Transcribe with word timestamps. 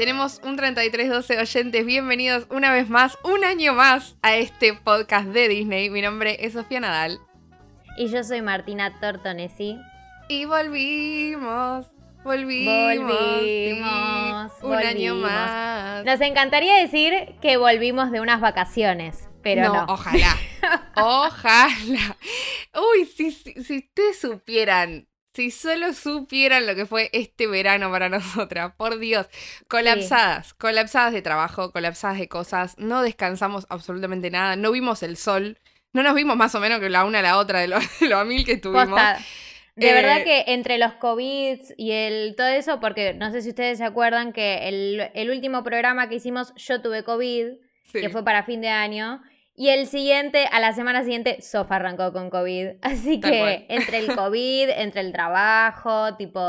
Tenemos 0.00 0.40
un 0.44 0.56
3312 0.56 1.38
oyentes. 1.38 1.84
Bienvenidos 1.84 2.46
una 2.48 2.72
vez 2.72 2.88
más, 2.88 3.18
un 3.22 3.44
año 3.44 3.74
más 3.74 4.16
a 4.22 4.34
este 4.34 4.72
podcast 4.72 5.26
de 5.26 5.46
Disney. 5.46 5.90
Mi 5.90 6.00
nombre 6.00 6.38
es 6.40 6.54
Sofía 6.54 6.80
Nadal. 6.80 7.20
Y 7.98 8.08
yo 8.08 8.24
soy 8.24 8.40
Martina 8.40 8.98
Tortonesi. 8.98 9.78
Y 10.30 10.46
volvimos. 10.46 11.92
Volvimos. 12.24 12.96
Volvimos. 12.96 14.52
un 14.62 14.72
año 14.72 15.16
más. 15.16 16.02
Nos 16.06 16.22
encantaría 16.22 16.76
decir 16.76 17.34
que 17.42 17.58
volvimos 17.58 18.10
de 18.10 18.22
unas 18.22 18.40
vacaciones, 18.40 19.28
pero 19.42 19.64
no. 19.64 19.84
Ojalá. 19.86 20.34
ojalá. 20.96 22.16
Uy, 22.74 23.04
si, 23.04 23.32
si, 23.32 23.52
si 23.62 23.78
ustedes 23.80 24.18
supieran 24.18 25.09
si 25.34 25.50
solo 25.50 25.92
supieran 25.92 26.66
lo 26.66 26.74
que 26.74 26.86
fue 26.86 27.10
este 27.12 27.46
verano 27.46 27.90
para 27.90 28.08
nosotras, 28.08 28.72
por 28.76 28.98
Dios, 28.98 29.28
colapsadas, 29.68 30.54
colapsadas 30.54 31.12
de 31.12 31.22
trabajo, 31.22 31.72
colapsadas 31.72 32.18
de 32.18 32.28
cosas, 32.28 32.76
no 32.78 33.02
descansamos 33.02 33.66
absolutamente 33.68 34.30
nada, 34.30 34.56
no 34.56 34.72
vimos 34.72 35.02
el 35.02 35.16
sol, 35.16 35.58
no 35.92 36.02
nos 36.02 36.14
vimos 36.14 36.36
más 36.36 36.54
o 36.54 36.60
menos 36.60 36.80
que 36.80 36.88
la 36.88 37.04
una 37.04 37.20
a 37.20 37.22
la 37.22 37.38
otra 37.38 37.60
de 37.60 37.68
lo, 37.68 37.76
a 38.16 38.24
mil 38.24 38.44
que 38.44 38.52
estuvimos. 38.52 39.00
De 39.76 39.94
verdad 39.94 40.18
eh, 40.20 40.24
que 40.24 40.52
entre 40.52 40.78
los 40.78 40.94
COVID 40.94 41.58
y 41.76 41.92
el 41.92 42.34
todo 42.36 42.48
eso, 42.48 42.80
porque 42.80 43.14
no 43.14 43.30
sé 43.30 43.40
si 43.40 43.50
ustedes 43.50 43.78
se 43.78 43.84
acuerdan 43.84 44.32
que 44.32 44.68
el, 44.68 45.30
último 45.30 45.62
programa 45.62 46.08
que 46.08 46.16
hicimos 46.16 46.52
yo 46.56 46.82
tuve 46.82 47.02
COVID, 47.02 47.46
que 47.92 48.10
fue 48.10 48.24
para 48.24 48.42
fin 48.42 48.60
de 48.60 48.68
año, 48.68 49.22
y 49.60 49.68
el 49.68 49.86
siguiente, 49.86 50.46
a 50.50 50.58
la 50.58 50.72
semana 50.72 51.02
siguiente, 51.02 51.42
Sofa 51.42 51.76
arrancó 51.76 52.14
con 52.14 52.30
COVID. 52.30 52.76
Así 52.80 53.20
que 53.20 53.66
entre 53.68 53.98
el 53.98 54.06
COVID, 54.16 54.70
entre 54.70 55.02
el 55.02 55.12
trabajo, 55.12 56.16
tipo, 56.16 56.40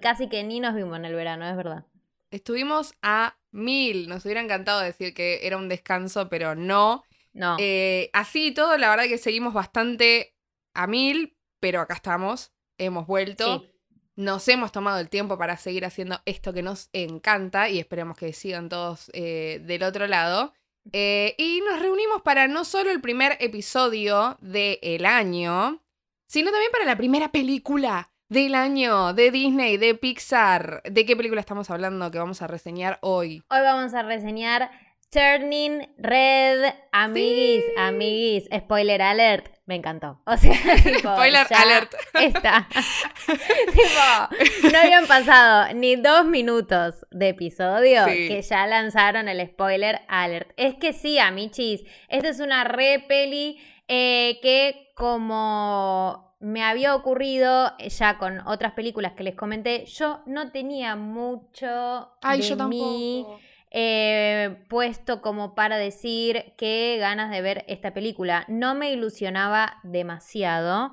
casi 0.00 0.28
que 0.28 0.44
ni 0.44 0.60
nos 0.60 0.76
vimos 0.76 0.96
en 0.96 1.04
el 1.04 1.16
verano, 1.16 1.50
es 1.50 1.56
verdad. 1.56 1.84
Estuvimos 2.30 2.94
a 3.02 3.36
mil. 3.50 4.08
Nos 4.08 4.24
hubiera 4.24 4.40
encantado 4.40 4.82
decir 4.82 5.14
que 5.14 5.40
era 5.48 5.56
un 5.56 5.68
descanso, 5.68 6.28
pero 6.28 6.54
no. 6.54 7.02
No. 7.32 7.56
Eh, 7.58 8.08
así 8.12 8.46
y 8.46 8.54
todo, 8.54 8.78
la 8.78 8.88
verdad 8.88 9.06
que 9.06 9.18
seguimos 9.18 9.52
bastante 9.52 10.36
a 10.72 10.86
mil, 10.86 11.36
pero 11.58 11.80
acá 11.80 11.94
estamos. 11.94 12.52
Hemos 12.78 13.04
vuelto. 13.08 13.66
Nos 14.14 14.46
hemos 14.46 14.70
tomado 14.70 15.00
el 15.00 15.08
tiempo 15.08 15.36
para 15.36 15.56
seguir 15.56 15.84
haciendo 15.84 16.20
esto 16.24 16.52
que 16.52 16.62
nos 16.62 16.88
encanta 16.92 17.68
y 17.68 17.80
esperemos 17.80 18.16
que 18.16 18.32
sigan 18.32 18.68
todos 18.68 19.10
eh, 19.12 19.60
del 19.64 19.82
otro 19.82 20.06
lado. 20.06 20.54
Eh, 20.92 21.34
y 21.38 21.62
nos 21.68 21.80
reunimos 21.80 22.22
para 22.22 22.48
no 22.48 22.64
solo 22.64 22.90
el 22.90 23.00
primer 23.00 23.36
episodio 23.40 24.38
del 24.40 25.04
año, 25.06 25.82
sino 26.26 26.50
también 26.50 26.72
para 26.72 26.84
la 26.84 26.96
primera 26.96 27.30
película 27.30 28.10
del 28.28 28.54
año 28.54 29.12
de 29.12 29.30
Disney, 29.30 29.76
de 29.76 29.94
Pixar. 29.94 30.82
¿De 30.84 31.04
qué 31.04 31.16
película 31.16 31.40
estamos 31.40 31.70
hablando 31.70 32.10
que 32.10 32.18
vamos 32.18 32.42
a 32.42 32.46
reseñar 32.46 32.98
hoy? 33.02 33.42
Hoy 33.50 33.60
vamos 33.60 33.92
a 33.94 34.02
reseñar 34.02 34.70
Turning 35.10 35.88
Red, 35.98 36.72
amiguis, 36.92 37.64
amiguis, 37.76 38.48
spoiler 38.56 39.02
alert, 39.02 39.48
me 39.66 39.74
encantó. 39.74 40.20
O 40.24 40.36
sea, 40.36 40.52
spoiler 41.00 41.46
alert. 41.50 41.92
Está. 42.14 42.68
tipo, 43.26 44.70
no 44.70 44.78
habían 44.78 45.08
pasado 45.08 45.74
ni 45.74 45.96
dos 45.96 46.26
minutos 46.26 47.06
de 47.10 47.30
episodio 47.30 48.06
que 48.06 48.40
ya 48.40 48.68
lanzaron 48.68 49.28
el 49.28 49.44
spoiler 49.48 50.00
alert. 50.06 50.52
Es 50.56 50.76
que 50.76 50.92
sí, 50.92 51.18
amichis, 51.18 51.82
esta 52.08 52.28
es 52.28 52.38
una 52.38 52.62
re 52.62 53.04
peli 53.08 53.58
eh, 53.88 54.38
que 54.42 54.92
como 54.94 56.36
me 56.38 56.62
había 56.62 56.94
ocurrido 56.94 57.76
ya 57.78 58.16
con 58.16 58.46
otras 58.46 58.74
películas 58.74 59.14
que 59.14 59.24
les 59.24 59.34
comenté, 59.34 59.86
yo 59.86 60.22
no 60.26 60.52
tenía 60.52 60.94
mucho 60.94 62.12
Ay, 62.22 62.42
de 62.42 62.48
yo 62.48 62.68
mí 62.68 63.26
eh, 63.70 64.64
puesto 64.68 65.22
como 65.22 65.54
para 65.54 65.76
decir 65.78 66.54
qué 66.58 66.96
ganas 66.98 67.30
de 67.30 67.42
ver 67.42 67.64
esta 67.68 67.94
película. 67.94 68.44
No 68.48 68.74
me 68.74 68.90
ilusionaba 68.90 69.78
demasiado. 69.82 70.92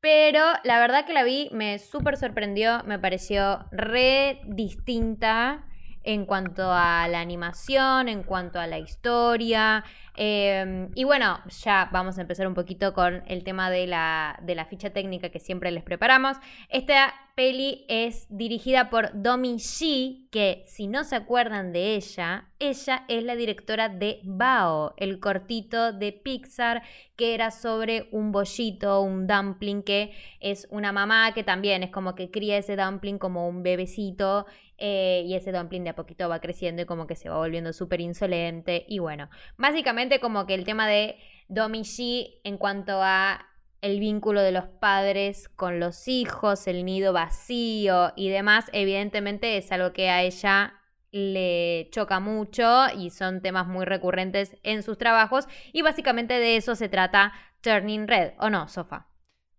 Pero 0.00 0.44
la 0.62 0.78
verdad 0.78 1.04
que 1.04 1.12
la 1.12 1.24
vi, 1.24 1.48
me 1.52 1.78
súper 1.78 2.16
sorprendió, 2.16 2.82
me 2.84 2.98
pareció 2.98 3.66
re 3.72 4.40
distinta 4.46 5.66
en 6.06 6.24
cuanto 6.24 6.70
a 6.72 7.08
la 7.08 7.20
animación, 7.20 8.08
en 8.08 8.22
cuanto 8.22 8.60
a 8.60 8.68
la 8.68 8.78
historia. 8.78 9.84
Em, 10.14 10.88
y 10.94 11.04
bueno, 11.04 11.40
ya 11.64 11.90
vamos 11.92 12.16
a 12.16 12.22
empezar 12.22 12.46
un 12.46 12.54
poquito 12.54 12.94
con 12.94 13.22
el 13.26 13.42
tema 13.42 13.70
de 13.70 13.86
la, 13.88 14.38
de 14.42 14.54
la 14.54 14.64
ficha 14.64 14.90
técnica 14.90 15.28
que 15.28 15.40
siempre 15.40 15.70
les 15.72 15.82
preparamos. 15.82 16.38
Esta 16.70 17.12
peli 17.34 17.84
es 17.88 18.26
dirigida 18.30 18.88
por 18.88 19.10
Domi 19.20 19.56
Shi, 19.58 20.28
que 20.30 20.62
si 20.66 20.86
no 20.86 21.04
se 21.04 21.16
acuerdan 21.16 21.72
de 21.72 21.96
ella, 21.96 22.48
ella 22.60 23.04
es 23.08 23.24
la 23.24 23.34
directora 23.34 23.88
de 23.88 24.20
Bao, 24.22 24.94
el 24.96 25.18
cortito 25.20 25.92
de 25.92 26.12
Pixar 26.12 26.82
que 27.16 27.34
era 27.34 27.50
sobre 27.50 28.08
un 28.12 28.30
bollito, 28.30 29.00
un 29.00 29.26
dumpling, 29.26 29.82
que 29.82 30.12
es 30.40 30.68
una 30.70 30.92
mamá 30.92 31.32
que 31.32 31.42
también 31.42 31.82
es 31.82 31.90
como 31.90 32.14
que 32.14 32.30
cría 32.30 32.58
ese 32.58 32.76
dumpling 32.76 33.18
como 33.18 33.48
un 33.48 33.62
bebecito 33.62 34.46
eh, 34.78 35.22
y 35.26 35.34
ese 35.34 35.52
dumpling 35.52 35.84
de 35.84 35.90
a 35.90 35.96
poquito 35.96 36.28
va 36.28 36.40
creciendo 36.40 36.82
y 36.82 36.86
como 36.86 37.06
que 37.06 37.16
se 37.16 37.28
va 37.28 37.36
volviendo 37.36 37.72
súper 37.72 38.00
insolente. 38.00 38.84
Y 38.88 38.98
bueno, 38.98 39.28
básicamente 39.56 40.20
como 40.20 40.46
que 40.46 40.54
el 40.54 40.64
tema 40.64 40.86
de 40.88 41.16
Domi 41.48 41.82
Shi 41.82 42.40
en 42.44 42.58
cuanto 42.58 43.00
a 43.02 43.46
el 43.82 44.00
vínculo 44.00 44.42
de 44.42 44.52
los 44.52 44.64
padres 44.64 45.48
con 45.48 45.80
los 45.80 46.08
hijos, 46.08 46.66
el 46.66 46.84
nido 46.84 47.12
vacío 47.12 48.12
y 48.16 48.28
demás, 48.28 48.66
evidentemente 48.72 49.56
es 49.56 49.70
algo 49.70 49.92
que 49.92 50.10
a 50.10 50.22
ella 50.22 50.74
le 51.12 51.88
choca 51.92 52.20
mucho 52.20 52.86
y 52.96 53.10
son 53.10 53.40
temas 53.40 53.66
muy 53.66 53.84
recurrentes 53.84 54.56
en 54.62 54.82
sus 54.82 54.98
trabajos 54.98 55.46
y 55.72 55.82
básicamente 55.82 56.34
de 56.34 56.56
eso 56.56 56.74
se 56.74 56.88
trata 56.88 57.32
Turning 57.60 58.06
Red, 58.06 58.32
¿o 58.38 58.50
no, 58.50 58.68
Sofa? 58.68 59.06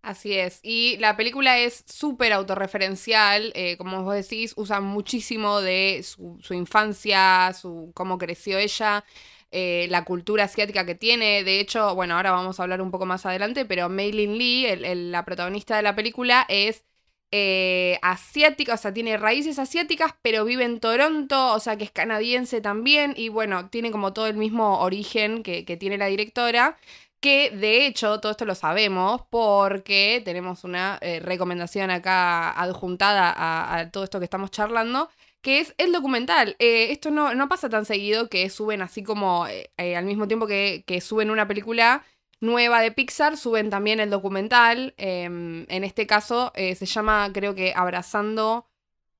Así 0.00 0.32
es, 0.34 0.60
y 0.62 0.96
la 0.98 1.16
película 1.16 1.58
es 1.58 1.84
súper 1.86 2.32
autorreferencial, 2.32 3.52
eh, 3.54 3.76
como 3.76 4.04
vos 4.04 4.14
decís, 4.14 4.54
usa 4.56 4.80
muchísimo 4.80 5.60
de 5.60 6.02
su, 6.04 6.38
su 6.40 6.54
infancia, 6.54 7.52
su, 7.52 7.90
cómo 7.94 8.16
creció 8.16 8.58
ella, 8.58 9.04
eh, 9.50 9.86
la 9.90 10.04
cultura 10.04 10.44
asiática 10.44 10.86
que 10.86 10.94
tiene. 10.94 11.42
De 11.44 11.58
hecho, 11.60 11.94
bueno, 11.96 12.14
ahora 12.14 12.30
vamos 12.30 12.58
a 12.60 12.62
hablar 12.62 12.80
un 12.80 12.90
poco 12.92 13.06
más 13.06 13.26
adelante, 13.26 13.64
pero 13.64 13.88
Mei 13.88 14.12
Lin 14.12 14.38
Lee, 14.38 14.76
la 15.10 15.24
protagonista 15.24 15.76
de 15.76 15.82
la 15.82 15.96
película, 15.96 16.46
es 16.48 16.84
eh, 17.30 17.98
asiática, 18.02 18.74
o 18.74 18.76
sea, 18.78 18.92
tiene 18.94 19.16
raíces 19.18 19.58
asiáticas, 19.58 20.14
pero 20.22 20.44
vive 20.44 20.64
en 20.64 20.80
Toronto, 20.80 21.52
o 21.54 21.60
sea, 21.60 21.76
que 21.76 21.84
es 21.84 21.90
canadiense 21.90 22.60
también, 22.62 23.12
y 23.16 23.28
bueno, 23.28 23.68
tiene 23.68 23.90
como 23.90 24.12
todo 24.14 24.26
el 24.28 24.36
mismo 24.36 24.80
origen 24.80 25.42
que, 25.42 25.62
tiene 25.78 25.98
la 25.98 26.06
directora. 26.06 26.78
Que 27.20 27.50
de 27.50 27.86
hecho, 27.86 28.20
todo 28.20 28.30
esto 28.30 28.44
lo 28.44 28.54
sabemos 28.54 29.22
porque 29.28 30.22
tenemos 30.24 30.62
una 30.62 30.98
eh, 31.00 31.18
recomendación 31.18 31.90
acá 31.90 32.50
adjuntada 32.52 33.34
a 33.36 33.90
todo 33.90 34.04
esto 34.04 34.20
que 34.20 34.24
estamos 34.24 34.52
charlando, 34.52 35.10
que 35.40 35.58
es 35.58 35.74
el 35.78 35.90
documental. 35.90 36.54
Eh, 36.60 36.92
esto 36.92 37.10
no, 37.10 37.34
no, 37.34 37.48
pasa 37.48 37.68
tan 37.68 37.84
seguido 37.84 38.28
que 38.28 38.48
suben 38.50 38.82
así 38.82 39.02
como 39.02 39.46
eh, 39.48 39.96
al 39.96 40.04
mismo 40.04 40.28
tiempo 40.28 40.46
que, 40.46 40.84
que, 40.86 41.00
suben 41.00 41.30
una 41.30 41.48
película 41.48 42.04
nueva 42.40 42.80
de 42.80 42.92
Pixar, 42.92 43.36
suben 43.36 43.68
también 43.68 43.98
el 43.98 44.10
documental. 44.10 44.94
Em, 44.96 45.66
en 45.68 45.82
este 45.82 46.06
caso 46.06 46.52
se 46.54 46.86
llama, 46.86 47.30
creo 47.34 47.56
que, 47.56 47.72
Abrazando 47.74 48.68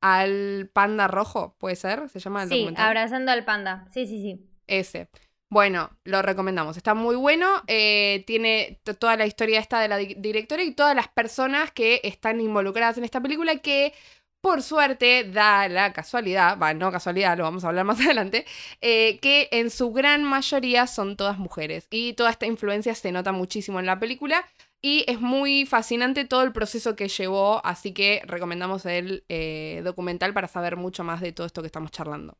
al 0.00 0.70
Panda 0.72 1.08
Rojo, 1.08 1.56
¿puede 1.58 1.74
ser? 1.74 2.08
¿Se 2.08 2.20
llama 2.20 2.44
el 2.44 2.48
sí, 2.48 2.68
Abrazando 2.76 3.32
al 3.32 3.44
Panda. 3.44 3.88
Sí, 3.92 4.06
sí, 4.06 4.22
sí. 4.22 4.48
Ese. 4.68 5.08
Bueno, 5.50 5.90
lo 6.04 6.20
recomendamos. 6.22 6.76
Está 6.76 6.94
muy 6.94 7.16
bueno. 7.16 7.62
tiene 7.66 8.80
toda 8.98 9.16
la 9.16 9.26
historia 9.26 9.60
esta 9.60 9.80
de 9.80 9.88
la 9.88 9.96
directora 9.96 10.62
y 10.62 10.72
todas 10.72 10.94
las 10.94 11.08
personas 11.08 11.70
que 11.70 12.00
están 12.04 12.40
involucradas 12.40 12.98
en 12.98 13.04
esta 13.04 13.20
película 13.20 13.56
que 13.56 13.94
por 14.40 14.62
suerte, 14.62 15.24
da 15.24 15.68
la 15.68 15.92
casualidad, 15.92 16.58
va, 16.58 16.72
no 16.72 16.92
casualidad, 16.92 17.36
lo 17.36 17.44
vamos 17.44 17.64
a 17.64 17.68
hablar 17.68 17.84
más 17.86 18.00
adelante, 18.00 18.46
eh, 18.80 19.18
que 19.20 19.48
en 19.50 19.70
su 19.70 19.92
gran 19.92 20.24
mayoría 20.24 20.86
son 20.86 21.16
todas 21.16 21.38
mujeres. 21.38 21.88
Y 21.90 22.12
toda 22.14 22.30
esta 22.30 22.46
influencia 22.46 22.94
se 22.94 23.12
nota 23.12 23.32
muchísimo 23.32 23.80
en 23.80 23.86
la 23.86 23.98
película. 23.98 24.46
Y 24.80 25.04
es 25.08 25.20
muy 25.20 25.66
fascinante 25.66 26.24
todo 26.24 26.42
el 26.42 26.52
proceso 26.52 26.94
que 26.94 27.08
llevó, 27.08 27.60
así 27.66 27.92
que 27.92 28.22
recomendamos 28.24 28.86
el 28.86 29.24
eh, 29.28 29.80
documental 29.82 30.32
para 30.32 30.46
saber 30.46 30.76
mucho 30.76 31.02
más 31.02 31.20
de 31.20 31.32
todo 31.32 31.48
esto 31.48 31.62
que 31.62 31.66
estamos 31.66 31.90
charlando. 31.90 32.38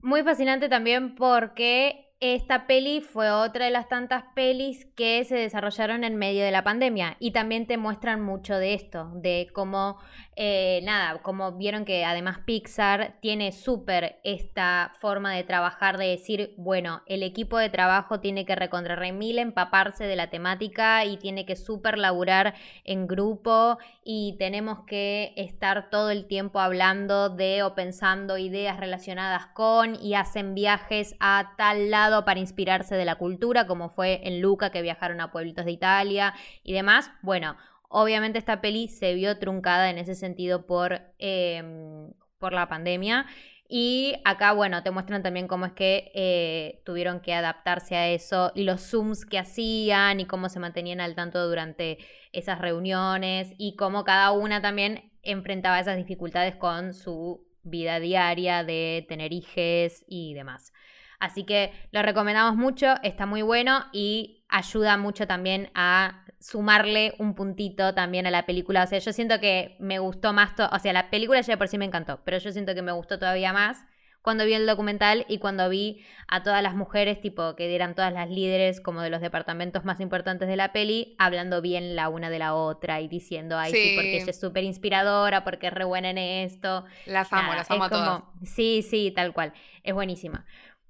Muy 0.00 0.22
fascinante 0.22 0.70
también 0.70 1.14
porque 1.14 2.07
esta 2.20 2.66
peli 2.66 3.00
fue 3.00 3.30
otra 3.30 3.66
de 3.66 3.70
las 3.70 3.88
tantas 3.88 4.24
pelis 4.34 4.86
que 4.96 5.24
se 5.24 5.36
desarrollaron 5.36 6.02
en 6.02 6.16
medio 6.16 6.44
de 6.44 6.50
la 6.50 6.64
pandemia 6.64 7.16
y 7.20 7.30
también 7.30 7.68
te 7.68 7.76
muestran 7.76 8.20
mucho 8.22 8.56
de 8.56 8.74
esto, 8.74 9.08
de 9.14 9.48
cómo, 9.52 9.98
eh, 10.34 10.80
nada, 10.82 11.22
como 11.22 11.52
vieron 11.52 11.84
que 11.84 12.04
además 12.04 12.40
Pixar 12.44 13.18
tiene 13.20 13.52
súper 13.52 14.18
esta 14.24 14.92
forma 14.98 15.32
de 15.32 15.44
trabajar, 15.44 15.96
de 15.96 16.08
decir, 16.08 16.54
bueno, 16.56 17.02
el 17.06 17.22
equipo 17.22 17.56
de 17.56 17.70
trabajo 17.70 18.18
tiene 18.18 18.44
que 18.44 18.56
recontra 18.56 18.98
mil 19.12 19.38
empaparse 19.38 20.04
de 20.04 20.16
la 20.16 20.28
temática 20.28 21.04
y 21.04 21.18
tiene 21.18 21.46
que 21.46 21.54
súper 21.54 21.98
laburar 21.98 22.54
en 22.82 23.06
grupo 23.06 23.78
y 24.02 24.34
tenemos 24.40 24.80
que 24.86 25.34
estar 25.36 25.88
todo 25.88 26.10
el 26.10 26.26
tiempo 26.26 26.58
hablando 26.58 27.28
de 27.28 27.62
o 27.62 27.76
pensando 27.76 28.38
ideas 28.38 28.80
relacionadas 28.80 29.46
con 29.54 29.94
y 29.94 30.14
hacen 30.14 30.56
viajes 30.56 31.14
a 31.20 31.52
tal 31.56 31.90
lado 31.90 32.07
para 32.24 32.40
inspirarse 32.40 32.94
de 32.96 33.04
la 33.04 33.16
cultura, 33.16 33.66
como 33.66 33.88
fue 33.88 34.20
en 34.24 34.40
Luca 34.40 34.70
que 34.70 34.82
viajaron 34.82 35.20
a 35.20 35.30
pueblitos 35.30 35.64
de 35.64 35.72
Italia 35.72 36.34
y 36.62 36.72
demás. 36.72 37.10
Bueno, 37.22 37.56
obviamente 37.88 38.38
esta 38.38 38.60
peli 38.60 38.88
se 38.88 39.14
vio 39.14 39.38
truncada 39.38 39.90
en 39.90 39.98
ese 39.98 40.14
sentido 40.14 40.66
por, 40.66 41.00
em, 41.18 42.12
por 42.38 42.52
la 42.52 42.68
pandemia. 42.68 43.26
Y 43.70 44.14
acá, 44.24 44.52
bueno, 44.52 44.82
te 44.82 44.90
muestran 44.90 45.22
también 45.22 45.46
cómo 45.46 45.66
es 45.66 45.72
que 45.72 46.10
eh, 46.14 46.80
tuvieron 46.86 47.20
que 47.20 47.34
adaptarse 47.34 47.96
a 47.96 48.08
eso 48.08 48.50
y 48.54 48.64
los 48.64 48.80
zooms 48.80 49.26
que 49.26 49.38
hacían 49.38 50.20
y 50.20 50.24
cómo 50.24 50.48
se 50.48 50.58
mantenían 50.58 51.00
al 51.00 51.14
tanto 51.14 51.46
durante 51.46 51.98
esas 52.32 52.60
reuniones 52.60 53.52
y 53.58 53.76
cómo 53.76 54.04
cada 54.04 54.32
una 54.32 54.62
también 54.62 55.12
enfrentaba 55.22 55.80
esas 55.80 55.98
dificultades 55.98 56.56
con 56.56 56.94
su 56.94 57.46
vida 57.62 58.00
diaria 58.00 58.64
de 58.64 59.04
tener 59.06 59.34
hijes 59.34 60.04
y 60.08 60.32
demás. 60.32 60.72
Así 61.20 61.44
que 61.44 61.72
lo 61.90 62.02
recomendamos 62.02 62.56
mucho, 62.56 62.94
está 63.02 63.26
muy 63.26 63.42
bueno 63.42 63.86
y 63.92 64.44
ayuda 64.48 64.96
mucho 64.96 65.26
también 65.26 65.70
a 65.74 66.24
sumarle 66.40 67.14
un 67.18 67.34
puntito 67.34 67.94
también 67.94 68.26
a 68.26 68.30
la 68.30 68.46
película. 68.46 68.84
O 68.84 68.86
sea, 68.86 68.98
yo 68.98 69.12
siento 69.12 69.40
que 69.40 69.76
me 69.80 69.98
gustó 69.98 70.32
más, 70.32 70.52
o 70.58 70.78
sea, 70.78 70.92
la 70.92 71.10
película 71.10 71.40
ya 71.40 71.56
por 71.56 71.68
sí 71.68 71.78
me 71.78 71.84
encantó, 71.84 72.20
pero 72.24 72.38
yo 72.38 72.52
siento 72.52 72.74
que 72.74 72.82
me 72.82 72.92
gustó 72.92 73.18
todavía 73.18 73.52
más 73.52 73.84
cuando 74.22 74.44
vi 74.44 74.52
el 74.52 74.66
documental 74.66 75.24
y 75.28 75.38
cuando 75.38 75.68
vi 75.68 76.04
a 76.26 76.42
todas 76.42 76.62
las 76.62 76.74
mujeres, 76.74 77.20
tipo, 77.20 77.54
que 77.56 77.74
eran 77.74 77.94
todas 77.94 78.12
las 78.12 78.28
líderes 78.28 78.80
como 78.80 79.00
de 79.00 79.10
los 79.10 79.20
departamentos 79.20 79.84
más 79.84 80.00
importantes 80.00 80.48
de 80.48 80.56
la 80.56 80.72
peli, 80.72 81.14
hablando 81.18 81.62
bien 81.62 81.96
la 81.96 82.08
una 82.08 82.28
de 82.28 82.38
la 82.38 82.54
otra 82.54 83.00
y 83.00 83.08
diciendo, 83.08 83.56
ay, 83.56 83.72
sí, 83.72 83.92
porque 83.94 84.16
ella 84.16 84.30
es 84.30 84.38
súper 84.38 84.64
inspiradora, 84.64 85.44
porque 85.44 85.68
es 85.68 85.72
re 85.72 85.84
buena 85.84 86.10
en 86.10 86.18
esto. 86.18 86.84
Las 87.06 87.32
amo, 87.32 87.54
las 87.54 87.70
amo 87.70 87.84
a 87.84 87.88
todas. 87.88 88.22
Sí, 88.42 88.82
sí, 88.82 89.12
tal 89.14 89.32
cual. 89.32 89.52
Es 89.82 89.94
buenísima. 89.94 90.44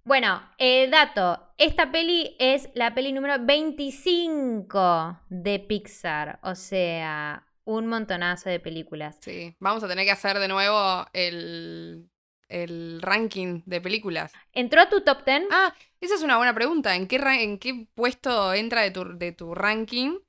Bueno, 0.09 0.41
eh, 0.57 0.89
dato. 0.89 1.39
Esta 1.59 1.93
peli 1.93 2.35
es 2.39 2.71
la 2.73 2.95
peli 2.95 3.13
número 3.13 3.45
25 3.45 5.21
de 5.29 5.59
Pixar. 5.59 6.39
O 6.43 6.55
sea, 6.55 7.47
un 7.65 7.87
montonazo 7.89 8.49
de 8.49 8.59
películas. 8.59 9.19
Sí, 9.21 9.55
vamos 9.61 9.85
a 9.85 9.89
tener 9.89 10.07
que 10.07 10.11
hacer 10.11 10.39
de 10.39 10.49
nuevo 10.49 11.05
el, 11.13 12.09
el 12.49 13.03
ranking 13.03 13.61
de 13.67 13.83
películas. 13.83 14.33
¿Entró 14.55 14.81
a 14.81 14.89
tu 14.89 15.03
top 15.03 15.27
10? 15.27 15.43
Ah, 15.51 15.75
esa 16.01 16.15
es 16.15 16.23
una 16.23 16.39
buena 16.39 16.55
pregunta. 16.55 16.97
¿En 16.97 17.07
qué, 17.07 17.17
en 17.43 17.59
qué 17.59 17.87
puesto 17.95 18.55
entra 18.55 18.81
de 18.81 18.91
tu, 18.91 19.19
de 19.19 19.33
tu 19.33 19.55
ranking? 19.55 20.21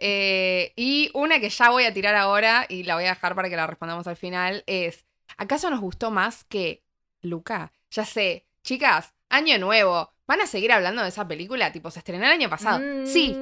Eh, 0.00 0.74
y 0.76 1.10
una 1.14 1.40
que 1.40 1.48
ya 1.48 1.70
voy 1.70 1.84
a 1.84 1.94
tirar 1.94 2.14
ahora 2.14 2.66
y 2.68 2.82
la 2.82 2.96
voy 2.96 3.04
a 3.04 3.14
dejar 3.14 3.34
para 3.34 3.48
que 3.48 3.56
la 3.56 3.66
respondamos 3.66 4.06
al 4.06 4.16
final 4.16 4.64
es, 4.66 5.06
¿acaso 5.38 5.70
nos 5.70 5.80
gustó 5.80 6.10
más 6.10 6.44
que 6.44 6.84
Luca? 7.22 7.72
Ya 7.90 8.04
sé, 8.04 8.46
chicas, 8.62 9.13
año 9.34 9.58
nuevo. 9.58 10.10
¿Van 10.26 10.40
a 10.40 10.46
seguir 10.46 10.72
hablando 10.72 11.02
de 11.02 11.08
esa 11.08 11.28
película? 11.28 11.72
Tipo, 11.72 11.90
se 11.90 11.98
estrenó 11.98 12.24
el 12.24 12.32
año 12.32 12.48
pasado. 12.48 12.80
Sí. 13.06 13.36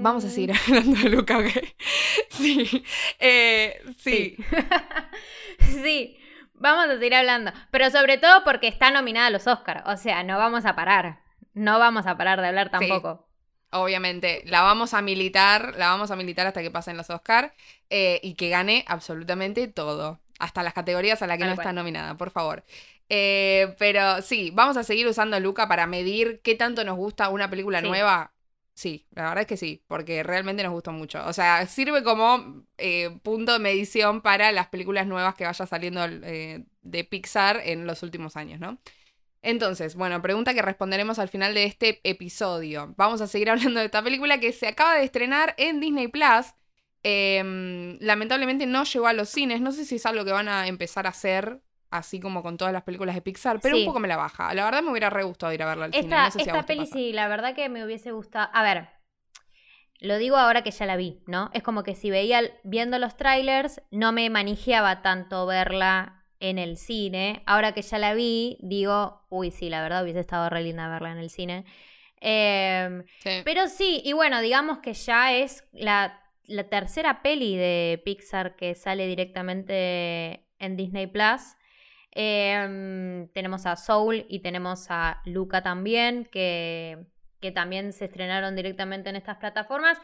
Vamos 0.00 0.24
a 0.24 0.30
seguir 0.30 0.52
mm. 0.52 0.56
hablando 0.66 1.00
de 1.00 1.08
Luca, 1.10 1.38
¿ok? 1.38 1.46
Sí. 2.30 2.84
Eh, 3.18 3.82
sí. 3.98 4.36
Sí. 5.82 6.18
Vamos 6.54 6.86
a 6.86 6.94
seguir 6.94 7.14
hablando. 7.14 7.52
Pero 7.70 7.90
sobre 7.90 8.18
todo 8.18 8.42
porque 8.44 8.68
está 8.68 8.90
nominada 8.90 9.26
a 9.26 9.30
los 9.30 9.46
Oscars. 9.46 9.82
O 9.86 9.96
sea, 9.96 10.22
no 10.22 10.38
vamos 10.38 10.64
a 10.64 10.74
parar. 10.74 11.20
No 11.54 11.78
vamos 11.78 12.06
a 12.06 12.16
parar 12.16 12.40
de 12.40 12.48
hablar 12.48 12.70
tampoco. 12.70 13.26
Obviamente, 13.70 14.42
la 14.46 14.62
vamos 14.62 14.94
a 14.94 15.02
militar, 15.02 15.74
la 15.76 15.88
vamos 15.88 16.10
a 16.10 16.16
militar 16.16 16.46
hasta 16.46 16.62
que 16.62 16.70
pasen 16.70 16.96
los 16.96 17.10
Oscars 17.10 17.52
eh, 17.90 18.20
y 18.22 18.34
que 18.34 18.48
gane 18.48 18.84
absolutamente 18.88 19.66
todo, 19.68 20.20
hasta 20.38 20.62
las 20.62 20.72
categorías 20.72 21.20
a 21.22 21.26
las 21.26 21.36
que 21.36 21.44
no 21.44 21.52
está 21.52 21.72
nominada, 21.72 22.16
por 22.16 22.30
favor. 22.30 22.64
Eh, 23.08 23.74
pero 23.78 24.20
sí, 24.22 24.50
vamos 24.52 24.76
a 24.76 24.82
seguir 24.82 25.06
usando 25.06 25.38
Luca 25.38 25.68
para 25.68 25.86
medir 25.86 26.40
qué 26.42 26.54
tanto 26.54 26.84
nos 26.84 26.96
gusta 26.96 27.28
una 27.28 27.48
película 27.48 27.80
nueva. 27.80 28.32
Sí, 28.74 29.06
la 29.12 29.22
verdad 29.22 29.40
es 29.40 29.46
que 29.46 29.56
sí, 29.56 29.82
porque 29.86 30.22
realmente 30.22 30.62
nos 30.62 30.72
gustó 30.72 30.92
mucho. 30.92 31.24
O 31.26 31.32
sea, 31.32 31.66
sirve 31.66 32.02
como 32.02 32.66
eh, 32.76 33.18
punto 33.22 33.54
de 33.54 33.58
medición 33.58 34.20
para 34.20 34.52
las 34.52 34.68
películas 34.68 35.06
nuevas 35.06 35.34
que 35.34 35.44
vaya 35.44 35.66
saliendo 35.66 36.04
eh, 36.04 36.66
de 36.82 37.04
Pixar 37.04 37.62
en 37.64 37.86
los 37.86 38.02
últimos 38.02 38.36
años, 38.36 38.60
¿no? 38.60 38.78
Entonces, 39.40 39.94
bueno, 39.94 40.20
pregunta 40.20 40.52
que 40.54 40.60
responderemos 40.60 41.18
al 41.18 41.28
final 41.28 41.54
de 41.54 41.64
este 41.64 42.00
episodio. 42.04 42.92
Vamos 42.98 43.20
a 43.20 43.26
seguir 43.28 43.48
hablando 43.52 43.80
de 43.80 43.86
esta 43.86 44.02
película 44.02 44.40
que 44.40 44.52
se 44.52 44.66
acaba 44.68 44.96
de 44.96 45.04
estrenar 45.04 45.54
en 45.56 45.80
Disney 45.80 46.08
Plus. 46.08 46.54
Em, 47.02 47.98
lamentablemente 48.00 48.66
no 48.66 48.84
llegó 48.84 49.06
a 49.06 49.12
los 49.12 49.28
cines. 49.28 49.60
No 49.60 49.72
sé 49.72 49.84
si 49.84 49.96
es 49.96 50.06
algo 50.06 50.24
que 50.24 50.32
van 50.32 50.48
a 50.48 50.66
empezar 50.66 51.06
a 51.06 51.10
hacer 51.10 51.62
así 51.98 52.20
como 52.20 52.42
con 52.42 52.56
todas 52.56 52.72
las 52.72 52.82
películas 52.82 53.14
de 53.14 53.22
Pixar, 53.22 53.60
pero 53.60 53.76
un 53.76 53.84
poco 53.84 54.00
me 54.00 54.08
la 54.08 54.16
baja. 54.16 54.52
La 54.54 54.64
verdad 54.64 54.82
me 54.82 54.90
hubiera 54.90 55.10
re 55.10 55.24
gustado 55.24 55.52
ir 55.52 55.62
a 55.62 55.66
verla 55.66 55.86
al 55.86 55.94
esta, 55.94 56.30
cine. 56.30 56.44
esta 56.44 56.62
peli 56.64 56.86
sí, 56.86 57.12
la 57.12 57.28
verdad 57.28 57.54
que 57.54 57.68
me 57.68 57.84
hubiese 57.84 58.12
gustado. 58.12 58.48
A 58.52 58.62
ver, 58.62 58.88
lo 60.00 60.18
digo 60.18 60.36
ahora 60.36 60.62
que 60.62 60.70
ya 60.70 60.86
la 60.86 60.96
vi, 60.96 61.22
¿no? 61.26 61.50
Es 61.54 61.62
como 61.62 61.82
que 61.82 61.94
si 61.94 62.10
veía 62.10 62.42
viendo 62.64 62.98
los 62.98 63.16
trailers, 63.16 63.80
no 63.90 64.12
me 64.12 64.28
manijeaba 64.30 65.02
tanto 65.02 65.46
verla 65.46 66.24
en 66.40 66.58
el 66.58 66.76
cine. 66.76 67.42
Ahora 67.46 67.72
que 67.72 67.82
ya 67.82 67.98
la 67.98 68.14
vi, 68.14 68.58
digo, 68.60 69.24
uy, 69.30 69.50
sí, 69.50 69.70
la 69.70 69.82
verdad 69.82 70.02
hubiese 70.02 70.20
estado 70.20 70.50
re 70.50 70.62
linda 70.62 70.88
verla 70.88 71.12
en 71.12 71.18
el 71.18 71.30
cine. 71.30 71.64
Em, 72.20 73.04
pero 73.44 73.68
sí, 73.68 74.02
y 74.04 74.12
bueno, 74.12 74.40
digamos 74.40 74.78
que 74.78 74.94
ya 74.94 75.34
es 75.34 75.64
la, 75.72 76.20
la 76.44 76.64
tercera 76.64 77.22
peli 77.22 77.56
de 77.56 78.00
Pixar 78.04 78.56
que 78.56 78.74
sale 78.74 79.06
directamente 79.06 80.46
en 80.58 80.76
Disney 80.76 81.06
Plus. 81.06 81.55
Em, 82.18 83.28
tenemos 83.34 83.66
a 83.66 83.76
Soul 83.76 84.24
y 84.30 84.40
tenemos 84.40 84.86
a 84.88 85.20
Luca 85.26 85.62
también, 85.62 86.24
que, 86.24 87.04
que 87.40 87.52
también 87.52 87.92
se 87.92 88.06
estrenaron 88.06 88.56
directamente 88.56 89.10
en 89.10 89.16
estas 89.16 89.36
plataformas. 89.36 89.98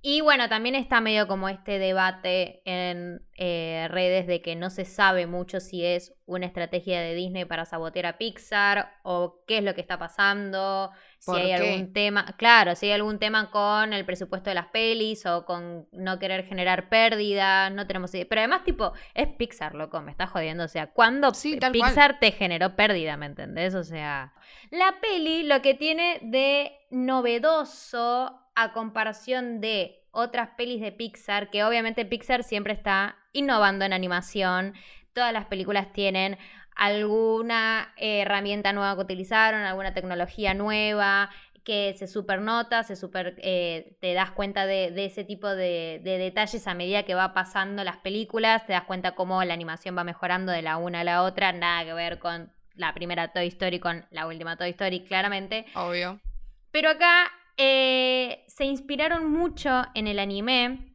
Y 0.00 0.20
bueno, 0.20 0.48
también 0.48 0.76
está 0.76 1.00
medio 1.00 1.26
como 1.26 1.48
este 1.48 1.80
debate 1.80 2.62
en 2.64 3.20
eh, 3.36 3.88
redes 3.90 4.28
de 4.28 4.40
que 4.42 4.54
no 4.54 4.70
se 4.70 4.84
sabe 4.84 5.26
mucho 5.26 5.58
si 5.58 5.84
es 5.84 6.14
una 6.24 6.46
estrategia 6.46 7.00
de 7.00 7.14
Disney 7.14 7.44
para 7.46 7.64
sabotear 7.64 8.06
a 8.06 8.18
Pixar 8.18 8.92
o 9.02 9.42
qué 9.46 9.58
es 9.58 9.64
lo 9.64 9.74
que 9.74 9.80
está 9.80 9.98
pasando, 9.98 10.90
si 11.18 11.32
hay 11.32 11.52
algún 11.52 11.92
tema, 11.92 12.36
claro, 12.36 12.76
si 12.76 12.86
hay 12.86 12.92
algún 12.92 13.18
tema 13.18 13.50
con 13.50 13.92
el 13.92 14.04
presupuesto 14.04 14.50
de 14.50 14.54
las 14.54 14.66
pelis 14.66 15.26
o 15.26 15.44
con 15.44 15.88
no 15.90 16.18
querer 16.20 16.44
generar 16.46 16.88
pérdida, 16.88 17.70
no 17.70 17.88
tenemos 17.88 18.14
idea. 18.14 18.26
Pero 18.28 18.40
además, 18.42 18.62
tipo, 18.62 18.92
es 19.14 19.26
Pixar, 19.28 19.74
loco, 19.74 20.00
me 20.00 20.12
está 20.12 20.28
jodiendo. 20.28 20.64
O 20.64 20.68
sea, 20.68 20.92
¿cuándo 20.92 21.32
Pixar 21.72 22.20
te 22.20 22.30
generó 22.30 22.76
pérdida, 22.76 23.16
me 23.16 23.26
entendés? 23.26 23.74
O 23.74 23.82
sea, 23.82 24.32
la 24.70 25.00
peli 25.00 25.42
lo 25.42 25.60
que 25.60 25.74
tiene 25.74 26.20
de 26.22 26.72
novedoso 26.90 28.47
a 28.60 28.72
comparación 28.72 29.60
de 29.60 30.02
otras 30.10 30.50
pelis 30.56 30.80
de 30.80 30.90
Pixar, 30.90 31.48
que 31.48 31.62
obviamente 31.62 32.04
Pixar 32.04 32.42
siempre 32.42 32.72
está 32.72 33.16
innovando 33.32 33.84
en 33.84 33.92
animación, 33.92 34.74
todas 35.12 35.32
las 35.32 35.46
películas 35.46 35.92
tienen 35.92 36.36
alguna 36.74 37.94
herramienta 37.96 38.72
nueva 38.72 38.96
que 38.96 39.02
utilizaron, 39.02 39.60
alguna 39.60 39.94
tecnología 39.94 40.54
nueva 40.54 41.30
que 41.62 41.94
se 41.96 42.08
supernota, 42.08 42.82
se 42.82 42.96
super, 42.96 43.36
eh, 43.42 43.96
te 44.00 44.12
das 44.14 44.32
cuenta 44.32 44.66
de, 44.66 44.92
ese 45.04 45.22
tipo 45.22 45.46
de, 45.48 46.00
detalles 46.02 46.66
a 46.66 46.74
medida 46.74 47.04
que 47.04 47.14
va 47.14 47.34
pasando 47.34 47.84
las 47.84 47.98
películas, 47.98 48.66
te 48.66 48.72
das 48.72 48.84
cuenta 48.84 49.14
cómo 49.14 49.44
la 49.44 49.54
animación 49.54 49.96
va 49.96 50.02
mejorando 50.02 50.50
de 50.50 50.62
la 50.62 50.78
una 50.78 51.00
a 51.00 51.04
la 51.04 51.22
otra, 51.22 51.52
nada 51.52 51.84
que 51.84 51.92
ver 51.92 52.18
con 52.18 52.50
la 52.74 52.92
primera 52.92 53.28
Toy 53.32 53.46
Story 53.46 53.78
con 53.78 54.04
la 54.10 54.26
última 54.26 54.56
Toy 54.56 54.70
Story, 54.70 55.04
claramente. 55.04 55.66
Obvio. 55.74 56.20
Pero 56.72 56.90
acá 56.90 57.30
eh, 57.58 58.44
se 58.46 58.64
inspiraron 58.64 59.30
mucho 59.30 59.82
en 59.94 60.06
el 60.06 60.20
anime. 60.20 60.94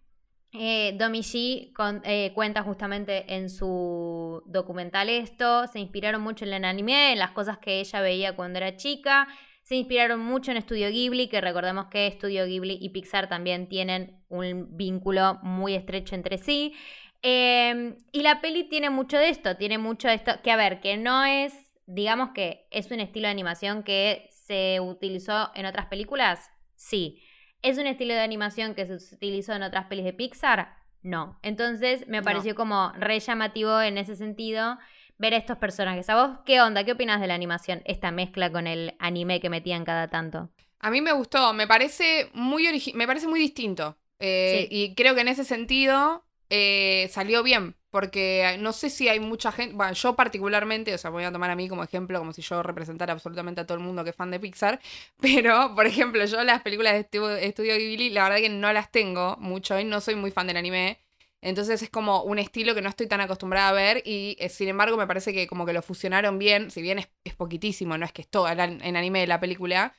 Eh, 0.53 0.98
eh, 0.98 2.32
cuenta 2.34 2.63
justamente 2.63 3.36
en 3.36 3.50
su 3.50 4.41
documental 4.46 5.10
esto. 5.10 5.67
Se 5.67 5.79
inspiraron 5.79 6.22
mucho 6.22 6.46
en 6.46 6.53
el 6.53 6.63
anime, 6.63 7.12
en 7.12 7.20
las 7.20 7.32
cosas 7.32 7.58
que 7.58 7.82
ella 7.82 8.01
veía 8.01 8.36
cuando 8.36 8.58
era 8.58 8.77
chica. 8.77 9.27
Se 9.63 9.75
inspiraron 9.75 10.22
mucho 10.22 10.51
en 10.51 10.62
Studio 10.62 10.89
Ghibli, 10.89 11.27
que 11.27 11.41
recordemos 11.41 11.88
que 11.88 12.12
Studio 12.12 12.46
Ghibli 12.46 12.77
y 12.79 12.89
Pixar 12.89 13.27
también 13.27 13.67
tienen 13.67 14.24
un 14.29 14.77
vínculo 14.77 15.39
muy 15.43 15.74
estrecho 15.74 16.15
entre 16.15 16.38
sí. 16.38 16.74
Em, 17.22 17.98
y 18.12 18.22
la 18.22 18.41
peli 18.41 18.65
tiene 18.65 18.89
mucho 18.89 19.17
de 19.17 19.29
esto, 19.29 19.55
tiene 19.55 19.77
mucho 19.77 20.10
de 20.10 20.15
esto, 20.15 20.34
que 20.43 20.51
a 20.51 20.58
ver, 20.58 20.82
que 20.82 20.98
no 20.98 21.24
es, 21.24 21.53
digamos 21.86 22.32
que 22.32 22.67
es 22.72 22.91
un 22.91 23.00
estilo 23.00 23.27
de 23.27 23.32
animación 23.32 23.84
que 23.84 24.29
se 24.46 24.79
utilizó 24.82 25.51
en 25.55 25.65
otras 25.65 25.86
películas? 25.88 26.52
Sí. 26.84 27.22
¿Es 27.62 27.78
un 27.78 27.88
estilo 27.88 28.13
de 28.13 28.20
animación 28.20 28.75
que 28.75 28.86
se 28.86 29.16
utilizó 29.16 29.54
en 29.54 29.63
otras 29.63 29.86
pelis 29.86 30.04
de 30.04 30.13
Pixar? 30.13 30.75
No. 31.02 31.40
Entonces 31.42 32.08
me 32.08 32.22
pareció 32.22 32.56
como 32.56 32.92
re 32.98 33.20
llamativo 33.20 33.80
en 33.82 33.98
ese 33.98 34.16
sentido 34.16 34.78
ver 35.18 35.34
estos 35.34 35.58
personajes. 35.58 36.10
¿A 36.10 36.16
vos 36.16 36.40
qué 36.46 36.62
onda? 36.62 36.84
¿Qué 36.84 36.92
opinas 36.92 37.22
de 37.22 37.28
la 37.28 37.36
animación? 37.36 37.82
Esta 37.86 38.12
mezcla 38.12 38.52
con 38.52 38.68
el 38.68 38.96
anime 39.00 39.40
que 39.40 39.50
metían 39.50 39.86
cada 39.86 40.10
tanto. 40.10 40.50
A 40.80 40.92
mí 40.92 41.00
me 41.00 41.13
gustó, 41.13 41.54
me 41.54 41.68
parece 41.68 42.30
muy, 42.34 42.68
me 42.94 43.08
parece 43.08 43.28
muy 43.28 43.40
distinto. 43.40 43.98
Eh, 44.20 44.68
y 44.70 44.94
creo 44.96 45.16
que 45.16 45.22
en 45.22 45.30
ese 45.30 45.46
sentido 45.46 46.25
eh, 46.50 47.08
salió 47.12 47.44
bien, 47.44 47.78
porque 47.94 48.58
no 48.60 48.74
sé 48.74 48.90
si 48.90 49.08
hay 49.08 49.20
mucha 49.20 49.52
gente, 49.52 49.76
bueno, 49.76 49.94
yo 49.94 50.16
particularmente, 50.16 50.92
o 50.96 50.98
sea, 50.98 51.12
voy 51.12 51.26
a 51.26 51.32
tomar 51.32 51.52
a 51.52 51.56
mí 51.56 51.70
como 51.70 51.84
ejemplo, 51.84 52.18
como 52.18 52.34
si 52.34 52.42
yo 52.42 52.64
representara 52.64 53.14
absolutamente 53.14 53.62
a 53.62 53.68
todo 53.68 53.78
el 53.78 53.84
mundo 53.84 54.04
que 54.04 54.10
es 54.10 54.16
fan 54.16 54.32
de 54.32 54.40
Pixar, 54.40 54.80
pero, 55.22 55.76
por 55.76 55.86
ejemplo, 55.86 56.26
yo 56.26 56.44
las 56.44 56.64
películas 56.64 56.94
de 56.94 57.46
Estudio 57.46 57.76
Ghibli, 57.78 58.10
la 58.10 58.24
verdad 58.24 58.38
que 58.38 58.50
no 58.50 58.74
las 58.74 58.90
tengo 58.92 59.38
mucho 59.38 59.80
y 59.80 59.84
no 59.86 60.02
soy 60.02 60.16
muy 60.16 60.32
fan 60.32 60.48
del 60.48 60.58
anime. 60.58 61.00
Entonces 61.42 61.84
es 61.84 61.90
como 61.92 62.24
un 62.24 62.40
estilo 62.40 62.74
que 62.74 62.82
no 62.82 62.90
estoy 62.90 63.06
tan 63.08 63.22
acostumbrada 63.22 63.70
a 63.70 63.74
ver 63.74 64.02
y 64.06 64.38
eh, 64.40 64.50
sin 64.50 64.70
embargo 64.70 64.98
me 64.98 65.06
parece 65.06 65.32
que 65.34 65.46
como 65.46 65.66
que 65.68 65.74
lo 65.74 65.84
fusionaron 65.84 66.40
bien, 66.40 66.72
si 66.72 66.82
bien 66.82 66.98
es, 67.00 67.10
es 67.24 67.36
poquitísimo, 67.36 67.96
no 67.98 68.06
es 68.06 68.12
que 68.14 68.24
es 68.24 68.28
todo 68.30 68.48
en 68.50 68.98
anime 68.98 69.20
de 69.20 69.28
la 69.28 69.40
película, 69.40 69.94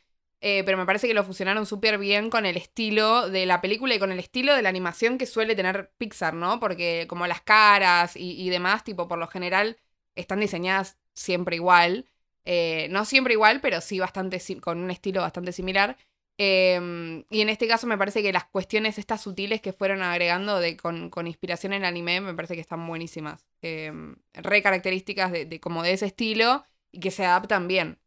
eh, 0.47 0.63
pero 0.63 0.77
me 0.77 0.85
parece 0.85 1.09
que 1.09 1.15
lo 1.15 1.25
fusionaron 1.25 1.65
súper 1.65 1.97
bien 1.97 2.29
con 2.29 2.45
el 2.45 2.59
estilo 2.59 3.31
de 3.31 3.47
la 3.47 3.63
película 3.63 3.95
y 3.95 3.99
con 3.99 4.13
el 4.13 4.19
estilo 4.19 4.55
de 4.55 4.61
la 4.61 4.69
animación 4.69 5.17
que 5.17 5.25
suele 5.25 5.57
tener 5.57 5.91
Pixar, 5.97 6.35
¿no? 6.35 6.61
Porque 6.61 7.07
como 7.09 7.27
las 7.27 7.41
caras 7.41 8.13
y, 8.15 8.51
demás, 8.51 8.85
tipo, 8.85 9.09
por 9.09 9.19
lo 9.19 9.27
general 9.27 9.79
están 10.15 10.41
diseñadas 10.41 10.99
siempre 11.15 11.57
igual. 11.57 12.11
Eh, 12.45 12.89
no 12.91 13.07
siempre 13.07 13.33
igual, 13.33 13.63
pero 13.63 13.81
sí 13.81 13.99
bastante 13.99 14.39
con 14.61 14.81
un 14.81 14.91
estilo 14.91 15.23
bastante 15.23 15.51
similar. 15.51 15.97
Em, 16.37 17.25
y 17.31 17.41
en 17.41 17.49
este 17.49 17.67
caso 17.67 17.87
me 17.87 17.97
parece 17.97 18.23
que 18.23 18.33
las 18.33 18.45
cuestiones 18.45 18.99
estas 18.99 19.23
sutiles 19.23 19.63
que 19.63 19.73
fueron 19.73 20.03
agregando 20.03 20.61
de, 20.61 20.77
con, 20.77 21.11
inspiración 21.27 21.73
en 21.73 21.87
anime 21.87 22.21
me 22.21 22.35
parece 22.35 22.55
que 22.55 22.61
están 22.61 22.87
buenísimas. 22.87 23.47
Em, 23.63 24.17
re 24.35 24.63
características 24.63 25.33
de, 25.33 25.59
como 25.61 25.83
de 25.83 25.93
ese 25.93 26.05
estilo 26.07 26.67
y 26.93 27.01
que 27.01 27.11
se 27.11 27.25
adaptan 27.25 27.67
bien. 27.67 27.99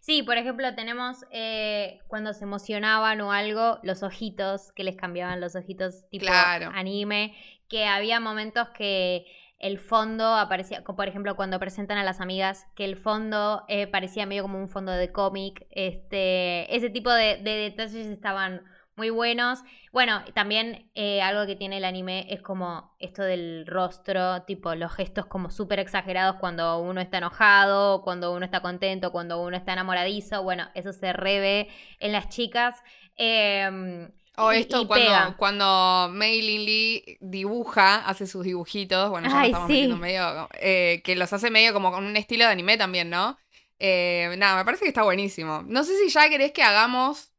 Sí, 0.00 0.22
por 0.22 0.38
ejemplo, 0.38 0.74
tenemos 0.74 1.24
eh, 1.30 2.00
cuando 2.06 2.32
se 2.32 2.44
emocionaban 2.44 3.20
o 3.20 3.32
algo, 3.32 3.78
los 3.82 4.02
ojitos, 4.02 4.72
que 4.72 4.84
les 4.84 4.96
cambiaban 4.96 5.40
los 5.40 5.56
ojitos 5.56 6.08
tipo 6.10 6.26
anime, 6.74 7.34
que 7.68 7.86
había 7.86 8.20
momentos 8.20 8.68
que 8.70 9.26
el 9.58 9.78
fondo 9.78 10.36
aparecía, 10.36 10.84
como 10.84 10.96
por 10.96 11.08
ejemplo 11.08 11.34
cuando 11.34 11.58
presentan 11.58 11.98
a 11.98 12.04
las 12.04 12.20
amigas, 12.20 12.66
que 12.76 12.84
el 12.84 12.96
fondo 12.96 13.64
eh, 13.68 13.86
parecía 13.86 14.24
medio 14.24 14.42
como 14.42 14.58
un 14.58 14.68
fondo 14.68 14.92
de 14.92 15.10
cómic, 15.10 15.66
este, 15.70 16.74
ese 16.74 16.90
tipo 16.90 17.10
de 17.10 17.38
detalles 17.42 18.06
estaban 18.06 18.62
muy 18.98 19.10
buenos. 19.10 19.60
Bueno, 19.92 20.22
también 20.34 20.90
eh, 20.94 21.22
algo 21.22 21.46
que 21.46 21.56
tiene 21.56 21.78
el 21.78 21.84
anime 21.84 22.26
es 22.28 22.42
como 22.42 22.94
esto 22.98 23.22
del 23.22 23.64
rostro, 23.66 24.42
tipo 24.42 24.74
los 24.74 24.92
gestos 24.92 25.24
como 25.26 25.50
súper 25.50 25.78
exagerados 25.78 26.36
cuando 26.38 26.80
uno 26.80 27.00
está 27.00 27.18
enojado, 27.18 28.02
cuando 28.02 28.34
uno 28.34 28.44
está 28.44 28.60
contento, 28.60 29.12
cuando 29.12 29.40
uno 29.40 29.56
está 29.56 29.72
enamoradizo. 29.72 30.42
Bueno, 30.42 30.68
eso 30.74 30.92
se 30.92 31.14
reve 31.14 31.68
en 32.00 32.12
las 32.12 32.28
chicas. 32.28 32.74
Em, 33.16 34.10
o 34.36 34.52
esto 34.52 34.86
cuando, 34.86 35.36
cuando 35.36 36.08
Mei 36.12 36.42
Lin 36.42 36.64
Lee 36.64 37.18
dibuja, 37.20 38.06
hace 38.06 38.26
sus 38.26 38.44
dibujitos, 38.44 39.10
bueno, 39.10 39.28
ya 39.30 39.46
estamos 39.46 39.68
metiendo 39.68 39.96
medio, 39.96 40.48
eh, 40.60 41.00
que 41.02 41.16
los 41.16 41.32
hace 41.32 41.50
medio 41.50 41.72
como 41.72 41.90
con 41.90 42.04
un 42.04 42.16
estilo 42.16 42.44
de 42.44 42.50
anime 42.50 42.76
también, 42.76 43.10
¿no? 43.10 43.38
Eh, 43.78 44.34
nada, 44.38 44.56
me 44.56 44.64
parece 44.64 44.84
que 44.84 44.88
está 44.88 45.02
buenísimo. 45.02 45.62
No 45.66 45.84
sé 45.84 45.96
si 45.96 46.08
ya 46.08 46.28
querés 46.28 46.52
que 46.52 46.62
hagamos 46.62 47.32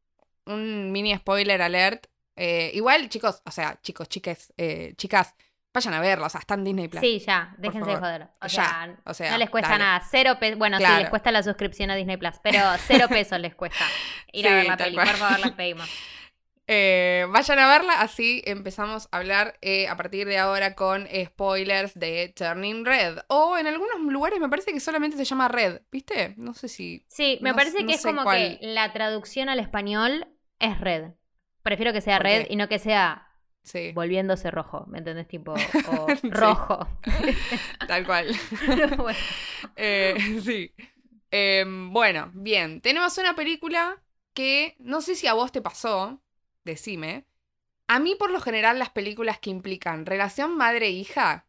un 0.52 0.92
mini 0.92 1.14
spoiler 1.16 1.62
alert. 1.62 2.06
Eh, 2.36 2.70
igual, 2.74 3.08
chicos, 3.08 3.42
o 3.44 3.50
sea, 3.50 3.78
chicos, 3.82 4.08
chiques, 4.08 4.52
eh, 4.56 4.94
chicas, 4.96 5.34
vayan 5.72 5.94
a 5.94 6.00
verlo, 6.00 6.26
o 6.26 6.28
sea, 6.28 6.40
está 6.40 6.54
en 6.54 6.64
Disney 6.64 6.88
Plus. 6.88 7.00
Sí, 7.00 7.18
ya, 7.18 7.54
déjense 7.58 7.90
de 7.90 7.96
joder. 7.96 8.28
O, 8.40 8.48
sea, 8.48 8.96
no 9.30 9.38
les 9.38 9.50
cuesta 9.50 9.78
nada. 9.78 10.02
Cero 10.10 10.36
pesos. 10.40 10.58
Bueno, 10.58 10.78
sí, 10.78 10.84
les 10.98 11.10
cuesta 11.10 11.30
la 11.30 11.42
suscripción 11.42 11.90
a 11.90 11.96
Disney 11.96 12.16
Plus, 12.16 12.34
pero 12.42 12.60
cero 12.86 13.06
pesos 13.08 13.38
les 13.40 13.54
cuesta 13.54 13.84
ir 14.32 14.48
a 14.48 14.54
ver 14.54 14.66
la 14.66 14.76
peli. 14.76 14.96
Por 14.96 15.06
favor, 15.06 15.38
las 15.40 15.52
pedimos. 15.52 15.88
Eh, 16.72 17.26
vayan 17.30 17.58
a 17.58 17.66
verla, 17.66 18.00
así 18.00 18.44
empezamos 18.46 19.08
a 19.10 19.16
hablar 19.16 19.58
eh, 19.60 19.88
a 19.88 19.96
partir 19.96 20.28
de 20.28 20.38
ahora 20.38 20.76
con 20.76 21.08
spoilers 21.24 21.98
de 21.98 22.32
Turning 22.36 22.84
Red. 22.84 23.18
O 23.26 23.58
en 23.58 23.66
algunos 23.66 23.98
lugares 23.98 24.38
me 24.38 24.48
parece 24.48 24.72
que 24.72 24.78
solamente 24.78 25.16
se 25.16 25.24
llama 25.24 25.48
Red, 25.48 25.80
¿viste? 25.90 26.34
No 26.36 26.54
sé 26.54 26.68
si. 26.68 27.04
Sí, 27.08 27.40
me 27.42 27.54
parece 27.54 27.84
que 27.84 27.94
es 27.94 28.02
como 28.04 28.22
que 28.30 28.60
la 28.62 28.92
traducción 28.92 29.48
al 29.48 29.58
español 29.58 30.28
es 30.60 30.80
Red. 30.80 31.12
Prefiero 31.62 31.92
que 31.92 32.00
sea 32.00 32.18
Red 32.18 32.46
y 32.48 32.56
no 32.56 32.68
que 32.68 32.78
sea 32.78 33.26
volviéndose 33.94 34.50
rojo, 34.50 34.84
¿me 34.88 34.98
entendés? 34.98 35.28
Tipo, 35.28 35.54
o 35.88 36.06
rojo. 36.24 36.88
Tal 37.86 38.06
cual. 38.06 38.34
bueno. 38.96 39.18
Eh, 39.76 40.40
sí. 40.42 40.72
Em, 41.30 41.92
bueno, 41.92 42.30
bien. 42.34 42.80
Tenemos 42.80 43.16
una 43.18 43.34
película 43.34 44.02
que 44.34 44.76
no 44.78 45.00
sé 45.00 45.14
si 45.14 45.26
a 45.26 45.34
vos 45.34 45.52
te 45.52 45.60
pasó, 45.60 46.20
decime. 46.64 47.26
A 47.86 47.98
mí, 47.98 48.14
por 48.14 48.30
lo 48.30 48.40
general, 48.40 48.78
las 48.78 48.90
películas 48.90 49.38
que 49.38 49.50
implican 49.50 50.06
relación 50.06 50.56
madre-hija 50.56 51.46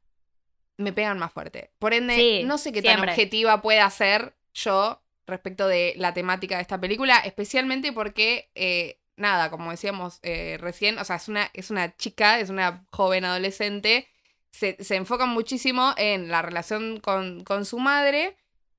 me 0.77 0.94
pegan 0.94 1.20
más 1.20 1.32
fuerte. 1.32 1.72
Por 1.77 1.94
ende, 1.94 2.44
no 2.46 2.58
sé 2.58 2.72
qué 2.72 2.82
tan 2.82 3.00
objetiva 3.00 3.62
pueda 3.62 3.88
ser 3.89 4.36
yo 4.53 5.03
respecto 5.27 5.68
de 5.68 5.94
la 5.98 6.13
temática 6.13 6.56
de 6.56 6.63
esta 6.63 6.80
película, 6.82 7.20
especialmente 7.20 7.94
porque, 7.94 8.50
eh, 8.56 9.00
nada, 9.22 9.50
como 9.50 9.72
decíamos 9.72 10.20
eh, 10.24 10.58
recién, 10.60 10.98
o 11.00 11.06
sea, 11.06 11.18
es 11.18 11.28
una, 11.28 11.50
es 11.54 11.72
una 11.72 11.96
chica, 11.96 12.40
es 12.40 12.50
una 12.50 12.86
joven 12.92 13.25
adolescente, 13.25 14.08
se, 14.51 14.78
se 14.84 14.96
enfoca 14.96 15.25
muchísimo 15.25 15.94
en 15.98 16.30
la 16.30 16.42
relación 16.42 17.00
con, 17.00 17.44
con 17.44 17.66
su 17.66 17.80
madre 17.80 18.38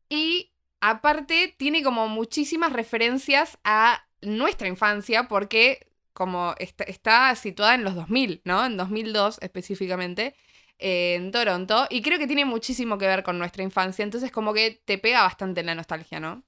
y 0.09 0.53
aparte 0.81 1.55
tiene 1.57 1.83
como 1.83 2.09
muchísimas 2.09 2.73
referencias 2.73 3.59
a 3.65 4.07
nuestra 4.21 4.69
infancia 4.69 5.29
porque 5.29 5.87
como 6.13 6.55
está, 6.59 7.35
situada 7.35 7.75
en 7.75 7.85
los 7.85 7.95
2000, 7.95 8.43
¿no? 8.45 8.65
En 8.67 8.77
2002 8.77 9.39
específicamente, 9.41 10.35
en 10.79 11.31
Toronto, 11.31 11.87
y 11.91 12.03
creo 12.03 12.19
que 12.19 12.27
tiene 12.27 12.45
muchísimo 12.45 12.99
que 12.99 13.07
ver 13.07 13.23
con 13.23 13.39
nuestra 13.39 13.63
infancia, 13.63 14.03
entonces 14.03 14.31
como 14.31 14.53
que 14.53 14.83
te 14.85 14.99
pega 14.99 15.23
bastante 15.23 15.63
la 15.63 15.75
nostalgia, 15.75 16.21
¿no? 16.21 16.43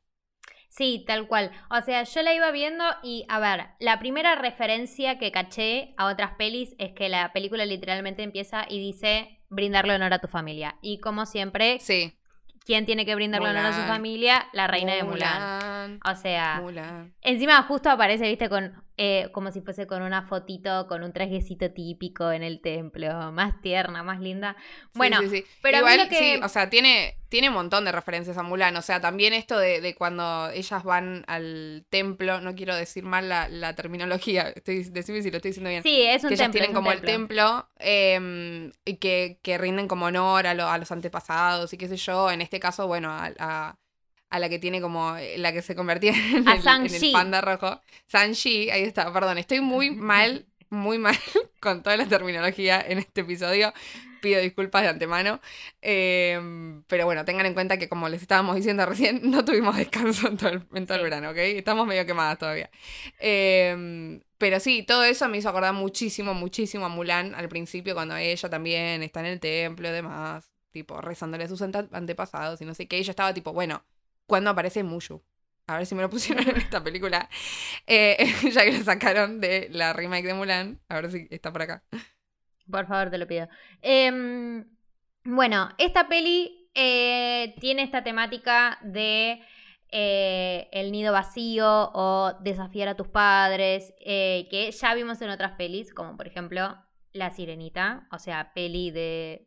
Sí, 0.77 1.05
tal 1.07 1.29
cual. 1.29 1.53
O 1.71 1.81
sea, 1.83 2.03
yo 2.03 2.23
la 2.23 2.35
iba 2.35 2.51
viendo 2.51 2.85
y, 3.05 3.25
a 3.29 3.39
ver, 3.39 3.69
la 3.79 4.01
primera 4.01 4.35
referencia 4.35 5.19
que 5.19 5.31
caché 5.31 5.95
a 5.97 6.07
otras 6.07 6.33
pelis 6.33 6.75
es 6.79 6.93
que 6.93 7.09
la 7.09 7.33
película 7.33 7.65
literalmente 7.65 8.25
empieza 8.25 8.67
y 8.69 8.81
dice 8.81 9.39
brindarle 9.51 9.95
honor 9.95 10.15
a 10.15 10.19
tu 10.19 10.27
familia. 10.27 10.77
Y 10.83 10.99
como 10.99 11.27
siempre, 11.27 11.79
sí. 11.79 12.19
¿Quién 12.65 12.87
tiene 12.87 13.05
que 13.05 13.15
brindarle 13.15 13.51
honor 13.51 13.67
a 13.67 13.73
su 13.75 13.83
familia? 13.83 14.49
La 14.55 14.67
reina 14.67 14.95
de 14.95 15.05
Mulan. 15.05 16.01
O 16.05 16.15
sea, 16.15 16.63
encima 17.21 17.63
justo 17.65 17.91
aparece, 17.91 18.27
viste, 18.27 18.49
con 18.49 18.83
eh, 18.97 19.29
como 19.33 19.51
si 19.51 19.61
fuese 19.61 19.87
con 19.87 20.03
una 20.03 20.23
fotito, 20.23 20.87
con 20.87 21.03
un 21.03 21.13
trajecito 21.13 21.73
típico 21.73 22.33
en 22.33 22.43
el 22.43 22.61
templo, 22.61 23.33
más 23.33 23.61
tierna, 23.61 24.03
más 24.03 24.19
linda. 24.21 24.57
Bueno, 24.95 25.19
pero 25.61 25.79
Igual, 25.79 26.09
que... 26.09 26.17
sí, 26.17 26.41
o 26.43 26.49
sea, 26.49 26.71
tiene, 26.71 27.19
tiene 27.35 27.49
un 27.49 27.55
montón 27.55 27.85
de 27.85 27.91
referencias 27.91 28.39
a 28.39 28.45
Mulan. 28.45 28.77
O 28.77 28.83
sea, 28.83 29.01
también 29.01 29.33
esto 29.33 29.59
de, 29.59 29.97
cuando 29.99 30.51
ellas 30.51 30.85
van 30.85 31.25
al 31.27 31.85
templo, 31.91 32.41
no 32.41 32.55
quiero 32.55 32.77
decir 32.77 33.03
mal 33.03 33.29
la, 33.29 33.75
terminología, 33.75 34.43
estoy, 34.55 34.85
decime 34.85 35.21
si 35.21 35.33
lo 35.33 35.39
estoy 35.39 35.49
diciendo 35.49 35.69
bien. 35.69 35.83
Sí, 35.83 36.01
es 36.03 36.23
un 36.23 36.29
que 36.29 36.37
ellas 36.37 36.53
tienen 36.53 36.73
como 36.73 36.93
el 36.93 37.01
templo 37.01 37.69
em, 37.81 38.71
y 38.85 38.99
que, 38.99 39.41
que, 39.43 39.59
rinden 39.59 39.89
como 39.89 40.07
honor 40.07 40.47
a, 40.47 40.53
a 40.53 40.79
los 40.79 40.93
antepasados 40.93 41.73
y 41.73 41.77
qué 41.77 41.89
sé 41.89 41.97
yo. 41.97 42.31
En 42.31 42.41
este 42.41 42.61
caso, 42.61 42.87
bueno, 42.87 43.11
a 43.11 43.77
a 44.31 44.39
la 44.39 44.49
que 44.49 44.61
tiene 44.61 44.81
como 44.81 45.17
eh, 45.17 45.37
la 45.39 45.53
que 45.53 45.63
se 45.63 45.75
convertía 45.75 46.13
en, 46.33 46.47
el, 46.49 47.13
panda 47.13 47.41
rojo. 47.41 47.81
Sanji, 48.07 48.71
ahí 48.71 48.85
está, 48.85 49.13
perdón, 49.13 49.39
estoy 49.39 49.61
muy 49.61 49.91
mal, 49.97 50.47
muy 50.71 50.99
mal 50.99 51.19
con 51.59 51.83
toda 51.83 51.97
la 51.97 52.07
terminología 52.07 52.81
en 52.81 52.99
este 52.99 53.23
episodio. 53.23 53.73
Pido 54.25 54.41
disculpas 54.41 54.81
de 54.81 54.89
antemano. 54.89 55.39
Em, 55.83 56.83
pero 56.85 57.05
bueno, 57.05 57.27
tengan 57.27 57.45
en 57.45 57.53
cuenta 57.53 57.77
que 57.77 57.91
como 57.91 58.09
les 58.09 58.23
estábamos 58.23 58.57
diciendo 58.57 58.87
recién, 58.87 59.21
no 59.31 59.45
tuvimos 59.45 59.77
descanso 59.77 60.29
en 60.29 60.39
todo 60.39 60.49
el, 60.97 61.03
verano, 61.03 61.29
¿ok? 61.29 61.37
Estamos 61.37 61.87
medio 61.87 62.07
quemadas 62.07 62.39
todavía. 62.39 62.71
Em, 63.19 64.23
pero 64.39 64.61
sí, 64.61 64.83
todo 64.83 65.05
eso 65.05 65.29
me 65.29 65.37
hizo 65.37 65.51
acordar 65.51 65.75
muchísimo, 65.75 66.33
muchísimo 66.33 66.87
a 66.87 66.89
Mulan 66.89 67.35
al 67.35 67.51
principio, 67.51 67.93
cuando 67.93 68.17
ella 68.17 68.49
también 68.49 69.03
está 69.03 69.21
en 69.21 69.27
el 69.27 69.41
templo 69.41 69.89
y 69.89 69.93
demás, 69.93 70.51
tipo, 70.71 71.03
rezándole 71.03 71.45
a 71.45 71.49
sus 71.49 71.61
antepasados 71.61 72.63
y 72.63 72.65
no 72.65 72.75
sé 72.75 72.89
qué. 72.89 72.97
ella 72.97 73.11
estaba 73.11 73.35
tipo, 73.35 73.53
bueno, 73.53 73.85
cuando 74.27 74.49
aparece 74.49 74.83
Mushu. 74.85 75.23
A 75.67 75.77
ver 75.77 75.87
si 75.87 75.95
me 75.95 76.01
lo 76.01 76.09
pusieron 76.17 76.49
en 76.49 76.57
esta 76.57 76.83
película. 76.83 77.29
Eh, 77.87 78.27
ya 78.55 78.65
que 78.65 78.79
lo 78.79 78.85
sacaron 78.85 79.41
de 79.43 79.69
la 79.71 79.93
remake 79.93 80.29
de 80.29 80.35
Mulan. 80.35 80.81
A 80.89 80.95
ver 80.95 81.13
si 81.13 81.29
está 81.31 81.53
por 81.53 81.61
acá. 81.61 81.85
Por 82.71 82.87
favor, 82.87 83.11
te 83.11 83.19
lo 83.19 83.27
pido. 83.27 83.49
Em, 83.83 84.65
bueno, 85.25 85.69
esta 85.79 86.09
peli 86.09 86.69
eh, 86.75 87.55
tiene 87.61 87.83
esta 87.83 88.03
temática 88.03 88.79
de 88.83 89.43
eh, 89.91 90.69
El 90.73 90.93
nido 90.93 91.13
vacío 91.13 91.91
o 91.95 92.33
Desafiar 92.41 92.89
a 92.89 92.97
tus 92.97 93.09
padres, 93.09 93.95
eh, 94.01 94.49
que 94.51 94.71
ya 94.71 94.95
vimos 94.95 95.21
en 95.23 95.31
otras 95.31 95.53
pelis, 95.53 95.95
como 95.95 96.17
por 96.17 96.27
ejemplo 96.27 96.77
La 97.13 97.31
Sirenita, 97.31 98.09
o 98.11 98.19
sea, 98.19 98.53
peli 98.55 98.91
de 98.91 99.47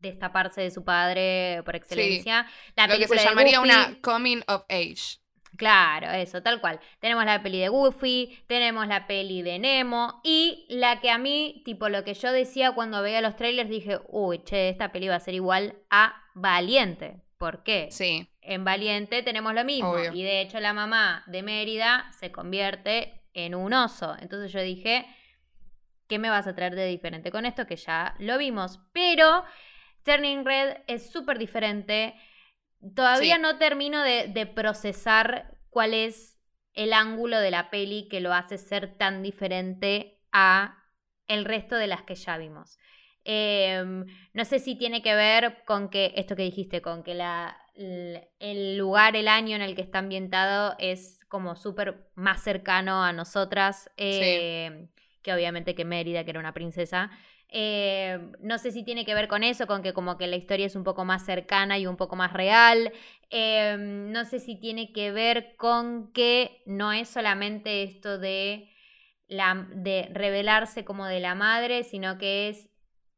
destaparse 0.00 0.60
de 0.60 0.70
su 0.70 0.84
padre 0.84 1.62
por 1.64 1.76
excelencia. 1.76 2.46
La 2.76 2.86
Lo 2.86 2.96
que 2.98 3.08
se 3.08 3.16
llamaría 3.16 3.60
una 3.60 3.98
coming 4.02 4.42
of 4.48 4.64
age. 4.68 5.23
Claro, 5.56 6.10
eso, 6.10 6.42
tal 6.42 6.60
cual. 6.60 6.80
Tenemos 6.98 7.24
la 7.24 7.42
peli 7.42 7.60
de 7.60 7.68
Goofy, 7.68 8.38
tenemos 8.46 8.86
la 8.86 9.06
peli 9.06 9.42
de 9.42 9.58
Nemo 9.58 10.20
y 10.24 10.66
la 10.68 11.00
que 11.00 11.10
a 11.10 11.18
mí, 11.18 11.62
tipo 11.64 11.88
lo 11.88 12.04
que 12.04 12.14
yo 12.14 12.32
decía 12.32 12.72
cuando 12.72 13.02
veía 13.02 13.20
los 13.20 13.36
trailers, 13.36 13.70
dije, 13.70 14.00
uy, 14.08 14.42
che, 14.44 14.68
esta 14.68 14.90
peli 14.92 15.08
va 15.08 15.16
a 15.16 15.20
ser 15.20 15.34
igual 15.34 15.76
a 15.90 16.14
Valiente. 16.34 17.22
¿Por 17.38 17.62
qué? 17.62 17.88
Sí. 17.90 18.28
En 18.40 18.64
Valiente 18.64 19.22
tenemos 19.22 19.54
lo 19.54 19.64
mismo. 19.64 19.96
Y 20.12 20.22
de 20.22 20.40
hecho 20.40 20.60
la 20.60 20.72
mamá 20.72 21.24
de 21.26 21.42
Mérida 21.42 22.10
se 22.18 22.32
convierte 22.32 23.22
en 23.32 23.54
un 23.54 23.72
oso. 23.72 24.16
Entonces 24.20 24.52
yo 24.52 24.60
dije, 24.60 25.06
¿qué 26.08 26.18
me 26.18 26.30
vas 26.30 26.46
a 26.46 26.54
traer 26.54 26.74
de 26.74 26.86
diferente 26.86 27.30
con 27.30 27.46
esto? 27.46 27.66
Que 27.66 27.76
ya 27.76 28.14
lo 28.18 28.38
vimos. 28.38 28.80
Pero 28.92 29.44
Turning 30.04 30.44
Red 30.44 30.78
es 30.86 31.10
súper 31.10 31.38
diferente. 31.38 32.14
Todavía 32.94 33.38
no 33.38 33.56
termino 33.58 34.02
de, 34.02 34.46
procesar 34.54 35.56
cuál 35.70 35.94
es 35.94 36.38
el 36.74 36.92
ángulo 36.92 37.38
de 37.38 37.50
la 37.50 37.70
peli 37.70 38.08
que 38.08 38.20
lo 38.20 38.32
hace 38.32 38.58
ser 38.58 38.96
tan 38.96 39.22
diferente 39.22 40.20
a 40.32 40.78
el 41.26 41.44
resto 41.44 41.76
de 41.76 41.86
las 41.86 42.02
que 42.02 42.14
ya 42.14 42.36
vimos. 42.36 42.78
Em, 43.24 44.04
no 44.34 44.44
sé 44.44 44.58
si 44.58 44.76
tiene 44.76 45.00
que 45.00 45.14
ver 45.14 45.62
con 45.64 45.88
que, 45.88 46.12
esto 46.16 46.36
que 46.36 46.42
dijiste, 46.42 46.82
con 46.82 47.02
que 47.02 47.14
la, 47.14 47.56
el 47.74 48.76
lugar, 48.76 49.16
el 49.16 49.28
año 49.28 49.56
en 49.56 49.62
el 49.62 49.74
que 49.74 49.82
está 49.82 50.00
ambientado 50.00 50.74
es 50.78 51.20
como 51.28 51.56
súper 51.56 52.10
más 52.14 52.42
cercano 52.42 53.02
a 53.02 53.12
nosotras, 53.12 53.90
em, 53.96 54.88
que 55.22 55.32
obviamente 55.32 55.74
que 55.74 55.84
Mérida, 55.86 56.24
que 56.24 56.30
era 56.30 56.40
una 56.40 56.52
princesa. 56.52 57.10
Eh, 57.56 58.18
no 58.40 58.58
sé 58.58 58.72
si 58.72 58.82
tiene 58.82 59.04
que 59.04 59.14
ver 59.14 59.28
con 59.28 59.44
eso, 59.44 59.68
con 59.68 59.80
que 59.80 59.92
como 59.92 60.18
que 60.18 60.26
la 60.26 60.34
historia 60.34 60.66
es 60.66 60.74
un 60.74 60.82
poco 60.82 61.04
más 61.04 61.24
cercana 61.24 61.78
y 61.78 61.86
un 61.86 61.96
poco 61.96 62.16
más 62.16 62.32
real. 62.32 62.92
Eh, 63.30 63.76
no 63.78 64.24
sé 64.24 64.40
si 64.40 64.56
tiene 64.58 64.92
que 64.92 65.12
ver 65.12 65.54
con 65.54 66.12
que 66.12 66.64
no 66.66 66.92
es 66.92 67.08
solamente 67.08 67.84
esto 67.84 68.18
de, 68.18 68.68
la, 69.28 69.68
de 69.72 70.08
revelarse 70.12 70.84
como 70.84 71.06
de 71.06 71.20
la 71.20 71.36
madre, 71.36 71.84
sino 71.84 72.18
que 72.18 72.48
es 72.48 72.70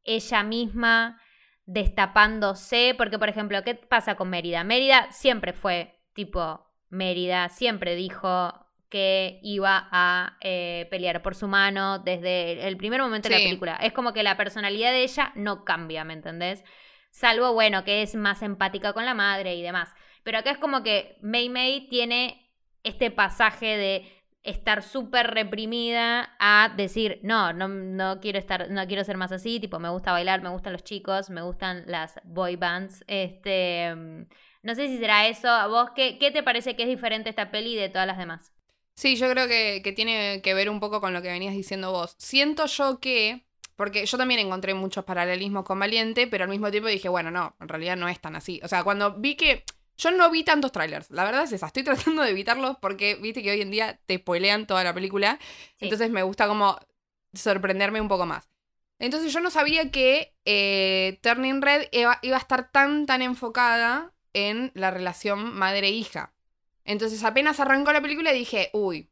ella 0.03 0.43
misma 0.43 1.19
destapándose. 1.65 2.93
Porque, 2.95 3.17
por 3.17 3.29
ejemplo, 3.29 3.63
¿qué 3.63 3.73
pasa 3.73 4.13
con 4.13 4.29
Mérida? 4.29 4.63
Mérida 4.63 5.11
siempre 5.11 5.51
fue 5.51 5.99
tipo 6.13 6.63
Mérida, 6.89 7.49
siempre 7.49 7.95
dijo 7.95 8.66
que 8.89 9.39
iba 9.43 9.87
a 9.91 10.37
eh, 10.41 10.87
pelear 10.89 11.21
por 11.21 11.35
su 11.35 11.47
mano 11.47 11.99
desde 11.99 12.67
el 12.67 12.77
primer 12.77 13.01
momento 13.01 13.27
de 13.27 13.35
la 13.35 13.43
película. 13.43 13.75
Es 13.75 13.93
como 13.93 14.13
que 14.13 14.23
la 14.23 14.37
personalidad 14.37 14.91
de 14.91 15.03
ella 15.03 15.31
no 15.35 15.65
cambia, 15.65 16.03
¿me 16.03 16.13
entendés? 16.13 16.63
Salvo, 17.11 17.53
bueno, 17.53 17.83
que 17.83 18.01
es 18.01 18.15
más 18.15 18.41
empática 18.41 18.93
con 18.93 19.05
la 19.05 19.13
madre 19.13 19.55
y 19.55 19.61
demás. 19.61 19.93
Pero 20.23 20.39
acá 20.39 20.51
es 20.51 20.57
como 20.57 20.83
que 20.83 21.17
Mei 21.21 21.49
Mei 21.49 21.87
tiene 21.89 22.49
este 22.83 23.11
pasaje 23.11 23.77
de 23.77 24.17
estar 24.43 24.81
súper 24.81 25.27
reprimida 25.27 26.35
a 26.39 26.73
decir, 26.77 27.19
no, 27.21 27.51
no, 27.51 27.67
no 27.67 28.21
quiero 28.21 28.39
estar, 28.39 28.69
no 28.69 28.87
quiero 28.87 29.03
ser 29.03 29.17
más 29.17 29.33
así, 29.33 29.59
tipo, 29.59 29.77
me 29.77 29.89
gusta 29.89 30.13
bailar, 30.13 30.41
me 30.41 30.49
gustan 30.49 30.71
los 30.71 30.85
chicos, 30.85 31.29
me 31.29 31.41
gustan 31.41 31.83
las 31.85 32.19
boy 32.23 32.55
bands, 32.55 33.03
este, 33.07 33.93
mm, 33.93 34.21
no 34.63 34.75
sé 34.75 34.87
si 34.87 34.99
será 34.99 35.27
eso, 35.27 35.49
¿a 35.49 35.67
vos 35.67 35.89
qué, 35.95 36.17
qué 36.17 36.31
te 36.31 36.43
parece 36.43 36.77
que 36.77 36.83
es 36.83 36.89
diferente 36.89 37.29
esta 37.29 37.51
peli 37.51 37.75
de 37.75 37.89
todas 37.89 38.07
las 38.07 38.17
demás? 38.17 38.56
Sí, 38.97 39.15
yo 39.15 39.29
creo 39.29 39.47
que, 39.47 39.93
tiene 39.95 40.41
que 40.41 40.55
ver 40.55 40.71
un 40.71 40.79
poco 40.79 40.99
con 40.99 41.13
lo 41.13 41.21
que 41.21 41.27
venías 41.27 41.53
diciendo 41.53 41.91
vos. 41.91 42.15
Siento 42.17 42.65
yo 42.65 42.99
que, 42.99 43.45
porque 43.75 44.03
yo 44.03 44.17
también 44.17 44.39
encontré 44.39 44.73
muchos 44.73 45.05
paralelismos 45.05 45.65
con 45.65 45.79
Valiente, 45.79 46.25
pero 46.25 46.45
al 46.45 46.49
mismo 46.49 46.71
tiempo 46.71 46.89
dije, 46.89 47.07
bueno, 47.07 47.29
no, 47.29 47.55
en 47.59 47.67
realidad 47.67 47.95
no 47.95 48.09
es 48.09 48.19
tan 48.19 48.35
así. 48.35 48.59
O 48.63 48.67
sea, 48.67 48.83
cuando 48.83 49.13
vi 49.13 49.35
que... 49.35 49.63
Yo 49.99 50.11
no 50.11 50.29
vi 50.29 50.43
tantos 50.43 50.71
trailers, 50.71 51.09
la 51.09 51.23
verdad 51.25 51.43
es 51.43 51.53
esa, 51.53 51.67
estoy 51.67 51.83
tratando 51.83 52.21
de 52.21 52.29
evitarlos 52.29 52.77
porque 52.79 53.15
viste 53.15 53.41
que 53.41 53.49
hoy 53.49 53.61
en 53.61 53.71
día 53.71 53.99
te 54.05 54.17
spoilean 54.17 54.67
toda 54.67 54.83
la 54.83 54.93
película, 54.93 55.39
entonces 55.79 56.11
me 56.11 56.21
gusta 56.21 56.47
como 56.47 56.77
sorprenderme 57.33 57.99
un 57.99 58.07
poco 58.07 58.27
más. 58.27 58.47
Entonces 58.99 59.33
yo 59.33 59.39
no 59.39 59.49
sabía 59.49 59.89
que 59.89 60.35
eh, 60.45 61.17
Turning 61.23 61.63
Red 61.63 61.87
iba, 61.91 62.19
iba, 62.21 62.35
a 62.35 62.39
estar 62.39 62.71
tan, 62.71 63.07
tan 63.07 63.23
enfocada 63.23 64.13
en 64.33 64.71
la 64.75 64.91
relación 64.91 65.55
madre-hija. 65.55 66.35
Entonces 66.87 67.21
apenas 67.25 67.59
arrancó 67.59 67.91
la 67.91 68.01
película 68.01 68.31
dije, 68.31 68.69
uy, 68.71 69.09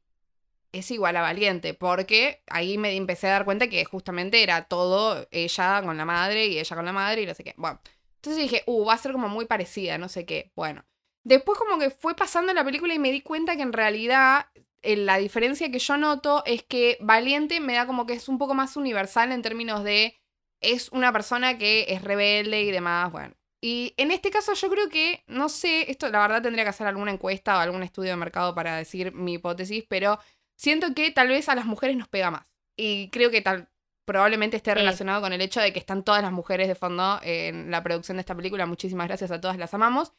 es 0.71 0.89
igual 0.91 1.17
a 1.17 1.21
Valiente, 1.21 1.73
porque 1.73 2.41
ahí 2.47 2.77
me 2.77 2.95
empecé 2.95 3.27
a 3.27 3.31
dar 3.31 3.45
cuenta 3.45 3.67
que 3.67 3.83
justamente 3.83 4.41
era 4.41 4.63
todo 4.63 5.27
ella 5.29 5.81
con 5.83 5.97
la 5.97 6.05
madre 6.05 6.47
y 6.47 6.57
ella 6.57 6.75
con 6.75 6.85
la 6.85 6.93
madre 6.93 7.23
y 7.23 7.25
no 7.25 7.33
sé 7.33 7.43
qué. 7.43 7.53
Bueno, 7.57 7.81
entonces 8.15 8.41
dije, 8.41 8.63
uh, 8.65 8.85
va 8.85 8.93
a 8.93 8.97
ser 8.97 9.11
como 9.11 9.27
muy 9.27 9.45
parecida, 9.45 9.97
no 9.97 10.07
sé 10.07 10.25
qué. 10.25 10.53
Bueno, 10.55 10.85
después 11.25 11.59
como 11.59 11.77
que 11.77 11.89
fue 11.89 12.15
pasando 12.15 12.53
la 12.53 12.63
película 12.63 12.93
y 12.93 12.99
me 12.99 13.11
di 13.11 13.21
cuenta 13.21 13.57
que 13.57 13.63
en 13.63 13.73
realidad 13.73 14.47
eh, 14.81 14.95
la 14.95 15.17
diferencia 15.17 15.69
que 15.69 15.79
yo 15.79 15.97
noto 15.97 16.43
es 16.45 16.63
que 16.63 16.97
Valiente 17.01 17.59
me 17.59 17.73
da 17.73 17.85
como 17.85 18.05
que 18.05 18.13
es 18.13 18.29
un 18.29 18.37
poco 18.37 18.53
más 18.53 18.77
universal 18.77 19.33
en 19.33 19.41
términos 19.41 19.83
de 19.83 20.17
es 20.61 20.89
una 20.93 21.11
persona 21.11 21.57
que 21.57 21.87
es 21.89 22.01
rebelde 22.01 22.63
y 22.63 22.71
demás, 22.71 23.11
bueno. 23.11 23.35
Y 23.67 23.95
en 23.97 24.11
este 24.11 24.29
caso 24.29 24.53
yo 24.53 24.69
creo 24.69 24.89
que, 24.89 25.23
no 25.25 25.49
sé, 25.49 25.89
esto 25.89 26.07
la 26.09 26.19
verdad 26.19 26.43
tendría 26.43 26.63
que 26.63 26.69
hacer 26.69 26.85
alguna 26.85 27.11
encuesta 27.11 27.57
o 27.57 27.59
algún 27.59 27.81
estudio 27.81 28.11
de 28.11 28.15
mercado 28.15 28.53
para 28.53 28.77
decir 28.77 29.11
mi 29.11 29.33
hipótesis, 29.33 29.83
pero 29.89 30.19
siento 30.55 30.93
que 30.93 31.09
tal 31.09 31.29
vez 31.29 31.49
a 31.49 31.55
las 31.55 31.65
mujeres 31.65 31.97
nos 31.97 32.07
pega 32.07 32.29
más. 32.29 32.45
Y 32.77 33.09
creo 33.09 33.31
que 33.31 33.41
tal, 33.41 33.67
probablemente 34.05 34.55
esté 34.55 34.75
relacionado 34.75 35.19
con 35.19 35.33
el 35.33 35.41
hecho 35.41 35.61
de 35.61 35.73
que 35.73 35.79
están 35.79 36.03
todas 36.03 36.21
las 36.21 36.31
mujeres 36.31 36.67
de 36.67 36.75
fondo 36.75 37.19
en 37.23 37.71
la 37.71 37.81
producción 37.81 38.17
de 38.17 38.21
esta 38.21 38.35
película. 38.35 38.67
Muchísimas 38.67 39.07
gracias 39.07 39.31
a 39.31 39.41
todas, 39.41 39.57
las 39.57 39.73
amamos. 39.73 40.13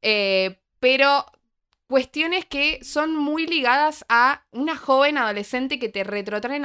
Eh, 0.00 0.60
pero 0.78 1.26
cuestiones 1.88 2.44
que 2.44 2.84
son 2.84 3.16
muy 3.16 3.48
ligadas 3.48 4.04
a 4.08 4.46
una 4.52 4.76
joven 4.76 5.18
adolescente 5.18 5.80
que 5.80 5.88
te 5.88 6.04
retrotraen 6.04 6.62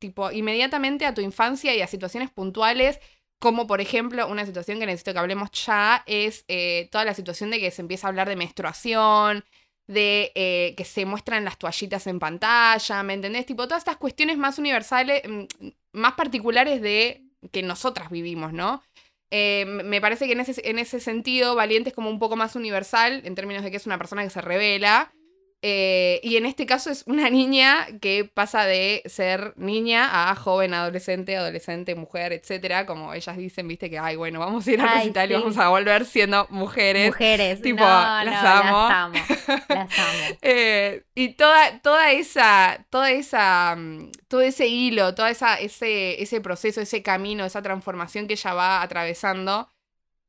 tipo 0.00 0.32
inmediatamente 0.32 1.06
a 1.06 1.14
tu 1.14 1.20
infancia 1.20 1.72
y 1.76 1.82
a 1.82 1.86
situaciones 1.86 2.30
puntuales 2.30 2.98
como 3.38 3.66
por 3.66 3.80
ejemplo, 3.80 4.26
una 4.26 4.46
situación 4.46 4.80
que 4.80 4.86
necesito 4.86 5.12
que 5.12 5.18
hablemos 5.18 5.50
ya 5.52 6.02
es 6.06 6.44
eh, 6.48 6.88
toda 6.90 7.04
la 7.04 7.14
situación 7.14 7.50
de 7.50 7.60
que 7.60 7.70
se 7.70 7.82
empieza 7.82 8.06
a 8.06 8.10
hablar 8.10 8.28
de 8.28 8.36
menstruación, 8.36 9.44
de 9.86 10.32
eh, 10.34 10.74
que 10.76 10.84
se 10.84 11.06
muestran 11.06 11.44
las 11.44 11.58
toallitas 11.58 12.06
en 12.06 12.18
pantalla, 12.18 13.02
¿me 13.02 13.14
entendés? 13.14 13.46
Tipo, 13.46 13.66
todas 13.66 13.80
estas 13.80 13.96
cuestiones 13.96 14.36
más 14.36 14.58
universales, 14.58 15.22
mm, 15.26 15.44
más 15.92 16.12
particulares 16.14 16.82
de 16.82 17.22
que 17.52 17.62
nosotras 17.62 18.10
vivimos, 18.10 18.52
¿no? 18.52 18.82
Eh, 19.30 19.64
me 19.66 20.00
parece 20.00 20.26
que 20.26 20.32
en 20.32 20.40
ese, 20.40 20.60
en 20.68 20.78
ese 20.78 21.00
sentido, 21.00 21.54
Valiente 21.54 21.90
es 21.90 21.94
como 21.94 22.10
un 22.10 22.18
poco 22.18 22.36
más 22.36 22.56
universal 22.56 23.22
en 23.24 23.34
términos 23.34 23.62
de 23.62 23.70
que 23.70 23.76
es 23.76 23.86
una 23.86 23.98
persona 23.98 24.24
que 24.24 24.30
se 24.30 24.40
revela 24.40 25.12
eh, 25.60 26.20
y 26.22 26.36
en 26.36 26.46
este 26.46 26.66
caso 26.66 26.90
es 26.90 27.02
una 27.06 27.30
niña 27.30 27.86
que 28.00 28.24
pasa 28.24 28.64
de 28.64 29.02
ser 29.06 29.54
niña 29.56 30.30
a 30.30 30.36
joven, 30.36 30.72
adolescente, 30.72 31.36
adolescente, 31.36 31.96
mujer, 31.96 32.32
etcétera. 32.32 32.86
Como 32.86 33.12
ellas 33.12 33.36
dicen, 33.36 33.66
viste, 33.66 33.90
que, 33.90 33.98
ay, 33.98 34.14
bueno, 34.14 34.38
vamos 34.38 34.66
a 34.66 34.70
ir 34.70 34.80
a 34.80 34.94
recital 34.94 35.30
y 35.30 35.34
vamos 35.34 35.58
a 35.58 35.68
volver 35.68 36.04
siendo 36.04 36.46
mujeres. 36.50 37.08
Mujeres. 37.08 37.60
Tipo, 37.60 37.82
las, 37.82 38.44
amo. 38.44 38.88
las 38.88 38.92
amo. 38.92 39.18
Las 39.68 39.98
amo. 39.98 40.38
Eh, 40.42 41.02
y 41.14 41.30
toda, 41.30 41.80
toda 41.80 42.12
esa, 42.12 42.86
toda 42.90 43.10
esa, 43.10 43.74
mm, 43.76 44.12
todo 44.28 44.42
ese 44.42 44.68
hilo, 44.68 45.14
todo 45.14 45.26
esa, 45.26 45.56
ese, 45.56 46.22
ese 46.22 46.40
proceso, 46.40 46.80
ese 46.80 47.02
camino, 47.02 47.44
esa 47.44 47.62
transformación 47.62 48.28
que 48.28 48.34
ella 48.34 48.54
va 48.54 48.82
atravesando 48.82 49.68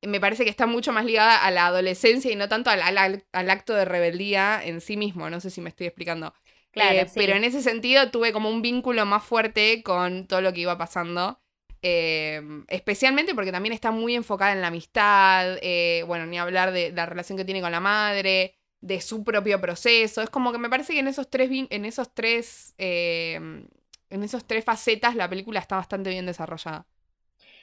me 0.01 0.19
parece 0.19 0.43
que 0.43 0.49
está 0.49 0.65
mucho 0.65 0.93
más 0.93 1.05
ligada 1.05 1.43
a 1.43 1.51
la 1.51 1.65
adolescencia 1.67 2.31
y 2.31 2.35
no 2.35 2.47
tanto 2.47 2.69
al, 2.69 2.81
al, 2.97 3.49
acto 3.49 3.73
de 3.73 3.85
rebeldía 3.85 4.61
en 4.63 4.81
sí 4.81 4.97
mismo. 4.97 5.29
No 5.29 5.39
sé 5.39 5.49
si 5.49 5.61
me 5.61 5.69
estoy 5.69 5.87
explicando. 5.87 6.33
Claro, 6.71 6.99
eh, 6.99 7.07
Pero 7.15 7.33
en 7.33 7.43
ese 7.43 7.61
sentido 7.61 8.09
tuve 8.11 8.31
como 8.31 8.49
un 8.49 8.61
vínculo 8.61 9.05
más 9.05 9.23
fuerte 9.23 9.83
con 9.83 10.27
todo 10.27 10.41
lo 10.41 10.53
que 10.53 10.61
iba 10.61 10.77
pasando. 10.77 11.39
Eh, 11.81 12.41
especialmente 12.67 13.33
porque 13.33 13.51
también 13.51 13.73
está 13.73 13.91
muy 13.91 14.15
enfocada 14.15 14.53
en 14.53 14.61
la 14.61 14.67
amistad. 14.67 15.57
Eh, 15.61 16.03
bueno, 16.07 16.25
ni 16.25 16.37
hablar 16.37 16.71
de, 16.71 16.91
la 16.91 17.05
relación 17.05 17.37
que 17.37 17.45
tiene 17.45 17.61
con 17.61 17.71
la 17.71 17.79
madre, 17.81 18.55
de 18.79 19.01
su 19.01 19.23
propio 19.25 19.59
proceso. 19.59 20.21
Es 20.21 20.29
como 20.29 20.51
que 20.53 20.59
me 20.59 20.69
parece 20.69 20.93
que 20.93 20.99
en 20.99 21.07
esos 21.07 21.29
tres, 21.29 21.49
en 21.51 21.85
esos 21.85 22.13
tres, 22.13 22.73
en 22.77 23.67
esos 24.09 24.45
tres 24.45 24.63
facetas 24.63 25.15
la 25.15 25.29
película 25.29 25.59
está 25.59 25.75
bastante 25.75 26.09
bien 26.09 26.25
desarrollada. 26.25 26.85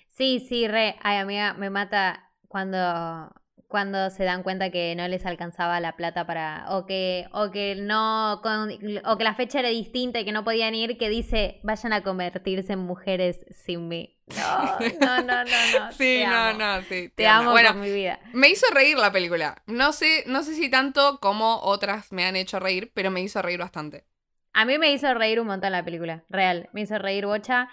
Sí, 0.09 0.45
sí, 0.49 0.67
re. 0.67 0.97
Ay, 1.03 1.19
amiga, 1.19 1.53
me 1.55 1.69
mata 1.69 2.26
cuando, 2.57 3.31
cuando 3.69 4.09
se 4.09 4.25
dan 4.25 4.43
cuenta 4.43 4.71
que 4.71 4.95
no 4.97 5.07
les 5.09 5.27
alcanzaba 5.27 5.79
la 5.81 5.93
plata 5.97 6.27
para 6.27 6.65
o 6.71 6.87
que 6.87 7.27
o 7.33 7.51
que 7.51 7.75
no 7.77 8.41
con- 8.43 8.71
o 9.05 9.19
que 9.19 9.25
la 9.25 9.35
fecha 9.35 9.59
era 9.61 9.69
distinta 9.69 10.21
y 10.21 10.25
que 10.25 10.33
no 10.33 10.43
podían 10.43 10.75
ir 10.75 10.97
que 10.97 11.11
dice 11.11 11.61
vayan 11.65 11.93
a 11.93 12.03
convertirse 12.03 12.73
en 12.73 12.79
mujeres 12.79 13.45
sin 13.51 13.89
mí 13.89 14.17
no 15.01 15.21
no 15.23 15.23
no 15.23 15.45
no, 15.45 15.67
no 15.79 15.93
Sí, 15.93 16.21
te 16.21 16.27
no, 16.27 16.53
amo. 16.53 16.59
no, 16.59 16.83
sí. 16.83 17.11
te 17.15 17.27
amo. 17.27 17.41
amo 17.43 17.51
Bueno, 17.53 17.69
con 17.73 17.81
mi 17.83 17.91
vida 17.91 18.19
me 18.33 18.49
hizo 18.49 18.67
reír 18.73 18.97
la 18.99 19.13
película. 19.13 19.63
No 19.67 19.93
sé, 19.93 20.25
no 20.27 20.43
sé 20.43 20.55
si 20.55 20.71
tanto 20.71 21.19
como 21.21 21.59
otras 21.61 22.11
me 22.13 22.25
han 22.25 22.37
hecho 22.37 22.59
reír, 22.59 22.91
pero 22.95 23.11
me 23.11 23.21
hizo 23.21 23.43
reír 23.43 23.59
bastante. 23.61 24.07
a 24.55 24.65
mí 24.65 24.79
me 24.79 24.93
hizo 24.93 25.13
reír 25.13 25.41
un 25.41 25.47
montón 25.49 25.73
la 25.73 25.85
película 25.85 26.25
real 26.31 26.71
me 26.73 26.81
hizo 26.81 26.97
reír 26.99 27.27
bocha 27.27 27.69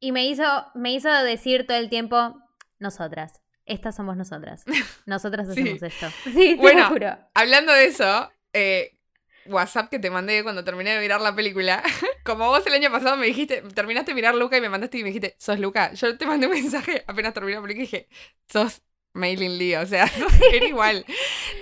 y 0.00 0.12
me 0.12 0.24
hizo 0.24 0.44
me 0.74 0.92
hizo 0.94 1.10
decir 1.22 1.66
todo 1.66 1.76
el 1.76 1.90
tiempo 1.90 2.34
nosotras 2.78 3.41
estas 3.66 3.96
somos 3.96 4.16
nosotras 4.16 4.64
nosotras 5.06 5.46
Sí. 5.54 5.60
hacemos 5.60 5.82
esto 5.82 6.06
sí 6.24 6.32
te 6.32 6.56
Bueno, 6.56 6.80
lo 6.84 6.88
juro 6.88 7.18
Hablando 7.34 7.72
de 7.72 7.84
eso, 7.86 8.30
eh, 8.52 8.98
WhatsApp 9.46 9.90
que 9.90 9.98
te 9.98 10.08
mandé 10.10 10.42
cuando 10.44 10.62
terminé 10.62 10.90
de 10.94 11.00
mirar 11.00 11.20
la 11.20 11.34
película. 11.34 11.82
Como 12.24 12.46
vos 12.46 12.64
el 12.66 12.74
año 12.74 12.92
pasado 12.92 13.16
me 13.16 13.26
dijiste, 13.26 13.60
terminaste 13.74 14.12
de 14.12 14.14
mirar 14.14 14.36
Luca 14.36 14.56
y 14.56 14.60
me 14.60 14.68
mandaste 14.68 14.98
y 14.98 15.02
me 15.02 15.08
dijiste, 15.08 15.34
sos 15.36 15.58
Luca. 15.58 15.92
Yo 15.94 16.16
te 16.16 16.26
mandé 16.26 16.46
un 16.46 16.52
mensaje 16.52 17.02
apenas 17.08 17.34
terminé 17.34 17.56
la 17.56 17.62
película 17.62 17.82
y 17.82 17.86
dije, 17.86 18.08
sos 18.48 18.82
Maylin 19.14 19.58
Lee. 19.58 19.74
O 19.74 19.86
sea, 19.86 20.08
era 20.52 20.64
igual. 20.66 21.04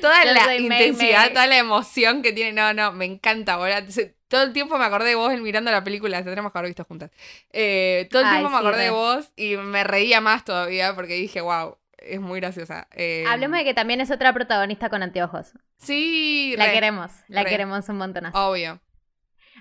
Toda 0.03 0.25
Yo 0.25 0.33
la 0.35 0.45
May 0.47 0.63
intensidad, 0.67 1.21
May. 1.25 1.33
toda 1.33 1.47
la 1.47 1.57
emoción 1.57 2.21
que 2.21 2.33
tiene. 2.35 2.53
No, 2.53 2.75
no, 2.75 2.93
me 2.93 3.07
encanta. 3.07 3.57
Se- 3.91 4.15
Todo 4.29 4.43
el 4.43 4.53
tiempo 4.53 4.77
me 4.77 4.85
acordé 4.85 5.09
de 5.09 5.15
vos 5.15 5.33
mirando 5.41 5.71
la 5.71 5.83
película. 5.83 6.19
Te 6.23 6.29
tenemos 6.29 6.53
que 6.53 6.59
haber 6.59 6.69
visto 6.69 6.85
juntas. 6.85 7.11
Eh, 7.51 8.09
todo 8.11 8.21
el 8.21 8.29
Ay, 8.29 8.35
tiempo 8.41 8.51
me 8.51 8.59
acordé 8.59 8.83
de 8.85 8.91
vos 8.91 9.33
y 9.37 9.57
me 9.57 9.85
reía 9.85 10.21
más 10.21 10.45
todavía 10.45 10.95
porque 10.95 11.15
dije, 11.15 11.41
wow, 11.41 11.79
es 12.01 12.21
muy 12.21 12.41
graciosa. 12.41 12.89
Eh, 12.93 13.25
Hablemos 13.29 13.59
de 13.59 13.65
que 13.65 13.75
también 13.75 14.01
es 14.01 14.11
otra 14.11 14.33
protagonista 14.33 14.89
con 14.89 15.03
anteojos. 15.03 15.53
Sí, 15.77 16.55
La 16.57 16.67
re, 16.67 16.73
queremos, 16.73 17.11
la 17.29 17.43
re. 17.45 17.51
queremos 17.51 17.89
un 17.89 17.97
montonazo. 17.99 18.39
Obvio. 18.51 18.81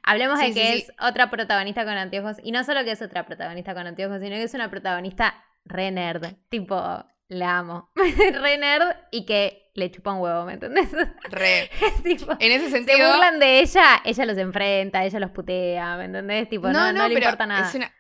Hablemos 0.03 0.39
Sí, 0.39 0.47
de 0.47 0.53
que 0.53 0.67
sí. 0.73 0.77
es 0.87 0.91
otra 1.01 1.29
protagonista 1.29 1.83
con 1.83 1.93
anteojos. 1.97 2.37
Y 2.43 2.51
no 2.51 2.63
solo 2.63 2.83
que 2.83 2.91
es 2.91 3.01
otra 3.01 3.25
protagonista 3.25 3.73
con 3.73 3.85
anteojos, 3.85 4.19
sino 4.21 4.35
que 4.35 4.43
es 4.43 4.53
una 4.53 4.69
protagonista 4.69 5.43
re 5.65 5.91
nerd. 5.91 6.25
Tipo, 6.49 7.05
la 7.27 7.57
amo. 7.57 7.91
re 7.95 8.57
nerd 8.57 8.95
y 9.11 9.25
que 9.25 9.71
le 9.75 9.91
chupa 9.91 10.13
un 10.13 10.21
huevo, 10.21 10.45
¿me 10.45 10.53
entendés? 10.53 10.89
Re. 11.29 11.69
tipo, 12.03 12.31
En 12.39 12.51
ese 12.51 12.65
se 12.69 12.77
sentido. 12.83 13.11
burlan 13.11 13.39
de 13.39 13.59
ella, 13.59 14.01
ella 14.03 14.25
los 14.25 14.37
enfrenta, 14.37 15.03
ella 15.05 15.19
los 15.19 15.31
putea, 15.31 15.97
¿me 15.97 16.05
entendés? 16.05 16.49
Tipo, 16.49 16.69
no, 16.69 16.91
no, 16.93 17.07
le 17.07 17.13
pero 17.15 17.25
importa 17.27 17.45
nada. 17.45 17.67
Es 17.67 17.75
una, 17.75 17.93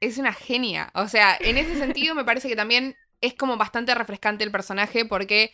es 0.00 0.18
una 0.18 0.32
genia. 0.32 0.90
O 0.94 1.06
sea, 1.08 1.36
en 1.40 1.56
ese 1.58 1.76
sentido 1.76 2.14
me 2.14 2.24
parece 2.24 2.48
que 2.48 2.56
también 2.56 2.96
es 3.26 3.34
como 3.34 3.56
bastante 3.56 3.94
refrescante 3.94 4.44
el 4.44 4.50
personaje 4.52 5.04
porque 5.04 5.52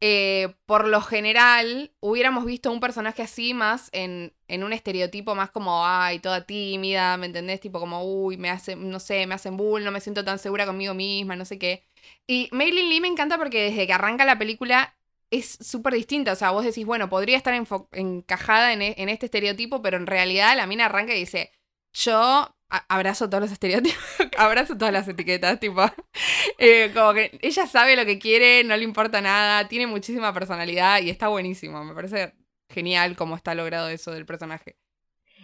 eh, 0.00 0.54
por 0.66 0.88
lo 0.88 1.00
general 1.00 1.92
hubiéramos 2.00 2.44
visto 2.44 2.72
un 2.72 2.80
personaje 2.80 3.22
así 3.22 3.54
más 3.54 3.88
en, 3.92 4.34
en 4.48 4.64
un 4.64 4.72
estereotipo 4.72 5.34
más 5.36 5.50
como, 5.50 5.86
ay, 5.86 6.18
toda 6.18 6.44
tímida, 6.46 7.16
¿me 7.16 7.26
entendés? 7.26 7.60
Tipo 7.60 7.78
como, 7.80 8.02
uy, 8.04 8.36
me 8.36 8.50
hacen, 8.50 8.90
no 8.90 8.98
sé, 9.00 9.26
me 9.28 9.34
hacen 9.36 9.56
bull, 9.56 9.84
no 9.84 9.92
me 9.92 10.00
siento 10.00 10.24
tan 10.24 10.38
segura 10.40 10.66
conmigo 10.66 10.92
misma, 10.94 11.36
no 11.36 11.44
sé 11.44 11.58
qué. 11.58 11.86
Y 12.26 12.48
Maylin 12.52 12.88
Lee 12.88 13.00
me 13.00 13.08
encanta 13.08 13.38
porque 13.38 13.62
desde 13.70 13.86
que 13.86 13.92
arranca 13.92 14.24
la 14.24 14.38
película 14.38 14.96
es 15.30 15.58
súper 15.60 15.94
distinta. 15.94 16.32
O 16.32 16.36
sea, 16.36 16.50
vos 16.50 16.64
decís, 16.64 16.84
bueno, 16.86 17.08
podría 17.08 17.36
estar 17.36 17.54
encajada 17.92 18.72
en, 18.72 18.82
e- 18.82 18.94
en 18.98 19.08
este 19.08 19.26
estereotipo, 19.26 19.82
pero 19.82 19.96
en 19.96 20.06
realidad 20.06 20.56
la 20.56 20.66
mina 20.66 20.86
arranca 20.86 21.14
y 21.14 21.20
dice, 21.20 21.52
yo 21.92 22.54
abrazo 22.88 23.28
todos 23.28 23.42
los 23.42 23.52
estereotipos, 23.52 24.02
abrazo 24.38 24.76
todas 24.76 24.92
las 24.92 25.06
etiquetas, 25.08 25.60
tipo, 25.60 25.82
eh, 26.58 26.90
como 26.94 27.12
que 27.12 27.38
ella 27.42 27.66
sabe 27.66 27.96
lo 27.96 28.04
que 28.04 28.18
quiere, 28.18 28.64
no 28.64 28.76
le 28.76 28.84
importa 28.84 29.20
nada, 29.20 29.68
tiene 29.68 29.86
muchísima 29.86 30.32
personalidad 30.32 31.00
y 31.00 31.10
está 31.10 31.28
buenísimo. 31.28 31.84
Me 31.84 31.94
parece 31.94 32.34
genial 32.68 33.16
cómo 33.16 33.36
está 33.36 33.54
logrado 33.54 33.88
eso 33.88 34.12
del 34.12 34.26
personaje. 34.26 34.76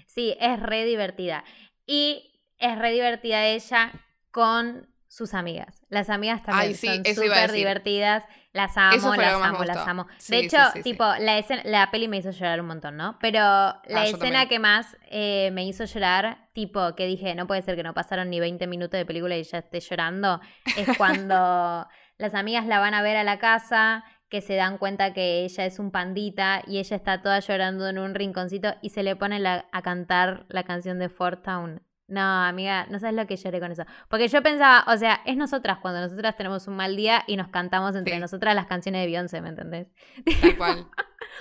Sí, 0.06 0.36
es 0.40 0.58
re 0.60 0.84
divertida. 0.84 1.44
Y 1.86 2.40
es 2.58 2.78
re 2.78 2.92
divertida 2.92 3.46
ella 3.46 3.92
con 4.30 4.88
sus 5.08 5.34
amigas. 5.34 5.82
Las 5.88 6.10
amigas 6.10 6.42
también 6.42 6.68
Ay, 6.68 6.74
sí, 6.74 6.86
son 6.86 7.04
súper 7.14 7.52
divertidas. 7.52 8.24
Las 8.52 8.76
amo, 8.76 9.14
las 9.14 9.34
amo, 9.42 9.64
las 9.64 9.76
amo. 9.86 10.06
De 10.06 10.12
sí, 10.18 10.34
hecho, 10.36 10.56
sí, 10.72 10.78
sí. 10.78 10.82
tipo, 10.82 11.04
La, 11.20 11.36
escena, 11.38 11.62
la 11.64 11.90
peli 11.90 12.08
me 12.08 12.16
hizo 12.16 12.30
llorar 12.30 12.60
un 12.60 12.66
montón, 12.66 12.96
¿no? 12.96 13.18
Pero 13.20 13.38
la 13.40 13.82
Ah, 13.84 14.04
yo 14.06 14.16
escena 14.16 14.48
que 14.48 14.58
más 14.58 14.96
eh, 15.10 15.50
me 15.52 15.64
hizo 15.66 15.84
llorar, 15.84 16.48
tipo, 16.54 16.94
que 16.96 17.06
dije, 17.06 17.34
no 17.34 17.46
puede 17.46 17.62
ser 17.62 17.76
que 17.76 17.82
no 17.82 17.92
pasaron 17.94 18.30
ni 18.30 18.40
20 18.40 18.66
minutos 18.66 18.98
de 18.98 19.04
película 19.06 19.36
y 19.36 19.42
ya 19.44 19.58
esté 19.58 19.80
llorando, 19.80 20.40
es 20.76 20.96
cuando 20.96 21.86
las 22.18 22.34
amigas 22.34 22.66
la 22.66 22.78
van 22.78 22.94
a 22.94 23.02
ver 23.02 23.16
a 23.16 23.22
la 23.24 23.38
casa 23.38 24.02
que 24.30 24.40
se 24.40 24.56
dan 24.56 24.76
cuenta 24.78 25.12
que 25.12 25.44
ella 25.44 25.64
es 25.64 25.78
un 25.78 25.90
pandita 25.90 26.62
y 26.66 26.78
ella 26.78 26.96
está 26.96 27.22
toda 27.22 27.40
llorando 27.40 27.88
en 27.88 27.98
un 27.98 28.14
rinconcito 28.14 28.74
y 28.82 28.90
se 28.90 29.02
le 29.02 29.14
pone 29.16 29.38
la- 29.38 29.66
a 29.72 29.82
cantar 29.82 30.46
la 30.48 30.64
canción 30.64 30.98
de 30.98 31.08
Fort 31.08 31.44
Town. 31.44 31.82
No, 32.08 32.20
amiga, 32.44 32.86
no 32.88 32.98
sabes 32.98 33.14
lo 33.14 33.26
que 33.26 33.36
lloré 33.36 33.60
con 33.60 33.70
eso. 33.70 33.84
Porque 34.08 34.28
yo 34.28 34.42
pensaba, 34.42 34.84
o 34.92 34.96
sea, 34.96 35.20
es 35.26 35.36
nosotras 35.36 35.78
cuando 35.82 36.00
nosotras 36.00 36.36
tenemos 36.36 36.66
un 36.66 36.74
mal 36.74 36.96
día 36.96 37.22
y 37.26 37.36
nos 37.36 37.48
cantamos 37.48 37.94
entre 37.96 38.14
Sí. 38.14 38.20
nosotras 38.20 38.54
las 38.54 38.66
canciones 38.66 39.02
de 39.02 39.06
Beyoncé, 39.06 39.42
¿me 39.42 39.50
entendés? 39.50 39.88
Tal 40.40 40.56
cual. 40.56 40.86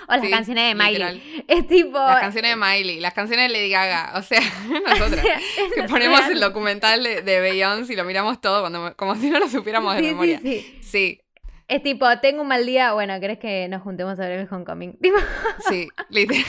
O 0.08 0.12
las 0.12 0.20
Sí, 0.20 0.30
canciones 0.30 0.68
de 0.68 0.74
Miley. 0.74 0.92
literal. 0.92 1.22
Es 1.48 1.66
tipo... 1.66 1.98
Las 1.98 2.20
canciones 2.20 2.50
de 2.50 2.56
Miley, 2.56 3.00
las 3.00 3.14
canciones 3.14 3.48
de 3.50 3.58
Lady 3.58 3.70
Gaga. 3.70 4.12
O 4.16 4.22
sea, 4.22 4.40
nosotras. 4.42 5.24
o 5.24 5.26
sea, 5.26 5.38
que 5.74 5.82
ponemos 5.88 6.18
real. 6.20 6.32
el 6.32 6.40
documental 6.40 7.02
de, 7.02 7.22
de 7.22 7.40
Beyoncé 7.40 7.94
y 7.94 7.96
lo 7.96 8.04
miramos 8.04 8.38
todo 8.40 8.60
cuando, 8.60 8.94
como 8.96 9.14
si 9.14 9.30
no 9.30 9.38
lo 9.38 9.48
supiéramos 9.48 9.94
de 9.94 10.00
sí, 10.00 10.06
memoria. 10.06 10.38
sí. 10.40 10.78
Sí, 10.82 11.20
Es 11.68 11.82
tipo, 11.82 12.06
tengo 12.20 12.40
un 12.40 12.48
mal 12.48 12.64
día, 12.64 12.94
bueno, 12.94 13.20
¿querés 13.20 13.38
que 13.38 13.68
nos 13.68 13.82
juntemos 13.82 14.18
a 14.18 14.22
ver 14.26 14.40
el 14.40 14.48
Homecoming? 14.50 14.96
Tipo, 15.02 15.18
sí, 15.68 15.86
literal. 16.08 16.42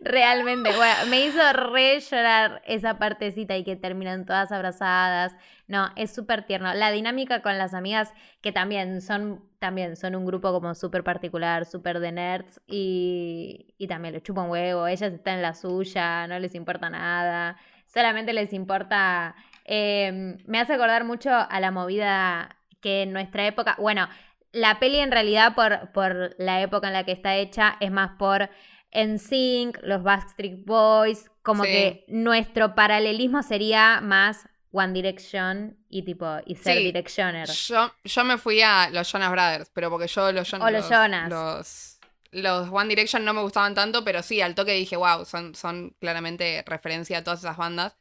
realmente, 0.00 0.74
bueno, 0.74 0.94
me 1.08 1.24
hizo 1.24 1.40
re 1.52 2.00
llorar 2.00 2.62
esa 2.66 2.98
partecita 2.98 3.56
y 3.56 3.62
que 3.62 3.76
terminan 3.76 4.26
todas 4.26 4.50
abrazadas. 4.50 5.36
No, 5.68 5.90
es 5.94 6.12
súper 6.12 6.46
tierno. 6.46 6.74
La 6.74 6.90
dinámica 6.90 7.42
con 7.42 7.58
las 7.58 7.74
amigas, 7.74 8.12
que 8.40 8.50
también 8.50 9.02
son, 9.02 9.44
también 9.60 9.94
son 9.94 10.16
un 10.16 10.26
grupo 10.26 10.50
como 10.52 10.74
súper 10.74 11.04
particular, 11.04 11.64
súper 11.64 12.00
de 12.00 12.10
nerds, 12.10 12.60
y, 12.66 13.72
y 13.78 13.86
también 13.86 14.14
le 14.14 14.20
chupan 14.22 14.50
huevo, 14.50 14.88
ellas 14.88 15.12
están 15.12 15.36
en 15.36 15.42
la 15.42 15.54
suya, 15.54 16.26
no 16.26 16.40
les 16.40 16.56
importa 16.56 16.90
nada, 16.90 17.56
solamente 17.86 18.32
les 18.32 18.52
importa... 18.52 19.36
eh, 19.64 20.36
me 20.44 20.58
hace 20.58 20.72
acordar 20.74 21.04
mucho 21.04 21.30
a 21.32 21.60
la 21.60 21.70
movida 21.70 22.56
que 22.80 23.02
en 23.02 23.12
nuestra 23.12 23.46
época, 23.46 23.74
bueno, 23.78 24.08
la 24.52 24.78
peli 24.78 24.98
en 24.98 25.10
realidad 25.12 25.54
por, 25.54 25.92
por 25.92 26.34
la 26.38 26.60
época 26.62 26.86
en 26.88 26.92
la 26.94 27.04
que 27.04 27.12
está 27.12 27.36
hecha 27.36 27.76
es 27.80 27.90
más 27.90 28.12
por 28.18 28.48
NSYNC, 28.92 29.78
los 29.82 30.02
Backstreet 30.02 30.64
Boys, 30.64 31.30
como 31.42 31.64
Sí. 31.64 31.70
que 31.70 32.04
nuestro 32.08 32.74
paralelismo 32.74 33.42
sería 33.42 34.00
más 34.00 34.48
One 34.72 34.92
Direction 34.92 35.76
y 35.88 36.02
tipo 36.02 36.26
y 36.46 36.54
ser 36.56 36.78
Sí. 36.78 36.84
Directioner. 36.84 37.48
Yo, 37.48 37.92
yo 38.04 38.24
me 38.24 38.38
fui 38.38 38.62
a 38.62 38.90
los 38.90 39.10
Jonas 39.10 39.30
Brothers, 39.30 39.70
pero 39.72 39.90
porque 39.90 40.06
yo 40.06 40.32
los, 40.32 40.50
Jon- 40.50 40.62
O 40.62 40.70
los 40.70 40.88
Jonas. 40.88 41.28
Los, 41.30 41.98
los 42.30 42.68
One 42.70 42.88
Direction 42.88 43.24
no 43.24 43.32
me 43.34 43.40
gustaban 43.42 43.74
tanto, 43.74 44.04
pero 44.04 44.22
sí, 44.22 44.40
al 44.40 44.54
toque 44.54 44.72
dije, 44.72 44.96
wow, 44.96 45.24
son, 45.24 45.54
son 45.54 45.94
claramente 46.00 46.62
referencia 46.66 47.18
a 47.18 47.24
todas 47.24 47.40
esas 47.40 47.56
bandas. 47.56 47.96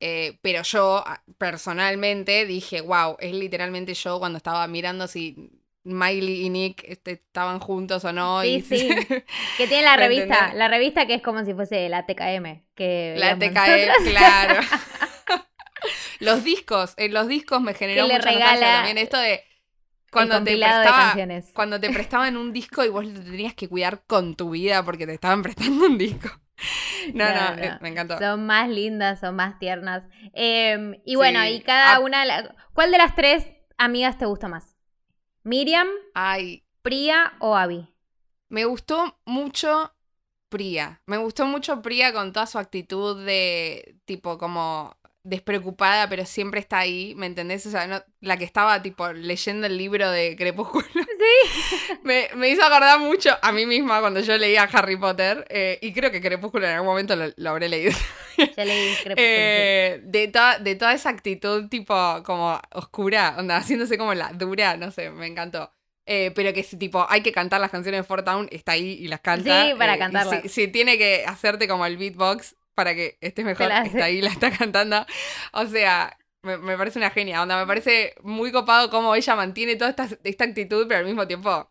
Eh, 0.00 0.38
pero 0.42 0.62
yo 0.62 1.04
personalmente 1.38 2.44
dije, 2.46 2.80
wow, 2.80 3.16
es 3.20 3.32
literalmente 3.32 3.94
yo 3.94 4.18
cuando 4.18 4.36
estaba 4.36 4.66
mirando 4.66 5.06
si 5.06 5.50
Miley 5.84 6.46
y 6.46 6.50
Nick 6.50 6.82
este, 6.88 7.12
estaban 7.12 7.60
juntos 7.60 8.04
o 8.04 8.12
no. 8.12 8.40
Sí, 8.42 8.48
y 8.48 8.60
sí. 8.62 8.88
Que 9.56 9.66
tiene 9.66 9.82
la 9.82 9.96
¿Me 9.96 10.08
revista, 10.08 10.54
la 10.54 10.68
revista 10.68 11.06
que 11.06 11.14
es 11.14 11.22
como 11.22 11.44
si 11.44 11.54
fuese 11.54 11.88
la 11.88 12.06
TKM. 12.06 12.64
Que 12.74 13.14
La 13.18 13.36
nosotras. 13.36 13.96
claro. 14.08 14.60
los 16.20 16.44
discos, 16.44 16.94
en 16.96 17.12
los 17.12 17.28
discos 17.28 17.60
me 17.60 17.74
generó 17.74 18.04
mucha 18.06 18.18
regala 18.18 18.60
también 18.60 18.98
esto 18.98 19.18
de 19.18 19.42
cuando 20.10 20.42
te 20.42 20.56
de 20.56 21.42
cuando 21.52 21.80
te 21.80 21.90
prestaban 21.90 22.36
un 22.36 22.52
disco 22.52 22.84
y 22.84 22.88
vos 22.88 23.04
lo 23.04 23.20
tenías 23.20 23.54
que 23.54 23.68
cuidar 23.68 24.04
con 24.06 24.36
tu 24.36 24.50
vida 24.50 24.84
porque 24.84 25.06
te 25.06 25.14
estaban 25.14 25.42
prestando 25.42 25.86
un 25.86 25.98
disco. 25.98 26.28
No, 27.12 27.28
no, 27.28 27.34
No, 27.34 27.56
no. 27.56 27.62
eh, 27.62 27.78
me 27.80 27.88
encantó. 27.88 28.18
Son 28.18 28.46
más 28.46 28.68
lindas, 28.68 29.20
son 29.20 29.34
más 29.34 29.58
tiernas. 29.58 30.04
Eh, 30.34 31.00
y 31.04 31.16
bueno, 31.16 31.42
Sí. 31.42 31.48
y 31.48 31.60
cada 31.62 31.98
una. 31.98 32.24
¿Cuál 32.72 32.92
de 32.92 32.98
las 32.98 33.14
tres 33.16 33.46
amigas 33.76 34.18
te 34.18 34.26
gusta 34.26 34.46
más? 34.48 34.73
¿Miriam, 35.44 35.86
Ay, 36.14 36.64
Priya 36.82 37.34
o 37.38 37.54
Abby? 37.54 37.86
me 38.48 38.64
gustó 38.64 39.18
mucho 39.26 39.94
Priya. 40.48 41.02
Me 41.06 41.18
gustó 41.18 41.46
mucho 41.46 41.82
Priya 41.82 42.12
con 42.12 42.32
toda 42.32 42.46
su 42.46 42.58
actitud 42.58 43.24
de 43.26 43.96
tipo 44.04 44.38
como 44.38 44.96
despreocupada, 45.24 46.08
pero 46.08 46.24
siempre 46.26 46.60
está 46.60 46.78
ahí, 46.78 47.14
¿me 47.16 47.26
entendés? 47.26 47.66
O 47.66 47.70
sea, 47.70 47.86
no- 47.86 48.02
la 48.20 48.36
que 48.36 48.44
estaba 48.44 48.80
tipo 48.82 49.10
leyendo 49.12 49.66
el 49.66 49.76
libro 49.78 50.10
de 50.10 50.36
Crepúsculo. 50.36 50.84
Sí. 51.24 51.94
Me, 52.02 52.28
me 52.34 52.50
hizo 52.50 52.62
acordar 52.62 53.00
mucho 53.00 53.30
a 53.40 53.50
mí 53.50 53.64
misma 53.64 54.00
cuando 54.00 54.20
yo 54.20 54.36
leía 54.36 54.64
Harry 54.64 54.96
Potter, 54.98 55.46
eh, 55.48 55.78
y 55.80 55.92
creo 55.94 56.10
que 56.10 56.20
Crepúsculo 56.20 56.66
en 56.66 56.72
algún 56.74 56.88
momento 56.88 57.16
lo, 57.16 57.26
lo 57.34 57.50
habré 57.50 57.68
leído. 57.70 57.92
Ya 58.56 58.64
leí 58.64 58.92
Crepúsculo. 59.02 59.14
Eh, 59.16 60.00
de, 60.04 60.28
toda, 60.28 60.58
de 60.58 60.74
toda 60.74 60.92
esa 60.92 61.08
actitud 61.08 61.68
tipo 61.70 61.94
como 62.24 62.60
oscura, 62.72 63.36
onda, 63.38 63.56
haciéndose 63.56 63.96
como 63.96 64.12
la 64.12 64.32
dura, 64.34 64.76
no 64.76 64.90
sé, 64.90 65.08
me 65.10 65.26
encantó. 65.26 65.72
Eh, 66.06 66.32
pero 66.34 66.52
que 66.52 66.62
si 66.62 66.76
tipo 66.76 67.06
hay 67.08 67.22
que 67.22 67.32
cantar 67.32 67.62
las 67.62 67.70
canciones 67.70 68.00
de 68.00 68.04
Fort 68.04 68.26
Town, 68.26 68.46
está 68.50 68.72
ahí 68.72 68.98
y 69.00 69.08
las 69.08 69.20
canta. 69.20 69.64
Sí, 69.68 69.74
para 69.78 69.96
cantarlas. 69.96 70.42
Si, 70.42 70.48
si 70.50 70.68
tiene 70.68 70.98
que 70.98 71.24
hacerte 71.26 71.66
como 71.66 71.86
el 71.86 71.96
beatbox 71.96 72.56
para 72.74 72.94
que 72.94 73.18
estés 73.20 73.44
mejor, 73.44 73.70
está 73.70 74.04
ahí 74.04 74.20
la 74.20 74.30
está 74.30 74.50
cantando. 74.50 75.06
O 75.52 75.66
sea, 75.66 76.16
me, 76.42 76.58
me 76.58 76.76
parece 76.76 76.98
una 76.98 77.10
genia. 77.10 77.42
Onda, 77.42 77.58
me 77.58 77.66
parece 77.66 78.14
muy 78.22 78.52
copado 78.52 78.90
cómo 78.90 79.14
ella 79.14 79.36
mantiene 79.36 79.76
toda 79.76 79.90
esta, 79.90 80.08
esta 80.22 80.44
actitud, 80.44 80.86
pero 80.88 81.00
al 81.00 81.06
mismo 81.06 81.26
tiempo 81.26 81.70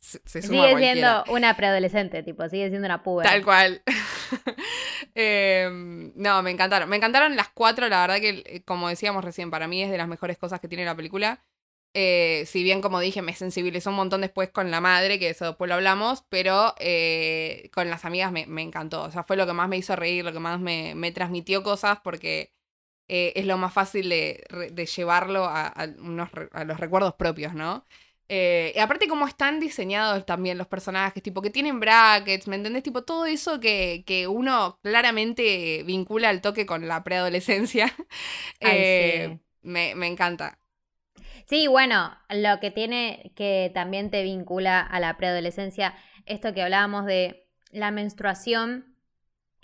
se, 0.00 0.20
se 0.24 0.42
suma 0.42 0.64
a 0.64 0.68
Sigue 0.68 0.80
siendo 0.80 1.24
una 1.28 1.56
preadolescente, 1.56 2.22
tipo, 2.22 2.48
sigue 2.48 2.68
siendo 2.68 2.86
una 2.86 3.02
puber. 3.02 3.26
Tal 3.26 3.44
cual. 3.44 3.82
Em, 5.14 6.12
no, 6.14 6.42
me 6.42 6.50
encantaron. 6.52 6.88
Me 6.88 6.96
encantaron 6.96 7.34
las 7.34 7.48
cuatro, 7.48 7.88
la 7.88 8.02
verdad 8.02 8.20
que, 8.20 8.42
eh, 8.46 8.62
como 8.64 8.88
decíamos 8.88 9.24
recién, 9.24 9.50
para 9.50 9.66
mí 9.66 9.82
es 9.82 9.90
de 9.90 9.98
las 9.98 10.06
mejores 10.06 10.38
cosas 10.38 10.60
que 10.60 10.68
tiene 10.68 10.84
la 10.84 10.94
película. 10.94 11.42
Eh, 11.94 12.44
si 12.46 12.62
bien, 12.62 12.80
como 12.82 13.00
dije, 13.00 13.22
me 13.22 13.34
sensibilizó 13.34 13.90
un 13.90 13.96
montón 13.96 14.20
después 14.20 14.50
con 14.50 14.70
la 14.70 14.80
madre, 14.80 15.18
que 15.18 15.30
eso 15.30 15.46
después 15.46 15.68
lo 15.68 15.74
hablamos, 15.74 16.24
pero 16.28 16.74
eh, 16.78 17.70
con 17.72 17.90
las 17.90 18.04
amigas 18.04 18.30
me, 18.32 18.46
me 18.46 18.62
encantó. 18.62 19.02
O 19.04 19.10
sea, 19.10 19.24
fue 19.24 19.36
lo 19.36 19.46
que 19.46 19.52
más 19.54 19.68
me 19.68 19.78
hizo 19.78 19.96
reír, 19.96 20.24
lo 20.24 20.32
que 20.32 20.38
más 20.40 20.60
me, 20.60 20.94
me 20.94 21.12
transmitió 21.12 21.62
cosas, 21.62 21.98
porque 22.04 22.52
eh, 23.08 23.32
es 23.36 23.46
lo 23.46 23.58
más 23.58 23.72
fácil 23.74 24.08
de, 24.10 24.44
de 24.72 24.86
llevarlo 24.86 25.44
a, 25.46 25.68
a 25.68 25.86
unos 26.00 26.30
a 26.52 26.64
los 26.64 26.80
recuerdos 26.80 27.14
propios, 27.14 27.54
¿no? 27.54 27.86
Y 28.74 28.78
aparte 28.78 29.08
cómo 29.08 29.26
están 29.26 29.58
diseñados 29.60 30.26
también 30.26 30.58
los 30.58 30.66
personajes, 30.66 31.22
tipo 31.22 31.40
que 31.42 31.50
tienen 31.50 31.80
brackets, 31.80 32.46
¿me 32.48 32.56
entendés? 32.56 32.82
Tipo 32.82 33.02
todo 33.04 33.26
eso 33.26 33.58
que, 33.60 34.04
que 34.06 34.26
uno 34.28 34.78
claramente 34.82 35.82
vincula 35.84 36.28
al 36.28 36.40
toque 36.42 36.66
con 36.66 36.86
la 36.88 37.02
preadolescencia. 37.04 37.94
Sí. 38.60 39.38
me, 39.62 39.94
me 39.94 40.06
encanta. 40.06 40.58
Sí, 41.48 41.66
bueno, 41.66 42.14
lo 42.28 42.60
que 42.60 42.70
tiene 42.70 43.32
que 43.34 43.70
también 43.72 44.10
te 44.10 44.22
vincula 44.22 44.80
a 44.80 45.00
la 45.00 45.16
preadolescencia, 45.16 45.94
esto 46.26 46.52
que 46.52 46.62
hablábamos 46.62 47.06
de 47.06 47.48
la 47.70 47.90
menstruación 47.90 48.94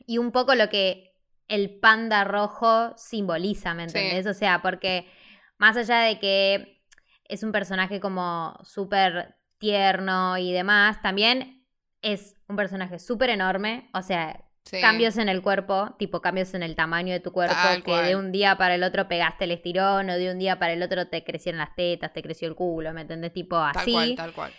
y 0.07 0.17
un 0.17 0.33
poco 0.33 0.55
lo 0.55 0.71
que 0.71 1.15
el 1.47 1.79
panda 1.81 2.25
rojo 2.25 2.95
simboliza, 2.97 3.75
¿me 3.75 3.87
Sí. 3.89 3.99
entendés? 3.99 4.27
O 4.27 4.33
sea, 4.33 4.63
porque 4.63 5.07
más 5.59 5.77
allá 5.77 5.99
de 6.01 6.19
que 6.19 6.83
es 7.29 7.43
un 7.43 7.53
personaje 7.53 8.01
como 8.01 8.59
súper 8.63 9.37
tierno 9.59 10.39
y 10.39 10.53
demás, 10.53 11.03
también 11.03 11.67
es 12.01 12.35
un 12.49 12.57
personaje 12.57 12.99
súper 12.99 13.29
enorme, 13.29 13.91
o 13.93 14.01
sea, 14.01 14.44
Sí. 14.65 14.81
cambios 14.81 15.19
en 15.19 15.29
el 15.29 15.43
cuerpo, 15.43 15.95
tipo 15.99 16.21
cambios 16.23 16.55
en 16.55 16.63
el 16.63 16.75
tamaño 16.75 17.13
de 17.13 17.21
tu 17.21 17.33
cuerpo, 17.33 17.55
Tal 17.55 17.83
que 17.83 17.91
cual. 17.91 18.07
de 18.07 18.17
un 18.17 18.33
día 18.33 18.57
para 18.57 18.75
el 18.77 18.83
otro 18.83 19.09
pegaste 19.09 19.45
el 19.45 19.51
estirón 19.51 20.09
o 20.09 20.15
de 20.17 20.31
un 20.31 20.39
día 20.39 20.59
para 20.59 20.73
el 20.73 20.83
otro 20.83 21.07
te 21.09 21.23
crecieron 21.23 21.59
las 21.59 21.75
tetas, 21.77 22.13
te 22.15 22.23
creció 22.23 22.49
el 22.49 22.55
culo, 22.55 22.93
¿me 22.95 23.03
entendés? 23.03 23.33
Tipo 23.35 23.57
Tal 23.57 23.73
así. 23.77 23.93
cual, 23.93 24.15
tal 24.17 24.33
cual. 24.33 24.53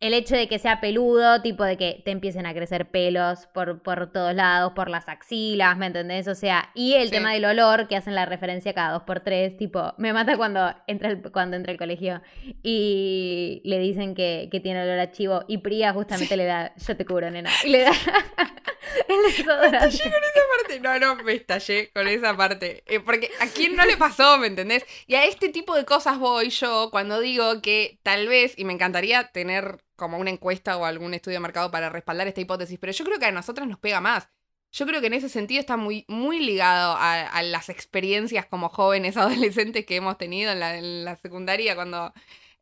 El 0.00 0.14
hecho 0.14 0.36
de 0.36 0.46
que 0.46 0.58
sea 0.60 0.80
peludo, 0.80 1.42
tipo 1.42 1.64
de 1.64 1.76
que 1.76 2.02
te 2.04 2.12
empiecen 2.12 2.46
a 2.46 2.54
crecer 2.54 2.88
pelos 2.90 3.46
por, 3.52 3.82
por 3.82 4.12
todos 4.12 4.32
lados, 4.34 4.72
por 4.76 4.88
las 4.90 5.08
axilas, 5.08 5.76
¿me 5.76 5.86
entendés? 5.86 6.28
O 6.28 6.34
sea, 6.36 6.70
y 6.74 6.94
el 6.94 7.06
Sí. 7.08 7.10
tema 7.10 7.32
del 7.32 7.44
olor, 7.44 7.88
que 7.88 7.96
hacen 7.96 8.14
la 8.14 8.24
referencia 8.24 8.72
cada 8.74 8.92
dos 8.92 9.02
por 9.02 9.20
tres, 9.20 9.56
tipo, 9.56 9.94
me 9.98 10.12
mata 10.12 10.36
cuando 10.36 10.72
entra 10.86 11.10
el, 11.10 11.22
cuando 11.32 11.56
entra 11.56 11.72
al 11.72 11.78
colegio 11.78 12.22
y 12.62 13.60
le 13.64 13.78
dicen 13.80 14.14
que, 14.14 14.48
que 14.52 14.60
tiene 14.60 14.82
olor 14.82 14.98
a 15.00 15.10
chivo 15.10 15.44
y 15.48 15.58
Priya 15.58 15.92
justamente 15.92 16.36
le 16.36 16.44
da, 16.44 16.72
yo 16.76 16.96
te 16.96 17.04
cubro, 17.04 17.30
nena, 17.30 17.50
y 17.64 17.68
le 17.70 17.82
da 17.82 17.90
el 19.08 19.36
desodorante. 19.36 19.98
parte, 19.98 20.80
no, 20.80 20.98
no, 20.98 21.22
me 21.24 21.32
estallé 21.34 21.90
con 21.92 22.06
esa 22.08 22.36
parte. 22.36 22.82
Eh, 22.86 23.00
porque 23.00 23.30
a 23.40 23.46
quién 23.46 23.74
no 23.76 23.84
le 23.84 23.96
pasó, 23.96 24.38
¿me 24.38 24.46
entendés? 24.46 24.84
Y 25.06 25.14
a 25.14 25.24
este 25.24 25.48
tipo 25.48 25.74
de 25.74 25.84
cosas 25.84 26.18
voy 26.18 26.50
yo 26.50 26.88
cuando 26.90 27.20
digo 27.20 27.60
que 27.62 27.98
tal 28.02 28.28
vez, 28.28 28.54
y 28.56 28.64
me 28.64 28.72
encantaría 28.72 29.24
tener 29.32 29.78
como 29.98 30.18
una 30.18 30.30
encuesta 30.30 30.76
o 30.78 30.84
algún 30.84 31.12
estudio 31.12 31.36
de 31.36 31.40
mercado 31.40 31.70
para 31.72 31.90
respaldar 31.90 32.28
esta 32.28 32.40
hipótesis, 32.40 32.78
pero 32.78 32.92
yo 32.92 33.04
creo 33.04 33.18
que 33.18 33.26
a 33.26 33.32
nosotras 33.32 33.66
nos 33.68 33.78
pega 33.80 34.00
más. 34.00 34.28
Yo 34.70 34.86
creo 34.86 35.00
que 35.00 35.08
en 35.08 35.14
ese 35.14 35.28
sentido 35.28 35.60
está 35.60 35.76
muy, 35.76 36.04
muy 36.08 36.38
ligado 36.40 36.94
a, 36.98 37.42
las 37.42 37.68
experiencias 37.68 38.46
como 38.46 38.68
jóvenes 38.68 39.16
adolescentes 39.18 39.84
que 39.86 39.96
hemos 39.96 40.16
tenido 40.18 40.52
en 40.52 40.60
la, 40.60 40.78
en 40.78 41.04
la 41.04 41.16
secundaria 41.16 41.74
cuando 41.74 42.12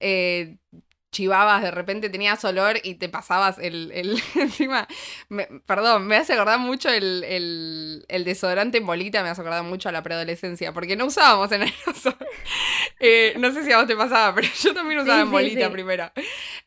eh, 0.01 0.57
chivabas, 1.17 1.63
de 1.63 1.71
repente 1.71 2.11
tenías 2.11 2.45
olor 2.45 2.77
y 2.83 2.95
te 2.97 3.09
pasabas 3.09 3.59
el... 3.59 3.91
el- 3.93 4.23
encima, 4.37 4.87
me- 5.29 5.47
perdón, 5.67 6.07
me 6.07 6.17
hace 6.17 6.35
acordar 6.35 6.59
mucho 6.61 6.89
el, 6.91 7.25
el, 7.25 8.05
el 8.09 8.25
desodorante 8.25 8.79
en 8.79 8.87
bolita, 8.87 9.23
me 9.23 9.31
hace 9.31 9.41
acordar 9.41 9.63
mucho 9.65 9.89
a 9.89 9.93
la 9.93 10.03
preadolescencia, 10.03 10.73
porque 10.73 10.97
no 10.97 11.07
usábamos 11.07 11.51
en 11.53 11.63
aerosol. 11.63 12.17
Eh, 13.01 13.35
no 13.39 13.53
sé 13.53 13.65
si 13.65 13.73
a 13.73 13.79
vos 13.79 13.87
te 13.87 13.97
pasaba, 13.97 14.35
pero 14.35 14.49
yo 14.63 14.75
también 14.75 15.01
usaba 15.01 15.21
Sí, 15.21 15.21
en 15.23 15.31
sí, 15.31 15.31
bolita 15.31 15.71
sí. 15.71 15.71
primero. 15.71 16.11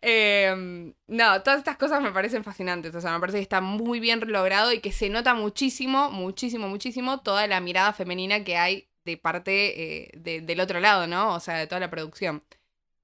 Eh, 0.01 0.93
no, 1.07 1.41
todas 1.43 1.59
estas 1.59 1.77
cosas 1.77 2.01
me 2.01 2.11
parecen 2.11 2.43
fascinantes, 2.43 2.93
o 2.95 3.01
sea, 3.01 3.13
me 3.13 3.19
parece 3.19 3.37
que 3.39 3.43
está 3.43 3.61
muy 3.61 3.99
bien 3.99 4.19
logrado 4.31 4.71
y 4.73 4.79
que 4.79 4.91
se 4.91 5.09
nota 5.09 5.33
muchísimo, 5.33 6.11
muchísimo, 6.11 6.67
muchísimo 6.67 7.21
toda 7.21 7.47
la 7.47 7.59
mirada 7.61 7.93
femenina 7.93 8.43
que 8.43 8.57
hay 8.57 8.89
de 9.05 9.17
parte 9.17 10.03
eh, 10.05 10.11
de- 10.13 10.41
del 10.41 10.59
otro 10.59 10.79
lado, 10.79 11.07
¿no? 11.07 11.33
O 11.33 11.39
sea, 11.39 11.55
de 11.57 11.67
toda 11.67 11.79
la 11.79 11.89
producción. 11.89 12.43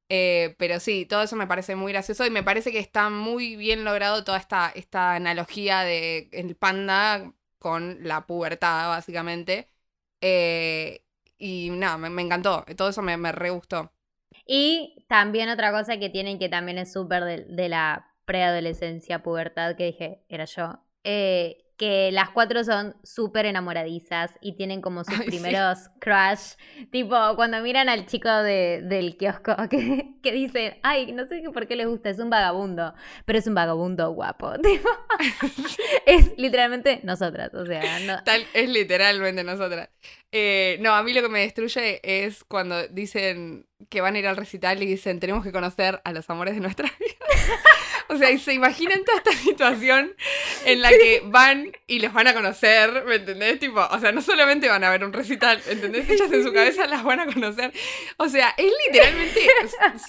Eh, 0.09 0.55
pero 0.59 0.79
sí, 0.79 1.05
todo 1.05 1.23
eso 1.23 1.35
me 1.35 1.47
parece 1.47 1.75
muy 1.75 1.91
gracioso 1.91 2.25
y 2.25 2.29
me 2.29 2.43
parece 2.43 2.71
que 2.71 2.79
está 2.79 3.09
muy 3.09 3.55
bien 3.55 3.83
logrado 3.83 4.23
toda 4.23 4.37
esta, 4.37 4.71
esta 4.75 5.15
analogía 5.15 5.81
de 5.81 6.29
el 6.31 6.55
panda 6.55 7.33
con 7.59 7.99
la 8.03 8.27
pubertad, 8.27 8.89
básicamente. 8.89 9.67
Eh, 10.21 11.03
y 11.37 11.69
nada, 11.71 11.97
me, 11.97 12.21
encantó. 12.21 12.65
Todo 12.77 12.89
eso 12.89 13.01
me, 13.01 13.17
me 13.17 13.31
re 13.31 13.49
gustó. 13.49 13.91
Y 14.45 15.05
también 15.07 15.49
otra 15.49 15.71
cosa 15.71 15.97
que 15.97 16.09
tienen 16.09 16.39
que 16.39 16.49
también 16.49 16.77
es 16.77 16.93
súper 16.93 17.23
de, 17.23 17.45
de 17.45 17.69
la 17.69 18.13
preadolescencia, 18.25 19.23
pubertad, 19.23 19.75
que 19.75 19.85
dije, 19.85 20.23
era 20.29 20.45
yo, 20.45 20.79
eh, 21.03 21.64
que 21.77 22.11
las 22.11 22.29
cuatro 22.29 22.63
son 22.63 22.95
súper 23.03 23.45
enamoradizas 23.45 24.31
y 24.41 24.55
tienen 24.55 24.81
como 24.81 25.03
sus 25.03 25.13
Ay, 25.19 25.25
sí. 25.25 25.29
primeros 25.31 25.77
crush, 25.99 26.55
tipo 26.91 27.15
cuando 27.35 27.59
miran 27.61 27.89
al 27.89 28.05
chico 28.05 28.29
de- 28.29 28.81
del 28.83 29.17
kiosco 29.17 29.55
que, 29.69 30.15
que 30.23 30.31
dicen, 30.31 30.77
ay, 30.83 31.11
no 31.11 31.27
sé 31.27 31.41
por 31.53 31.67
qué 31.67 31.75
les 31.75 31.87
gusta, 31.87 32.09
es 32.09 32.19
un 32.19 32.29
vagabundo, 32.29 32.93
pero 33.25 33.39
es 33.39 33.47
un 33.47 33.55
vagabundo 33.55 34.11
guapo, 34.11 34.53
tipo, 34.61 34.89
es 36.05 36.33
literalmente 36.37 36.99
nosotras, 37.03 37.53
o 37.53 37.65
sea, 37.65 37.99
no, 37.99 38.23
Tal, 38.23 38.45
es 38.53 38.69
literalmente 38.69 39.43
nosotras. 39.43 39.89
Eh, 40.37 40.77
no, 40.81 40.93
a 40.93 41.01
mí 41.01 41.13
lo 41.13 41.21
que 41.21 41.29
me 41.29 41.39
destruye 41.39 42.01
es 42.03 42.43
cuando 42.43 42.85
dicen 42.89 43.67
que 43.89 44.01
van 44.01 44.15
a 44.15 44.19
ir 44.19 44.27
al 44.27 44.35
recital 44.35 44.83
y 44.83 44.85
dicen 44.85 45.21
tenemos 45.21 45.45
que 45.45 45.53
conocer 45.53 46.01
a 46.03 46.11
los 46.11 46.29
amores 46.29 46.55
de 46.55 46.59
nuestra 46.59 46.91
vida. 46.99 47.15
o 48.09 48.17
sea, 48.17 48.31
y 48.31 48.37
se 48.37 48.53
imaginan 48.53 49.05
toda 49.05 49.19
esta 49.19 49.31
situación 49.31 50.13
en 50.65 50.81
la 50.81 50.89
que 50.89 51.21
van 51.25 51.71
y 51.87 51.99
los 51.99 52.11
van 52.11 52.27
a 52.27 52.33
conocer, 52.33 53.05
¿me 53.05 53.15
entendés? 53.15 53.59
Tipo, 53.59 53.79
o 53.89 53.99
sea, 53.99 54.11
no 54.11 54.21
solamente 54.21 54.67
van 54.67 54.83
a 54.83 54.89
ver 54.89 55.05
un 55.05 55.13
recital, 55.13 55.61
¿entendés? 55.69 56.09
Ellas 56.09 56.29
en 56.29 56.43
su 56.43 56.51
cabeza 56.51 56.85
las 56.87 57.05
van 57.05 57.21
a 57.21 57.27
conocer. 57.27 57.71
O 58.17 58.27
sea, 58.27 58.53
es 58.57 58.73
literalmente 58.87 59.39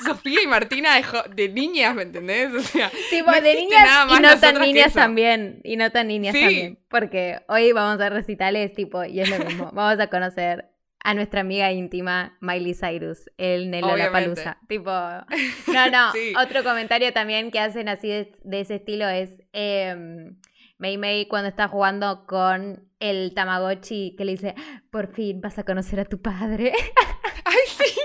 Sofía 0.05 0.43
y 0.43 0.47
Martina 0.49 1.01
de, 1.35 1.49
niñas, 1.51 1.95
¿me 1.95 2.03
entendés? 2.03 2.53
O 2.53 2.62
sea, 2.62 2.91
Tipo, 3.11 3.31
No 3.31 3.41
de 3.41 3.55
niñas 3.55 3.85
nada 3.85 4.07
y 4.07 4.21
más 4.21 4.35
no 4.35 4.41
tan 4.41 4.61
niñas 4.61 4.93
también. 4.93 5.61
Y 5.62 5.77
no 5.77 5.93
tan 5.93 6.09
niñas 6.09 6.35
Sí. 6.35 6.41
también. 6.41 6.79
Porque 6.99 7.43
hoy 7.49 7.73
vamos 7.73 8.01
a 8.01 8.09
recitales, 8.09 8.73
tipo, 8.73 9.05
y 9.05 9.21
es 9.21 9.29
lo 9.29 9.45
mismo. 9.45 9.71
vamos 9.75 10.01
a 10.01 10.07
conocer 10.07 10.71
a 11.05 11.13
nuestra 11.13 11.43
amiga 11.43 11.71
íntima, 11.71 12.39
Miley 12.41 12.73
Cyrus, 12.73 13.31
el 13.37 13.71
Nelola 13.71 14.09
Obviamente. 14.09 14.43
Palusa. 14.43 14.59
Tipo, 14.67 14.91
no, 15.73 15.91
no. 15.91 16.13
Sí. 16.13 16.33
Otro 16.43 16.65
comentario 16.65 17.13
también 17.13 17.51
que 17.51 17.61
hacen 17.61 17.91
así 17.91 18.09
de, 18.09 18.33
de 18.45 18.61
ese 18.61 18.77
estilo 18.77 19.07
es 19.09 19.43
eh, 19.53 20.33
Mei 20.79 20.97
Mei 20.97 21.29
cuando 21.29 21.51
está 21.51 21.69
jugando 21.69 22.25
con 22.27 22.89
el 22.99 23.35
Tamagotchi 23.35 24.15
que 24.17 24.25
le 24.25 24.33
dice, 24.33 24.55
por 24.91 25.13
fin 25.13 25.43
vas 25.43 25.59
a 25.59 25.65
conocer 25.65 26.01
a 26.01 26.07
tu 26.07 26.23
padre. 26.23 26.73
Ay, 27.45 27.59
sí. 27.67 28.01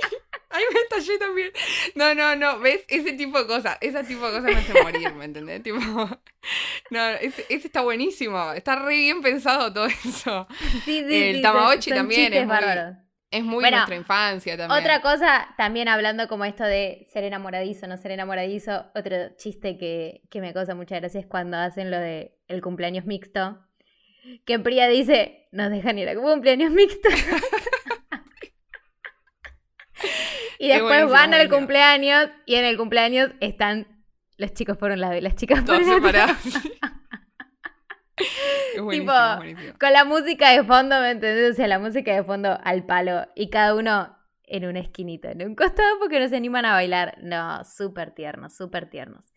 Ay, 0.62 0.74
me 0.74 0.80
estallé 0.82 1.18
también. 1.18 1.52
No, 1.96 2.14
no, 2.16 2.36
no. 2.36 2.60
¿Ves? 2.60 2.84
Ese 2.88 3.14
tipo 3.14 3.40
de 3.40 3.48
cosas. 3.48 3.78
Ese 3.82 4.04
tipo 4.04 4.26
de 4.30 4.40
cosas 4.40 4.44
me 4.44 4.60
hacen 4.60 4.84
morir, 4.84 5.14
¿me 5.14 5.26
entendés? 5.26 5.64
Tipo. 5.64 5.80
No, 6.90 7.08
ese, 7.10 7.46
ese 7.50 7.68
está 7.68 7.82
buenísimo. 7.82 8.52
Está 8.54 8.76
re 8.76 8.96
bien 8.98 9.22
pensado 9.22 9.72
todo 9.74 9.86
eso. 9.86 10.48
Sí, 10.86 11.06
El 11.10 11.36
son- 11.36 11.42
Tamagotchi 11.42 11.90
son 11.90 11.98
también 11.98 12.22
chistes 12.32 12.42
es 12.42 12.48
muy-. 12.48 13.02
Es 13.32 13.44
muy 13.46 13.62
Bueno, 13.62 13.78
nuestra 13.78 13.96
infancia 13.96 14.58
también. 14.58 14.78
Otra 14.82 15.02
cosa, 15.02 15.48
también 15.56 15.88
hablando 15.88 16.28
como 16.28 16.44
esto 16.44 16.66
de 16.66 17.08
ser 17.14 17.24
enamoradizo, 17.24 17.88
no 17.88 17.96
ser 17.98 18.12
enamoradizo, 18.12 18.88
otro 18.94 19.16
chiste 19.38 19.78
que, 19.78 20.22
que 20.30 20.42
me 20.42 20.52
causa 20.54 20.76
mucha 20.76 21.00
gracia 21.00 21.22
es 21.22 21.28
cuando 21.28 21.56
hacen 21.56 21.92
lo 21.92 21.98
de 21.98 22.36
el 22.50 22.62
cumpleaños 22.62 23.06
mixto. 23.06 23.58
Que 24.46 24.60
Priya 24.60 24.88
dice, 24.90 25.48
nos 25.54 25.72
dejan 25.72 25.98
ir 25.98 26.10
a 26.10 26.16
cumpleaños 26.16 26.72
mixto. 26.72 27.08
y 30.62 30.68
después 30.68 31.10
van 31.10 31.34
al 31.34 31.50
cumpleaños 31.50 32.30
y 32.46 32.56
en 32.56 32.66
el 32.66 32.78
cumpleaños 32.78 33.32
están 33.40 34.06
los 34.38 34.54
chicos 34.54 34.78
por 34.78 34.92
un 34.92 35.00
lado 35.00 35.16
y 35.16 35.22
las 35.22 35.36
chicas 35.36 35.64
por 35.64 35.78
Todos 35.78 35.88
el 35.88 36.06
otro. 36.06 36.20
es 38.16 38.82
buenísimo, 38.82 39.12
Tipo, 39.12 39.38
buenísimo. 39.38 39.74
Con 39.80 39.94
la 39.94 40.06
música 40.06 40.50
de 40.52 40.64
fondo, 40.64 41.00
¿me 41.02 41.10
entendés? 41.10 41.54
O 41.54 41.56
sea, 41.56 41.68
la 41.68 41.80
música 41.80 42.14
de 42.14 42.24
fondo 42.24 42.60
al 42.64 42.86
palo. 42.86 43.28
Y 43.36 43.50
cada 43.50 43.74
uno 43.74 44.16
en 44.44 44.66
una 44.66 44.80
esquinita, 44.80 45.32
en 45.32 45.48
un 45.48 45.56
costado 45.56 45.98
porque 45.98 46.20
no 46.20 46.30
se 46.30 46.38
animan 46.38 46.66
a 46.66 46.74
bailar. 46.74 47.18
No, 47.24 47.64
súper 47.64 48.12
tiernos, 48.12 48.56
súper 48.56 48.88
tiernos. 48.88 49.34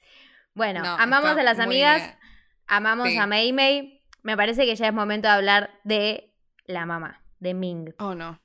Bueno, 0.55 0.83
amamos 0.85 1.39
a 1.39 1.43
las 1.43 1.59
amigas, 1.59 2.19
amamos 2.67 3.17
a 3.17 3.27
Mei 3.27 3.53
Mei. 3.55 4.03
Me 4.23 4.37
parece 4.37 4.67
que 4.67 4.77
ya 4.77 4.89
es 4.89 4.93
momento 4.93 5.29
de 5.29 5.35
hablar 5.35 5.71
de 5.85 6.35
la 6.67 6.85
mamá, 6.85 7.25
de 7.39 7.55
Ming. 7.55 7.95
Oh, 7.99 8.15
no. 8.15 8.44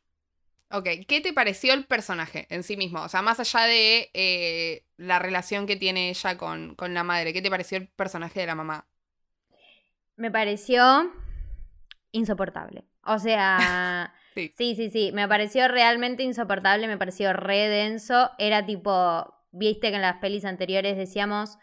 Ok, 0.72 0.88
¿qué 1.08 1.20
te 1.22 1.34
pareció 1.34 1.74
el 1.74 1.86
personaje 1.86 2.46
en 2.50 2.62
sí 2.62 2.78
mismo? 2.78 3.02
O 3.02 3.10
sea, 3.10 3.24
más 3.24 3.40
allá 3.40 3.66
de 3.66 4.12
eh, 4.14 4.86
la 4.98 5.18
relación 5.18 5.66
que 5.66 5.76
tiene 5.76 6.10
ella 6.10 6.38
con, 6.38 6.76
con 6.76 6.94
la 6.94 7.04
madre, 7.04 7.34
¿qué 7.34 7.42
te 7.42 7.50
pareció 7.50 7.80
el 7.80 7.88
personaje 7.88 8.42
de 8.42 8.46
la 8.46 8.56
mamá? 8.56 8.86
Me 10.16 10.30
pareció 10.30 11.12
insoportable. 12.12 12.86
O 13.04 13.18
sea, 13.18 14.14
sí. 14.36 14.54
sí, 14.56 14.90
sí, 14.92 15.12
me 15.12 15.28
pareció 15.28 15.68
realmente 15.68 16.22
insoportable, 16.22 16.88
me 16.88 16.98
pareció 16.98 17.34
re 17.34 17.68
denso. 17.68 18.30
Era 18.38 18.66
tipo, 18.66 19.34
viste 19.52 19.90
que 19.90 19.96
en 19.96 20.04
las 20.04 20.18
pelis 20.18 20.46
anteriores 20.46 20.98
decíamos, 20.98 21.58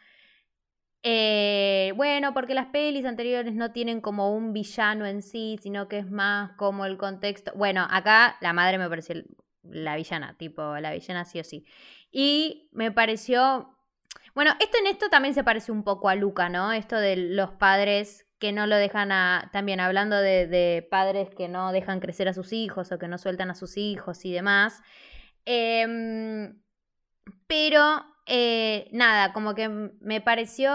eh, 1.09 1.93
bueno, 1.95 2.35
porque 2.35 2.53
las 2.53 2.67
pelis 2.67 3.05
anteriores 3.05 3.55
no 3.55 3.71
tienen 3.71 4.01
como 4.01 4.35
un 4.35 4.53
villano 4.53 5.07
en 5.07 5.23
sí, 5.23 5.57
sino 5.63 5.87
que 5.87 5.99
es 5.99 6.11
más 6.11 6.51
como 6.57 6.85
el 6.85 6.97
contexto. 6.99 7.53
Bueno, 7.55 7.87
acá 7.89 8.37
la 8.41 8.53
madre 8.53 8.77
me 8.77 8.89
pareció 8.89 9.23
la 9.63 9.95
villana, 9.95 10.37
tipo 10.37 10.77
la 10.79 10.91
villana 10.91 11.25
sí 11.25 11.39
o 11.39 11.45
sí. 11.45 11.65
Y 12.11 12.69
me 12.73 12.91
pareció... 12.91 13.73
Bueno, 14.35 14.51
esto 14.59 14.79
en 14.79 14.89
esto 14.89 15.09
también 15.09 15.33
se 15.33 15.45
parece 15.45 15.71
un 15.71 15.85
poco 15.85 16.09
a 16.09 16.17
Luca, 16.17 16.49
¿no? 16.49 16.73
Esto 16.73 16.97
de 16.97 17.15
los 17.15 17.53
padres 17.53 18.27
que 18.41 18.51
no 18.51 18.67
lo 18.67 18.75
dejan 18.75 19.13
a... 19.13 19.49
También 19.53 19.79
hablando 19.79 20.17
de, 20.17 20.89
padres 20.91 21.31
que 21.37 21.47
no 21.47 21.71
dejan 21.71 22.01
crecer 22.01 22.27
a 22.27 22.35
sus 22.35 22.53
hijos 22.53 22.91
o 22.91 22.99
que 22.99 23.07
no 23.07 23.19
sueltan 23.19 23.49
a 23.49 23.55
sus 23.55 23.77
hijos 23.77 24.25
y 24.25 24.33
demás. 24.33 24.83
Em, 25.45 26.61
pero 27.47 28.05
eh, 28.27 28.89
nada, 28.93 29.33
como 29.33 29.55
que 29.55 29.69
me 29.69 30.21
pareció, 30.21 30.71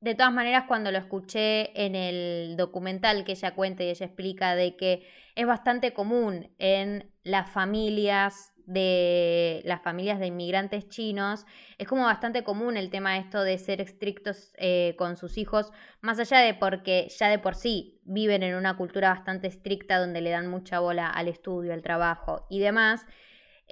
de 0.00 0.14
todas 0.14 0.32
maneras, 0.32 0.64
cuando 0.66 0.90
lo 0.90 0.98
escuché 0.98 1.86
en 1.86 1.94
el 1.94 2.56
documental 2.56 3.24
que 3.24 3.32
ella 3.32 3.54
cuenta 3.54 3.84
y 3.84 3.90
ella 3.90 4.06
explica 4.06 4.56
de 4.56 4.76
que 4.76 5.06
es 5.36 5.46
bastante 5.46 5.94
común 5.94 6.50
en 6.58 7.10
las 7.22 7.48
familias 7.50 8.52
de 8.66 9.60
las 9.64 9.82
familias 9.82 10.20
de 10.20 10.28
inmigrantes 10.28 10.88
chinos, 10.88 11.46
es 11.78 11.88
como 11.88 12.04
bastante 12.04 12.44
común 12.44 12.76
el 12.76 12.90
tema 12.90 13.18
esto 13.18 13.42
de 13.42 13.58
ser 13.58 13.80
estrictos 13.80 14.52
eh, 14.56 14.94
con 14.98 15.16
sus 15.16 15.36
hijos, 15.36 15.72
más 16.00 16.18
allá 16.18 16.38
de 16.38 16.54
porque 16.54 17.08
ya 17.18 17.28
de 17.28 17.38
por 17.38 17.54
sí 17.54 18.00
viven 18.04 18.42
en 18.42 18.54
una 18.54 18.76
cultura 18.76 19.10
bastante 19.10 19.48
estricta 19.48 19.98
donde 19.98 20.20
le 20.20 20.30
dan 20.30 20.48
mucha 20.48 20.78
bola 20.78 21.08
al 21.08 21.28
estudio, 21.28 21.72
al 21.72 21.82
trabajo 21.82 22.46
y 22.48 22.60
demás 22.60 23.04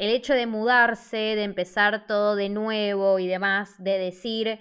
el 0.01 0.09
hecho 0.09 0.33
de 0.33 0.47
mudarse, 0.47 1.19
de 1.19 1.43
empezar 1.43 2.07
todo 2.07 2.35
de 2.35 2.49
nuevo 2.49 3.19
y 3.19 3.27
demás, 3.27 3.75
de 3.77 3.99
decir, 3.99 4.59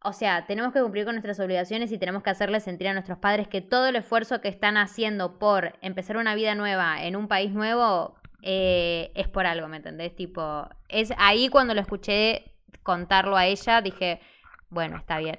o 0.00 0.12
sea, 0.12 0.46
tenemos 0.46 0.72
que 0.72 0.80
cumplir 0.80 1.04
con 1.04 1.16
nuestras 1.16 1.40
obligaciones 1.40 1.90
y 1.90 1.98
tenemos 1.98 2.22
que 2.22 2.30
hacerles 2.30 2.62
sentir 2.62 2.86
a 2.86 2.92
nuestros 2.92 3.18
padres 3.18 3.48
que 3.48 3.60
todo 3.60 3.88
el 3.88 3.96
esfuerzo 3.96 4.40
que 4.40 4.46
están 4.46 4.76
haciendo 4.76 5.40
por 5.40 5.76
empezar 5.80 6.18
una 6.18 6.36
vida 6.36 6.54
nueva 6.54 7.02
en 7.02 7.16
un 7.16 7.26
país 7.26 7.50
nuevo 7.50 8.14
eh, 8.42 9.10
es 9.16 9.26
por 9.26 9.44
algo, 9.44 9.66
¿me 9.66 9.78
entendés? 9.78 10.14
Tipo, 10.14 10.68
es 10.88 11.12
ahí 11.18 11.48
cuando 11.48 11.74
lo 11.74 11.80
escuché 11.80 12.52
contarlo 12.84 13.36
a 13.36 13.46
ella, 13.46 13.82
dije, 13.82 14.20
bueno, 14.68 14.98
está 14.98 15.18
bien. 15.18 15.36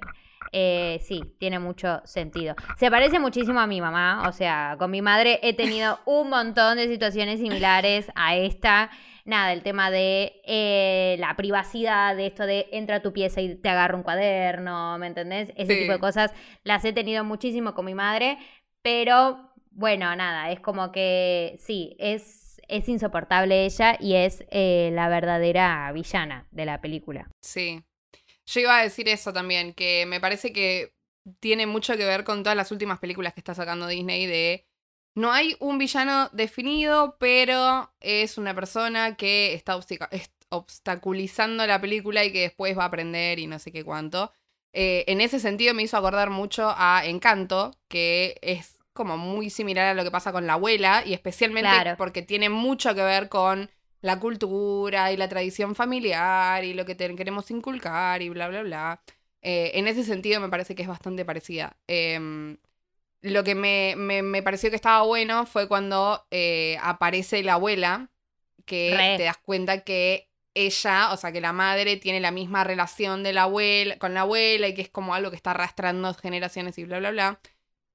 Eh, 0.52 1.00
sí, 1.02 1.22
tiene 1.38 1.58
mucho 1.58 2.00
sentido. 2.04 2.54
Se 2.76 2.90
parece 2.90 3.18
muchísimo 3.18 3.60
a 3.60 3.66
mi 3.66 3.80
mamá, 3.80 4.24
o 4.28 4.32
sea, 4.32 4.76
con 4.78 4.90
mi 4.90 5.02
madre 5.02 5.38
he 5.42 5.54
tenido 5.54 5.98
un 6.06 6.30
montón 6.30 6.76
de 6.76 6.88
situaciones 6.88 7.40
similares 7.40 8.10
a 8.14 8.36
esta. 8.36 8.90
Nada, 9.24 9.52
el 9.52 9.62
tema 9.62 9.90
de 9.90 10.40
eh, 10.46 11.16
la 11.18 11.34
privacidad, 11.36 12.14
de 12.14 12.26
esto 12.26 12.46
de 12.46 12.68
entra 12.70 12.96
a 12.96 13.02
tu 13.02 13.12
pieza 13.12 13.40
y 13.40 13.56
te 13.56 13.68
agarra 13.68 13.96
un 13.96 14.04
cuaderno, 14.04 14.96
¿me 14.98 15.08
entendés? 15.08 15.52
Ese 15.56 15.74
tipo 15.74 15.92
de 15.92 15.98
cosas 15.98 16.32
las 16.62 16.84
he 16.84 16.92
tenido 16.92 17.24
muchísimo 17.24 17.74
con 17.74 17.86
mi 17.86 17.94
madre, 17.94 18.38
pero 18.82 19.52
bueno, 19.72 20.14
nada, 20.14 20.50
es 20.52 20.60
como 20.60 20.92
que 20.92 21.56
sí, 21.58 21.96
es, 21.98 22.62
es 22.68 22.88
insoportable 22.88 23.64
ella 23.64 23.96
y 23.98 24.14
es 24.14 24.44
eh, 24.50 24.90
la 24.92 25.08
verdadera 25.08 25.90
villana 25.92 26.46
de 26.52 26.64
la 26.64 26.80
película. 26.80 27.28
Sí, 27.42 27.82
yo 28.46 28.60
iba 28.60 28.78
a 28.78 28.82
decir 28.82 29.08
eso 29.08 29.32
también, 29.32 29.74
que 29.74 30.06
me 30.06 30.20
parece 30.20 30.52
que 30.52 30.94
tiene 31.40 31.66
mucho 31.66 31.96
que 31.96 32.04
ver 32.04 32.24
con 32.24 32.42
todas 32.42 32.56
las 32.56 32.70
últimas 32.70 32.98
películas 32.98 33.34
que 33.34 33.40
está 33.40 33.54
sacando 33.54 33.86
Disney 33.88 34.26
de 34.26 34.66
no 35.16 35.32
hay 35.32 35.56
un 35.60 35.78
villano 35.78 36.28
definido, 36.32 37.16
pero 37.18 37.92
es 38.00 38.38
una 38.38 38.54
persona 38.54 39.16
que 39.16 39.54
está 39.54 39.78
obstaculizando 40.50 41.66
la 41.66 41.80
película 41.80 42.24
y 42.24 42.32
que 42.32 42.42
después 42.42 42.78
va 42.78 42.84
a 42.84 42.86
aprender 42.86 43.38
y 43.38 43.46
no 43.46 43.58
sé 43.58 43.72
qué 43.72 43.82
cuánto. 43.82 44.30
Eh, 44.74 45.04
en 45.06 45.22
ese 45.22 45.40
sentido 45.40 45.72
me 45.72 45.82
hizo 45.82 45.96
acordar 45.96 46.28
mucho 46.28 46.72
a 46.76 47.06
Encanto, 47.06 47.74
que 47.88 48.38
es 48.42 48.76
como 48.92 49.16
muy 49.16 49.48
similar 49.48 49.86
a 49.86 49.94
lo 49.94 50.04
que 50.04 50.10
pasa 50.10 50.32
con 50.32 50.46
la 50.46 50.54
abuela 50.54 51.02
y 51.04 51.14
especialmente 51.14 51.94
porque 51.96 52.22
tiene 52.22 52.50
mucho 52.50 52.94
que 52.94 53.02
ver 53.02 53.28
con 53.30 53.70
la 54.00 54.20
cultura 54.20 55.12
y 55.12 55.16
la 55.16 55.28
tradición 55.28 55.74
familiar 55.74 56.64
y 56.64 56.74
lo 56.74 56.84
que 56.84 56.96
queremos 56.96 57.50
inculcar 57.50 58.22
y 58.22 58.28
bla, 58.28 58.48
bla, 58.48 58.62
bla. 58.62 59.02
Eh, 59.42 59.72
en 59.74 59.88
ese 59.88 60.04
sentido 60.04 60.40
me 60.40 60.48
parece 60.48 60.74
que 60.74 60.82
es 60.82 60.88
bastante 60.88 61.24
parecida. 61.24 61.76
Em, 61.86 62.58
lo 63.22 63.44
que 63.44 63.54
me, 63.54 63.94
me, 63.96 64.42
pareció 64.42 64.70
que 64.70 64.76
estaba 64.76 65.02
bueno 65.02 65.46
fue 65.46 65.68
cuando 65.68 66.26
eh, 66.30 66.78
aparece 66.82 67.42
la 67.42 67.54
abuela, 67.54 68.10
que 68.64 69.14
te 69.16 69.24
das 69.24 69.38
cuenta 69.38 69.82
que 69.84 70.30
ella, 70.54 71.12
o 71.12 71.16
sea, 71.16 71.32
que 71.32 71.40
la 71.40 71.52
madre 71.52 71.96
tiene 71.96 72.20
la 72.20 72.30
misma 72.30 72.64
relación 72.64 73.22
de 73.22 73.32
la 73.32 73.42
abuela, 73.42 73.98
con 73.98 74.14
la 74.14 74.22
abuela 74.22 74.68
y 74.68 74.74
que 74.74 74.82
es 74.82 74.88
como 74.88 75.14
algo 75.14 75.30
que 75.30 75.36
está 75.36 75.52
arrastrando 75.52 76.14
generaciones 76.14 76.78
y 76.78 76.84
bla, 76.84 76.98
bla, 76.98 77.10
bla. 77.10 77.40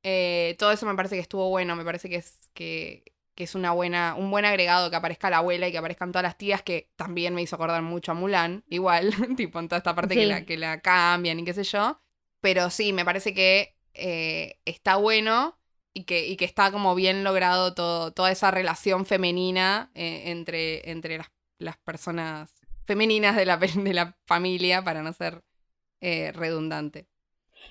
Eh, 0.03 0.55
todo 0.59 0.71
eso 0.71 0.85
me 0.85 0.95
parece 0.95 1.15
que 1.15 1.21
estuvo 1.21 1.49
bueno, 1.49 1.75
me 1.75 1.85
parece 1.85 2.09
que 2.09 2.17
es 2.17 2.39
que 2.53 3.10
que 3.35 3.45
es 3.45 3.55
una 3.55 3.71
buena, 3.71 4.15
un 4.17 4.29
buen 4.29 4.45
agregado 4.45 4.89
que 4.89 4.95
aparezca 4.95 5.29
la 5.29 5.37
abuela 5.37 5.67
y 5.67 5.71
que 5.71 5.77
aparezcan 5.77 6.11
todas 6.11 6.23
las 6.23 6.37
tías, 6.37 6.61
que 6.61 6.89
también 6.95 7.33
me 7.33 7.41
hizo 7.41 7.55
acordar 7.55 7.81
mucho 7.81 8.11
a 8.11 8.15
Mulan, 8.15 8.63
igual, 8.67 9.13
tipo 9.37 9.59
en 9.59 9.67
toda 9.67 9.77
esta 9.77 9.95
parte 9.95 10.15
que, 10.15 10.25
la, 10.25 10.45
que 10.45 10.57
la 10.57 10.81
cambian 10.81 11.39
y 11.39 11.45
qué 11.45 11.53
sé 11.53 11.63
yo. 11.63 12.01
Pero 12.41 12.69
sí, 12.69 12.91
me 12.93 13.05
parece 13.05 13.33
que 13.33 13.75
eh, 13.93 14.59
está 14.65 14.95
bueno 14.95 15.59
y 15.93 16.03
que, 16.05 16.27
y 16.27 16.37
que 16.37 16.45
está 16.45 16.71
como 16.71 16.95
bien 16.95 17.23
logrado 17.23 17.73
todo, 17.73 18.11
toda 18.11 18.31
esa 18.31 18.51
relación 18.51 19.05
femenina 19.05 19.91
eh, 19.93 20.23
entre, 20.31 20.89
entre 20.89 21.17
las, 21.17 21.31
las, 21.59 21.77
personas 21.77 22.53
femeninas 22.85 23.35
de 23.35 23.45
la, 23.45 23.57
de 23.57 23.93
la 23.93 24.17
familia, 24.25 24.83
para 24.83 25.03
no 25.03 25.13
ser 25.13 25.43
eh, 25.99 26.31
redundante. 26.33 27.07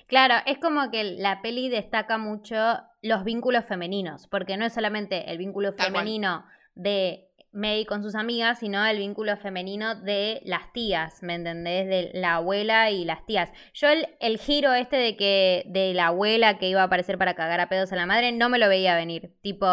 Claro, 0.07 0.35
es 0.45 0.57
como 0.57 0.91
que 0.91 1.03
la 1.03 1.41
peli 1.41 1.69
destaca 1.69 2.17
mucho 2.17 2.57
los 3.01 3.23
vínculos 3.23 3.65
femeninos, 3.65 4.27
porque 4.27 4.57
no 4.57 4.65
es 4.65 4.73
solamente 4.73 5.31
el 5.31 5.37
vínculo 5.37 5.73
femenino 5.73 6.45
de 6.75 7.27
May 7.53 7.85
con 7.85 8.01
sus 8.01 8.15
amigas, 8.15 8.59
sino 8.59 8.85
el 8.85 8.97
vínculo 8.97 9.35
femenino 9.35 9.95
de 9.95 10.41
las 10.45 10.71
tías, 10.71 11.21
¿me 11.21 11.35
entendés? 11.35 11.87
De 11.87 12.11
la 12.13 12.35
abuela 12.35 12.91
y 12.91 13.03
las 13.03 13.25
tías. 13.25 13.49
Yo 13.73 13.89
el, 13.89 14.07
el, 14.21 14.37
giro 14.37 14.73
este 14.73 14.95
de 14.95 15.17
que 15.17 15.63
de 15.67 15.93
la 15.93 16.07
abuela 16.07 16.57
que 16.57 16.69
iba 16.69 16.81
a 16.81 16.85
aparecer 16.85 17.17
para 17.17 17.35
cagar 17.35 17.59
a 17.59 17.67
pedos 17.67 17.91
a 17.91 17.97
la 17.97 18.05
madre, 18.05 18.31
no 18.31 18.47
me 18.47 18.57
lo 18.57 18.69
veía 18.69 18.95
venir. 18.95 19.33
Tipo, 19.41 19.67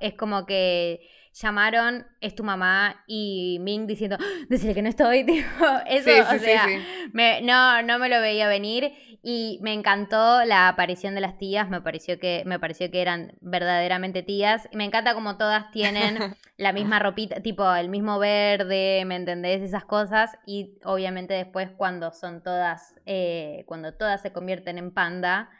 es 0.00 0.14
como 0.14 0.44
que 0.44 1.08
llamaron, 1.34 2.06
es 2.20 2.34
tu 2.34 2.44
mamá, 2.44 3.02
y 3.06 3.58
Ming 3.60 3.86
diciendo, 3.86 4.16
¡Ah! 4.20 4.24
decirle 4.48 4.74
que 4.74 4.82
no 4.82 4.88
estoy, 4.88 5.24
tipo, 5.26 5.64
eso, 5.86 6.10
o 6.34 6.38
sea, 6.38 6.66
no, 7.42 7.82
no 7.82 7.98
me 7.98 8.08
lo 8.08 8.20
veía 8.20 8.48
venir, 8.48 8.92
y 9.26 9.58
me 9.62 9.72
encantó 9.72 10.44
la 10.44 10.68
aparición 10.68 11.14
de 11.14 11.22
las 11.22 11.38
tías, 11.38 11.68
me 11.70 11.80
pareció 11.80 12.18
que, 12.18 12.42
me 12.46 12.58
pareció 12.58 12.90
que 12.90 13.00
eran 13.00 13.32
verdaderamente 13.40 14.22
tías, 14.22 14.68
me 14.72 14.84
encanta 14.84 15.14
como 15.14 15.38
todas 15.38 15.70
tienen 15.70 16.18
la 16.58 16.72
misma 16.72 16.98
ropita, 16.98 17.40
tipo, 17.40 17.74
el 17.74 17.88
mismo 17.88 18.18
verde, 18.18 19.02
¿me 19.06 19.16
entendés? 19.16 19.62
Esas 19.62 19.84
cosas, 19.84 20.36
y 20.46 20.78
obviamente 20.84 21.34
después 21.34 21.70
cuando 21.76 22.12
son 22.12 22.42
todas, 22.42 22.94
eh, 23.06 23.64
cuando 23.66 23.94
todas 23.94 24.22
se 24.22 24.32
convierten 24.32 24.78
en 24.78 24.92
panda, 24.92 25.50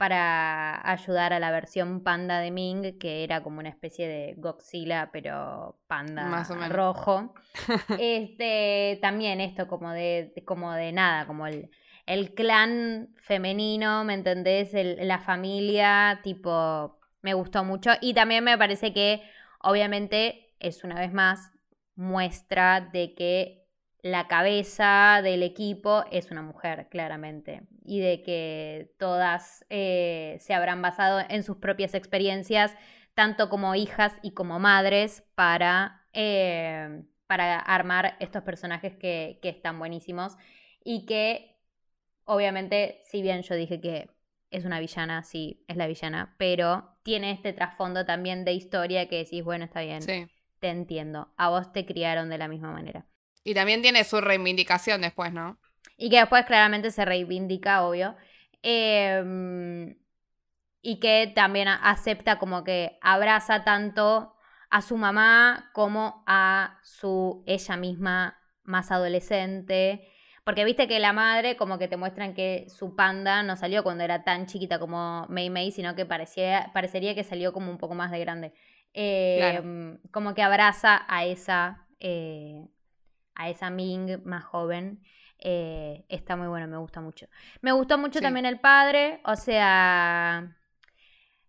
para 0.00 0.80
ayudar 0.90 1.34
a 1.34 1.38
la 1.38 1.50
versión 1.50 2.02
panda 2.02 2.40
de 2.40 2.50
Ming, 2.50 2.98
que 2.98 3.22
era 3.22 3.42
como 3.42 3.58
una 3.58 3.68
especie 3.68 4.08
de 4.08 4.34
Godzilla, 4.38 5.10
pero 5.12 5.78
panda 5.86 6.42
rojo. 6.70 7.34
este, 8.00 8.98
también 9.02 9.42
esto 9.42 9.68
como 9.68 9.90
de, 9.90 10.32
como 10.46 10.72
de 10.72 10.92
nada, 10.92 11.26
como 11.26 11.46
el, 11.46 11.70
el 12.06 12.32
clan 12.32 13.10
femenino, 13.18 14.02
¿me 14.04 14.14
entendés? 14.14 14.70
la 14.72 15.18
familia, 15.18 16.20
tipo, 16.22 16.98
me 17.20 17.34
gustó 17.34 17.62
mucho. 17.62 17.90
Y 18.00 18.14
también 18.14 18.42
me 18.42 18.56
parece 18.56 18.94
que, 18.94 19.22
obviamente, 19.58 20.54
es 20.60 20.82
una 20.82 20.94
vez 20.94 21.12
más 21.12 21.52
muestra 21.94 22.80
de 22.80 23.14
que 23.14 23.59
la 24.02 24.28
cabeza 24.28 25.20
del 25.22 25.42
equipo 25.42 26.04
es 26.10 26.30
una 26.30 26.42
mujer, 26.42 26.88
claramente, 26.90 27.62
y 27.84 28.00
de 28.00 28.22
que 28.22 28.94
todas 28.98 29.64
eh, 29.70 30.36
se 30.40 30.54
habrán 30.54 30.82
basado 30.82 31.20
en 31.28 31.42
sus 31.42 31.56
propias 31.56 31.94
experiencias, 31.94 32.74
tanto 33.14 33.48
como 33.48 33.74
hijas 33.74 34.16
y 34.22 34.32
como 34.32 34.58
madres, 34.58 35.24
para 35.34 36.06
eh, 36.12 37.02
para 37.30 37.60
armar 37.60 38.16
estos 38.18 38.42
personajes 38.42 38.96
que, 38.96 39.38
que 39.40 39.50
están 39.50 39.78
buenísimos 39.78 40.36
y 40.82 41.06
que 41.06 41.60
obviamente, 42.24 43.00
si 43.04 43.22
bien 43.22 43.42
yo 43.42 43.54
dije 43.54 43.80
que 43.80 44.10
es 44.50 44.64
una 44.64 44.80
villana, 44.80 45.22
sí, 45.22 45.64
es 45.68 45.76
la 45.76 45.86
villana, 45.86 46.34
pero 46.38 46.96
tiene 47.04 47.30
este 47.30 47.52
trasfondo 47.52 48.04
también 48.04 48.44
de 48.44 48.54
historia 48.54 49.08
que 49.08 49.18
decís, 49.18 49.44
bueno, 49.44 49.64
está 49.64 49.80
bien, 49.82 50.02
te 50.58 50.68
entiendo, 50.68 51.32
a 51.36 51.50
vos 51.50 51.72
te 51.72 51.86
criaron 51.86 52.30
de 52.30 52.38
la 52.38 52.48
misma 52.48 52.72
manera. 52.72 53.06
Y 53.44 53.54
también 53.54 53.82
tiene 53.82 54.04
su 54.04 54.20
reivindicación 54.20 55.00
después, 55.00 55.32
¿no? 55.32 55.58
Y 55.96 56.10
que 56.10 56.18
después 56.18 56.44
claramente 56.46 56.90
se 56.90 57.04
reivindica, 57.04 57.82
obvio. 57.82 58.16
Em, 58.62 59.96
y 60.82 61.00
que 61.00 61.32
también 61.34 61.68
acepta 61.68 62.38
como 62.38 62.64
que 62.64 62.98
abraza 63.00 63.64
tanto 63.64 64.34
a 64.70 64.82
su 64.82 64.96
mamá 64.96 65.70
como 65.72 66.22
a 66.26 66.78
su 66.82 67.42
ella 67.46 67.76
misma 67.76 68.38
más 68.62 68.90
adolescente. 68.90 70.06
Porque 70.44 70.64
viste 70.64 70.88
que 70.88 71.00
la 71.00 71.12
madre 71.12 71.56
como 71.56 71.78
que 71.78 71.88
te 71.88 71.96
muestran 71.96 72.34
que 72.34 72.66
su 72.68 72.96
panda 72.96 73.42
no 73.42 73.56
salió 73.56 73.82
cuando 73.82 74.04
era 74.04 74.24
tan 74.24 74.46
chiquita 74.46 74.78
como 74.78 75.26
Mei 75.28 75.50
Mei, 75.50 75.70
sino 75.70 75.94
que 75.94 76.06
parecía, 76.06 76.70
parecería 76.72 77.14
que 77.14 77.24
salió 77.24 77.52
como 77.52 77.70
un 77.70 77.78
poco 77.78 77.94
más 77.94 78.10
de 78.10 78.20
grande. 78.20 78.52
Em, 78.92 79.98
como 80.10 80.34
que 80.34 80.42
abraza 80.42 81.04
a 81.08 81.24
esa, 81.24 81.86
eh, 82.00 82.66
a 83.40 83.48
esa 83.48 83.70
Ming 83.70 84.22
más 84.24 84.44
joven. 84.44 85.02
Eh, 85.38 86.04
está 86.10 86.36
muy 86.36 86.48
bueno, 86.48 86.66
me 86.68 86.76
gusta 86.76 87.00
mucho. 87.00 87.26
Me 87.62 87.72
gustó 87.72 87.96
mucho 87.96 88.20
también 88.20 88.44
el 88.44 88.60
padre, 88.60 89.20
o 89.24 89.34
sea, 89.34 90.56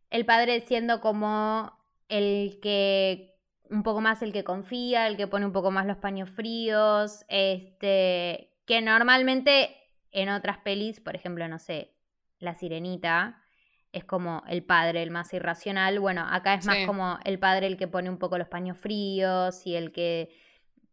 el 0.10 0.26
padre 0.26 0.62
siendo 0.62 1.02
como 1.02 1.78
el 2.08 2.60
que 2.62 3.36
un 3.70 3.84
poco 3.84 4.00
más 4.00 4.22
el 4.22 4.32
que 4.32 4.46
confía, 4.46 5.08
el 5.08 5.18
que 5.18 5.28
pone 5.28 5.46
un 5.46 5.52
poco 5.52 5.72
más 5.72 5.86
los 5.86 5.98
paños 5.98 6.30
fríos, 6.30 7.26
este, 7.28 8.54
que 8.66 8.82
normalmente 8.82 9.76
en 10.12 10.30
otras 10.30 10.60
pelis, 10.60 11.02
por 11.02 11.16
ejemplo, 11.16 11.48
no 11.50 11.60
sé, 11.60 11.94
La 12.40 12.54
Sirenita, 12.54 13.44
es 13.92 14.06
como 14.06 14.44
el 14.48 14.64
padre, 14.64 15.04
el 15.04 15.12
más 15.12 15.34
irracional. 15.34 16.00
Bueno, 16.00 16.26
acá 16.30 16.54
es 16.54 16.66
más 16.66 16.86
como 16.86 17.20
el 17.26 17.40
padre 17.40 17.68
el 17.68 17.76
que 17.76 17.90
pone 17.90 18.10
un 18.10 18.18
poco 18.18 18.38
los 18.38 18.48
paños 18.48 18.78
fríos 18.78 19.68
y 19.68 19.76
el 19.76 19.92
que 19.92 20.30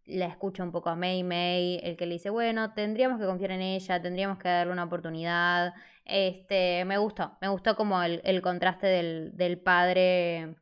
la 0.09 0.27
escucha 0.27 0.63
un 0.63 0.73
poco 0.73 0.89
a 0.91 0.97
May 0.97 1.23
May, 1.23 1.81
el 1.83 1.97
que 1.97 2.07
le 2.07 2.15
dice, 2.15 2.31
bueno, 2.31 2.73
tendríamos 2.73 3.21
que 3.21 3.27
confiar 3.27 3.53
en 3.53 3.61
ella, 3.61 4.01
tendríamos 4.01 4.39
que 4.39 4.49
darle 4.49 4.73
una 4.73 4.85
oportunidad. 4.85 5.75
Este, 6.05 6.85
me 6.87 6.97
gustó, 6.97 7.37
me 7.41 7.49
gustó 7.49 7.77
como 7.77 8.03
el, 8.03 8.43
contraste 8.43 8.87
del, 8.87 9.37
del, 9.37 9.59
padre, 9.59 10.57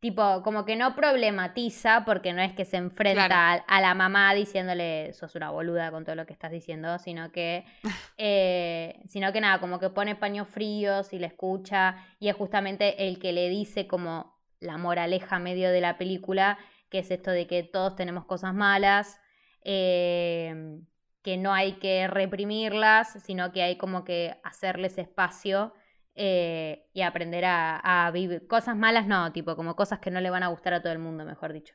tipo, 0.00 0.42
como 0.42 0.66
que 0.66 0.76
no 0.76 0.94
problematiza, 0.94 2.04
porque 2.04 2.34
no 2.34 2.42
es 2.42 2.52
que 2.52 2.66
se 2.66 2.76
enfrenta 2.76 3.64
a, 3.66 3.80
la 3.80 3.94
mamá 3.94 4.34
diciéndole, 4.34 5.14
sos 5.14 5.34
una 5.34 5.50
boluda 5.50 5.90
con 5.90 6.04
todo 6.04 6.14
lo 6.14 6.26
que 6.26 6.34
estás 6.34 6.50
diciendo, 6.50 6.98
sino 6.98 7.32
que, 7.32 7.64
eh, 8.18 9.00
sino 9.08 9.32
que 9.32 9.40
nada, 9.40 9.60
como 9.60 9.78
que 9.78 9.88
pone 9.88 10.14
paños 10.14 10.46
fríos 10.48 11.14
y 11.14 11.18
le 11.18 11.28
escucha, 11.28 11.96
y 12.20 12.28
es 12.28 12.36
justamente 12.36 13.08
el 13.08 13.18
que 13.18 13.32
le 13.32 13.48
dice 13.48 13.86
como 13.86 14.34
la 14.60 14.76
moraleja 14.76 15.38
medio 15.38 15.70
de 15.70 15.80
la 15.80 15.96
película, 15.96 16.58
que 16.94 17.00
es 17.00 17.10
esto 17.10 17.32
de 17.32 17.48
que 17.48 17.64
todos 17.64 17.96
tenemos 17.96 18.24
cosas 18.24 18.54
malas, 18.54 19.20
em, 19.62 20.86
que 21.22 21.36
no 21.36 21.52
hay 21.52 21.72
que 21.80 22.06
reprimirlas, 22.06 23.20
sino 23.24 23.50
que 23.50 23.64
hay 23.64 23.76
como 23.76 24.04
que 24.04 24.36
hacerles 24.44 24.96
espacio 24.98 25.74
eh, 26.14 26.86
y 26.92 27.00
aprender 27.02 27.44
a, 27.46 28.08
vivir. 28.14 28.46
Cosas 28.46 28.76
malas 28.76 29.08
no, 29.08 29.32
tipo 29.32 29.56
como 29.56 29.74
cosas 29.74 29.98
que 29.98 30.12
no 30.12 30.20
le 30.20 30.30
van 30.30 30.44
a 30.44 30.48
gustar 30.48 30.72
a 30.72 30.82
todo 30.82 30.92
el 30.92 31.00
mundo, 31.00 31.24
mejor 31.24 31.52
dicho. 31.52 31.74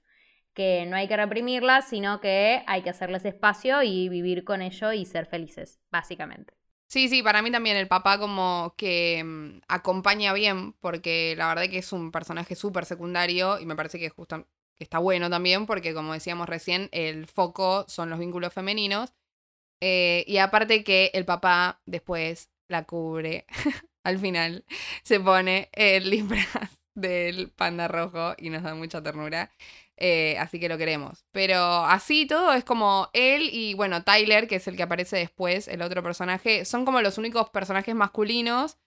Que 0.53 0.85
no 0.85 0.95
hay 0.95 1.09
que 1.09 1.17
reprimirlas, 1.17 1.89
sino 1.89 2.21
que 2.21 2.63
hay 2.65 2.81
que 2.81 2.91
hacerles 2.91 3.25
espacio 3.25 3.83
y 3.83 4.07
vivir 4.07 4.45
con 4.45 4.61
ello 4.61 4.93
y 4.93 5.05
ser 5.05 5.25
felices, 5.25 5.81
básicamente. 5.91 6.53
Sí, 6.87 7.09
sí, 7.09 7.21
para 7.23 7.41
mí 7.41 7.51
también 7.51 7.75
el 7.75 7.89
papá 7.89 8.17
como 8.19 8.73
que 8.77 9.21
mm, 9.21 9.63
acompaña 9.67 10.31
bien, 10.31 10.71
porque 10.79 11.35
la 11.37 11.49
verdad 11.49 11.69
que 11.69 11.79
es 11.79 11.91
un 11.91 12.09
personaje 12.09 12.55
súper 12.55 12.85
secundario 12.85 13.59
y 13.59 13.65
me 13.65 13.75
parece 13.75 13.99
que 13.99 14.09
justo 14.09 14.47
está 14.79 14.99
bueno 14.99 15.29
también 15.29 15.65
porque, 15.65 15.93
como 15.93 16.13
decíamos 16.13 16.49
recién, 16.49 16.89
el 16.91 17.27
foco 17.27 17.85
son 17.87 18.09
los 18.09 18.19
vínculos 18.19 18.53
femeninos. 18.53 19.13
Eh, 19.81 20.25
y 20.27 20.37
aparte 20.37 20.83
que 20.83 21.11
el 21.13 21.25
papá 21.25 21.81
después 21.85 22.49
la 22.67 22.83
cubre, 22.83 23.45
al 24.03 24.19
final 24.19 24.65
se 25.03 25.19
pone 25.19 25.69
el 25.73 26.09
disfraz 26.09 26.79
del 26.95 27.51
panda 27.51 27.87
rojo 27.87 28.33
y 28.37 28.49
nos 28.49 28.63
da 28.63 28.75
mucha 28.75 29.01
ternura. 29.01 29.51
Eh, 30.01 30.37
así 30.39 30.59
que 30.59 30.69
lo 30.69 30.77
queremos. 30.77 31.25
Pero 31.31 31.57
así 31.85 32.25
todo 32.25 32.53
es 32.53 32.63
como 32.63 33.09
él 33.13 33.49
y, 33.51 33.73
bueno, 33.73 34.03
Tyler, 34.03 34.47
que 34.47 34.55
es 34.55 34.67
el 34.67 34.77
que 34.77 34.83
aparece 34.83 35.17
después, 35.17 35.67
el 35.67 35.81
otro 35.81 36.01
personaje, 36.01 36.63
son 36.63 36.85
como 36.85 37.01
los 37.01 37.17
únicos 37.17 37.49
personajes 37.49 37.95
masculinos 37.95 38.77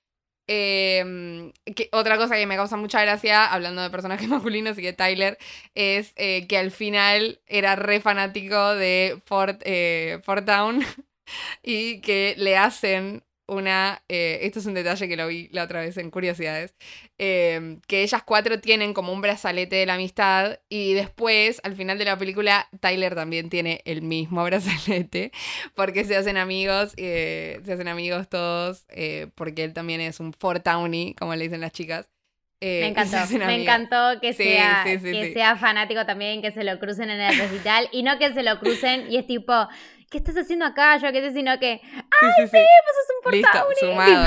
Em, 0.49 1.53
que, 1.76 1.88
otra 1.93 2.18
cosa 2.18 2.34
que 2.36 2.47
me 2.47 2.57
causa 2.57 2.76
mucha 2.76 3.01
gracia, 3.03 3.47
hablando 3.47 3.82
de 3.82 3.90
personajes 3.90 4.28
masculinos 4.28 4.78
y 4.78 4.82
de 4.82 4.93
Tyler, 4.93 5.38
es 5.74 6.12
eh, 6.16 6.47
que 6.49 6.59
al 6.59 6.70
final 6.70 7.40
era 7.47 7.76
re 7.76 8.01
fanático 8.01 8.74
de 8.74 9.20
Fort, 9.24 9.62
eh, 9.64 10.20
Fort 10.24 10.45
Town 10.47 10.80
y 11.62 12.01
que 12.01 12.34
le 12.38 12.57
hacen 12.57 13.24
una, 13.47 14.03
eh, 14.09 14.40
esto 14.43 14.61
es 14.61 14.66
un 14.66 14.74
detalle 14.74 15.09
que 15.09 15.16
lo 15.16 15.26
vi 15.26 15.49
la 15.53 15.64
otra 15.64 15.80
vez 15.80 15.97
en 15.97 16.11
Curiosidades, 16.11 16.74
em, 17.18 17.80
que 17.86 18.03
ellas 18.03 18.22
cuatro 18.24 18.61
tienen 18.61 18.95
como 18.95 19.12
un 19.12 19.20
brazalete 19.20 19.76
de 19.76 19.86
la 19.86 19.95
amistad 19.95 20.59
y 20.68 20.95
después, 20.95 21.61
al 21.64 21.74
final 21.74 21.99
de 21.99 22.05
la 22.05 22.16
película, 22.16 22.68
Tyler 22.80 23.14
también 23.14 23.51
tiene 23.51 23.82
el 23.84 24.03
mismo 24.03 24.45
brazalete 24.45 25.32
porque 25.74 26.05
se 26.05 26.16
hacen 26.16 26.36
amigos, 26.36 26.95
eh, 26.97 27.61
se 27.64 27.72
hacen 27.72 27.88
amigos 27.88 28.28
todos, 28.28 28.84
eh, 28.88 29.28
porque 29.34 29.64
él 29.64 29.72
también 29.72 30.01
es 30.01 30.20
un 30.20 30.32
Fort 30.32 30.64
Townie, 30.64 31.14
como 31.18 31.34
le 31.34 31.45
dicen 31.45 31.61
las 31.61 31.72
chicas. 31.72 32.09
me 32.61 32.86
encantó, 32.86 33.16
me 33.38 33.61
encantó 33.61 34.20
que, 34.20 34.32
sea, 34.32 34.84
que 34.84 35.32
sea 35.34 35.57
fanático 35.57 36.07
también, 36.07 36.43
que 36.43 36.53
se 36.53 36.62
lo 36.62 36.78
crucen 36.78 37.11
en 37.11 37.20
el 37.20 37.36
recital 37.36 37.88
y 37.90 38.05
no 38.05 38.18
que 38.18 38.32
se 38.32 38.45
lo 38.45 38.61
crucen 38.61 39.11
y 39.11 39.16
es 39.16 39.26
tipo, 39.26 39.68
¿qué 40.12 40.18
estás 40.18 40.36
haciendo 40.36 40.66
acá? 40.66 40.98
Yo 40.98 41.10
qué 41.10 41.22
sé, 41.22 41.32
sino 41.32 41.58
que, 41.58 41.80
¡ay, 41.82 42.30
sí, 42.36 42.42
sí, 42.42 42.50
pues 42.50 42.96
es 43.00 43.08
un 43.16 43.22
portable! 43.22 43.68
Listo, 43.70 43.86
sumado. 43.86 44.26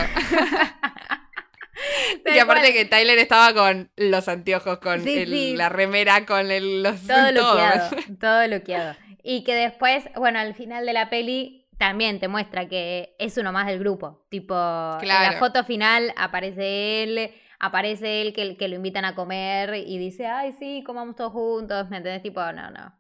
y 2.36 2.40
aparte 2.40 2.74
que 2.74 2.86
Tyler 2.86 3.20
estaba 3.20 3.54
con 3.54 3.92
los 3.96 4.28
anteojos, 4.28 4.80
con 4.80 5.04
la 5.06 5.70
remera, 5.70 6.26
con 6.26 6.52
el, 6.52 6.82
los... 6.82 7.06
Todo 7.06 7.32
loqueado, 7.32 7.96
todo 8.20 8.48
loqueado. 8.48 8.96
Y 9.24 9.44
que 9.44 9.54
después, 9.54 10.06
bueno, 10.16 10.40
al 10.40 10.56
final 10.56 10.86
de 10.86 10.94
la 10.94 11.10
peli 11.10 11.68
también 11.78 12.20
te 12.20 12.28
muestra 12.28 12.68
que 12.68 13.16
es 13.20 13.38
uno 13.38 13.52
más 13.52 13.68
del 13.68 13.80
grupo. 13.80 14.26
Tipo, 14.30 14.56
en 15.02 15.08
la 15.08 15.36
foto 15.38 15.64
final 15.64 16.14
aparece 16.18 17.04
él, 17.04 17.32
aparece 17.60 18.22
él 18.22 18.34
que, 18.34 18.58
que, 18.58 18.68
lo 18.68 18.76
invitan 18.76 19.06
a 19.06 19.14
comer 19.14 19.76
y 19.76 20.00
dice, 20.00 20.26
ay, 20.26 20.54
sí, 20.58 20.84
comamos 20.84 21.16
todos 21.16 21.32
juntos, 21.32 21.90
¿me 21.90 21.98
entendés? 21.98 22.24
Tipo, 22.24 22.42
no, 22.54 22.72
no, 22.72 22.96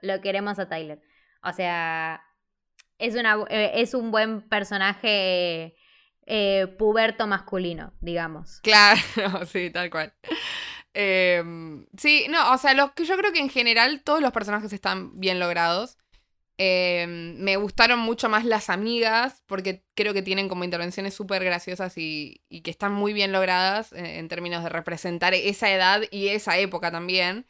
lo 0.00 0.20
queremos 0.22 0.58
a 0.58 0.68
Tyler. 0.68 1.00
O 1.42 1.52
sea, 1.52 2.22
es, 2.98 3.14
una, 3.14 3.44
eh, 3.50 3.72
es 3.74 3.94
un 3.94 4.10
buen 4.10 4.42
personaje 4.48 5.76
eh, 6.26 6.66
puberto 6.78 7.26
masculino, 7.26 7.92
digamos. 8.00 8.60
Claro, 8.62 9.00
sí, 9.46 9.70
tal 9.70 9.90
cual. 9.90 10.14
Em, 10.94 11.86
sí, 11.96 12.26
no, 12.28 12.52
o 12.52 12.58
sea, 12.58 12.74
lo 12.74 12.94
que 12.94 13.04
yo 13.04 13.16
creo 13.16 13.32
que 13.32 13.40
en 13.40 13.48
general 13.48 14.02
todos 14.02 14.20
los 14.20 14.32
personajes 14.32 14.72
están 14.72 15.18
bien 15.18 15.40
logrados. 15.40 15.98
Em, 16.58 17.38
me 17.38 17.56
gustaron 17.56 17.98
mucho 17.98 18.28
más 18.28 18.44
las 18.44 18.70
amigas, 18.70 19.42
porque 19.46 19.84
creo 19.94 20.14
que 20.14 20.22
tienen 20.22 20.48
como 20.48 20.64
intervenciones 20.64 21.14
súper 21.14 21.42
graciosas 21.44 21.94
y, 21.96 22.42
que 22.62 22.70
están 22.70 22.92
muy 22.92 23.12
bien 23.12 23.32
logradas 23.32 23.92
en, 23.92 24.06
en, 24.06 24.28
términos 24.28 24.62
de 24.62 24.68
representar 24.68 25.34
esa 25.34 25.72
edad 25.72 26.02
y 26.10 26.28
esa 26.28 26.58
época 26.58 26.92
también. 26.92 27.46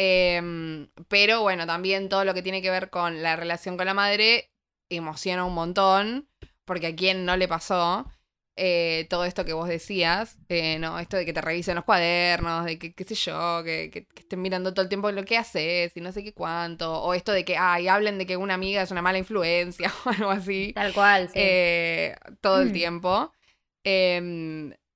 Em, 0.00 0.88
pero 1.08 1.42
bueno, 1.42 1.66
también 1.66 2.08
todo 2.08 2.24
lo 2.24 2.32
que 2.32 2.42
tiene 2.42 2.62
que 2.62 2.70
ver 2.70 2.88
con 2.88 3.20
la 3.20 3.34
relación 3.34 3.76
con 3.76 3.86
la 3.86 3.94
madre 3.94 4.52
emociona 4.88 5.44
un 5.44 5.54
montón, 5.54 6.28
porque 6.64 6.86
a 6.86 6.94
quien 6.94 7.24
no 7.24 7.36
le 7.36 7.48
pasó 7.48 8.06
eh, 8.54 9.08
todo 9.10 9.24
esto 9.24 9.44
que 9.44 9.52
vos 9.52 9.68
decías, 9.68 10.38
eh, 10.48 10.78
¿no? 10.78 11.00
Esto 11.00 11.16
de 11.16 11.26
que 11.26 11.32
te 11.32 11.40
revisen 11.40 11.74
los 11.74 11.84
cuadernos, 11.84 12.64
de 12.64 12.78
que, 12.78 12.94
qué 12.94 13.02
sé 13.02 13.16
yo, 13.16 13.62
que, 13.64 13.90
que, 13.90 14.06
estén 14.16 14.40
mirando 14.40 14.72
todo 14.72 14.84
el 14.84 14.88
tiempo 14.88 15.10
lo 15.10 15.24
que 15.24 15.36
haces 15.36 15.96
y 15.96 16.00
no 16.00 16.12
sé 16.12 16.22
qué 16.22 16.32
cuánto, 16.32 17.02
o 17.02 17.12
esto 17.12 17.32
de 17.32 17.44
que, 17.44 17.56
ay, 17.56 17.88
hablen 17.88 18.18
de 18.18 18.26
que 18.26 18.36
una 18.36 18.54
amiga 18.54 18.82
es 18.82 18.92
una 18.92 19.02
mala 19.02 19.18
influencia 19.18 19.92
o 20.04 20.10
algo 20.10 20.30
así. 20.30 20.72
Tal 20.74 20.92
cual, 20.92 21.28
sí. 21.28 21.34
Eh, 21.36 22.14
todo 22.40 22.60
el 22.60 22.72
tiempo. 22.72 23.32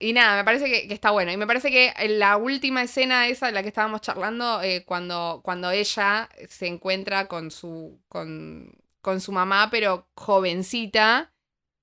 Y 0.03 0.13
nada, 0.13 0.37
me 0.37 0.45
parece 0.45 0.67
que, 0.67 0.93
está 0.93 1.13
bueno. 1.13 1.31
Y 1.31 1.37
me 1.37 1.47
parece 1.47 1.71
que 1.71 1.95
la 2.09 2.37
última 2.37 2.83
escena 2.83 3.29
esa 3.29 3.47
de 3.47 3.53
la 3.53 3.63
que 3.63 3.69
estábamos 3.69 4.01
charlando, 4.01 4.61
eh, 4.61 4.85
cuando, 4.85 5.41
cuando 5.45 5.71
ella 5.71 6.29
se 6.49 6.67
encuentra 6.67 7.29
con 7.29 7.53
su, 7.53 8.01
con, 8.09 8.75
con 9.01 9.21
su 9.21 9.31
mamá, 9.31 9.69
pero 9.71 10.09
jovencita, 10.17 11.33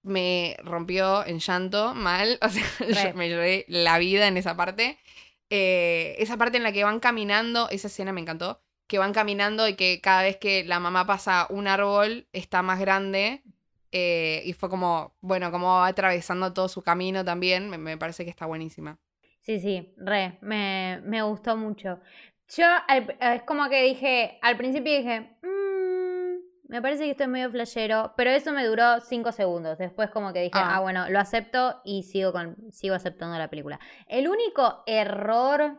me 0.04 0.58
rompió 0.64 1.26
en 1.26 1.40
llanto 1.40 1.96
mal. 1.96 2.40
O 2.42 2.50
sea, 2.94 3.14
me 3.14 3.30
lloré 3.30 3.66
la 3.70 3.98
vida 4.00 4.28
en 4.28 4.36
esa 4.36 4.58
parte. 4.58 4.98
Eh, 5.50 6.16
esa 6.20 6.36
parte 6.38 6.58
en 6.58 6.64
la 6.64 6.74
que 6.74 6.84
van 6.84 7.00
caminando, 7.00 7.70
esa 7.70 7.88
escena 7.88 8.12
me 8.12 8.22
encantó. 8.22 8.62
que 8.88 8.98
van 9.00 9.14
caminando 9.14 9.68
y 9.68 9.76
que 9.76 10.02
cada 10.02 10.24
vez 10.24 10.38
que 10.38 10.64
la 10.66 10.80
mamá 10.80 11.06
pasa 11.06 11.48
un 11.50 11.68
árbol 11.68 12.28
está 12.34 12.64
más 12.64 12.80
grande. 12.80 13.44
Eh, 13.92 14.42
y 14.46 14.54
fue 14.54 14.70
como, 14.70 15.16
bueno, 15.22 15.52
como 15.52 15.68
va 15.68 15.88
atravesando 15.88 16.54
todo 16.54 16.68
su 16.70 16.82
camino 16.82 17.24
también, 17.26 17.70
me, 17.70 17.78
me 17.78 17.98
parece 17.98 18.24
que 18.24 18.30
está 18.30 18.46
buenísima. 18.46 19.00
Sí, 19.40 19.60
sí, 19.60 19.94
re, 19.98 20.38
me, 20.42 21.02
me 21.06 21.22
gustó 21.24 21.56
mucho. 21.58 22.00
Yo 22.56 22.66
al- 22.88 23.16
es 23.20 23.44
como 23.44 23.70
que 23.70 23.84
dije, 23.84 24.38
al 24.42 24.58
principio 24.58 24.92
dije, 24.96 25.38
"Mm, 25.42 26.40
me 26.72 26.82
parece 26.82 27.06
que 27.06 27.12
esto 27.12 27.24
es 27.24 27.30
medio 27.30 27.50
flashero, 27.50 28.14
pero 28.18 28.30
eso 28.32 28.52
me 28.52 28.66
duró 28.66 29.00
cinco 29.02 29.32
segundos. 29.32 29.78
Después 29.78 30.10
como 30.12 30.34
que 30.34 30.40
dije, 30.42 30.52
Ah. 30.60 30.76
ah, 30.78 30.80
bueno, 30.82 31.10
lo 31.10 31.20
acepto 31.20 31.82
y 31.84 32.04
sigo, 32.04 32.32
con, 32.32 32.58
sigo 32.72 32.96
aceptando 32.96 33.38
la 33.38 33.50
película. 33.50 33.80
El 34.08 34.28
único 34.28 34.84
error, 34.86 35.78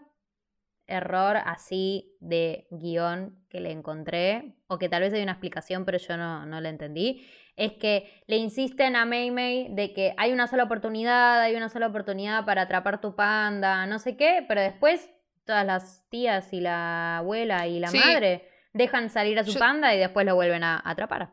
error 0.86 1.36
así 1.44 2.16
de 2.20 2.66
guion 2.72 3.44
que 3.48 3.60
le 3.60 3.70
encontré, 3.70 4.56
o 4.66 4.78
que 4.78 4.88
tal 4.88 5.02
vez 5.02 5.12
hay 5.12 5.22
una 5.22 5.32
explicación, 5.32 5.84
pero 5.84 5.98
yo 5.98 6.16
no, 6.16 6.44
no 6.46 6.60
la 6.60 6.68
entendí, 6.68 7.24
es 7.60 7.72
que 7.74 8.22
le 8.26 8.36
insisten 8.36 8.96
a 8.96 9.04
Mei 9.04 9.30
Mei 9.30 9.68
de 9.70 9.92
que 9.92 10.14
hay 10.16 10.32
una 10.32 10.46
sola 10.46 10.64
oportunidad, 10.64 11.40
hay 11.40 11.54
una 11.54 11.68
sola 11.68 11.86
oportunidad 11.88 12.44
para 12.44 12.62
atrapar 12.62 13.00
tu 13.00 13.14
panda, 13.14 13.86
no 13.86 13.98
sé 13.98 14.16
qué, 14.16 14.44
pero 14.48 14.60
después 14.60 15.08
todas 15.44 15.66
las 15.66 16.08
tías 16.08 16.52
y 16.52 16.60
la 16.60 17.18
abuela 17.18 17.66
y 17.66 17.78
la 17.80 17.88
Sí. 17.88 17.98
madre 17.98 18.48
dejan 18.72 19.10
salir 19.10 19.38
a 19.38 19.44
su 19.44 19.52
Yo- 19.52 19.58
panda 19.58 19.94
y 19.94 19.98
después 19.98 20.24
lo 20.26 20.34
vuelven 20.34 20.62
a 20.64 20.80
atrapar. 20.84 21.30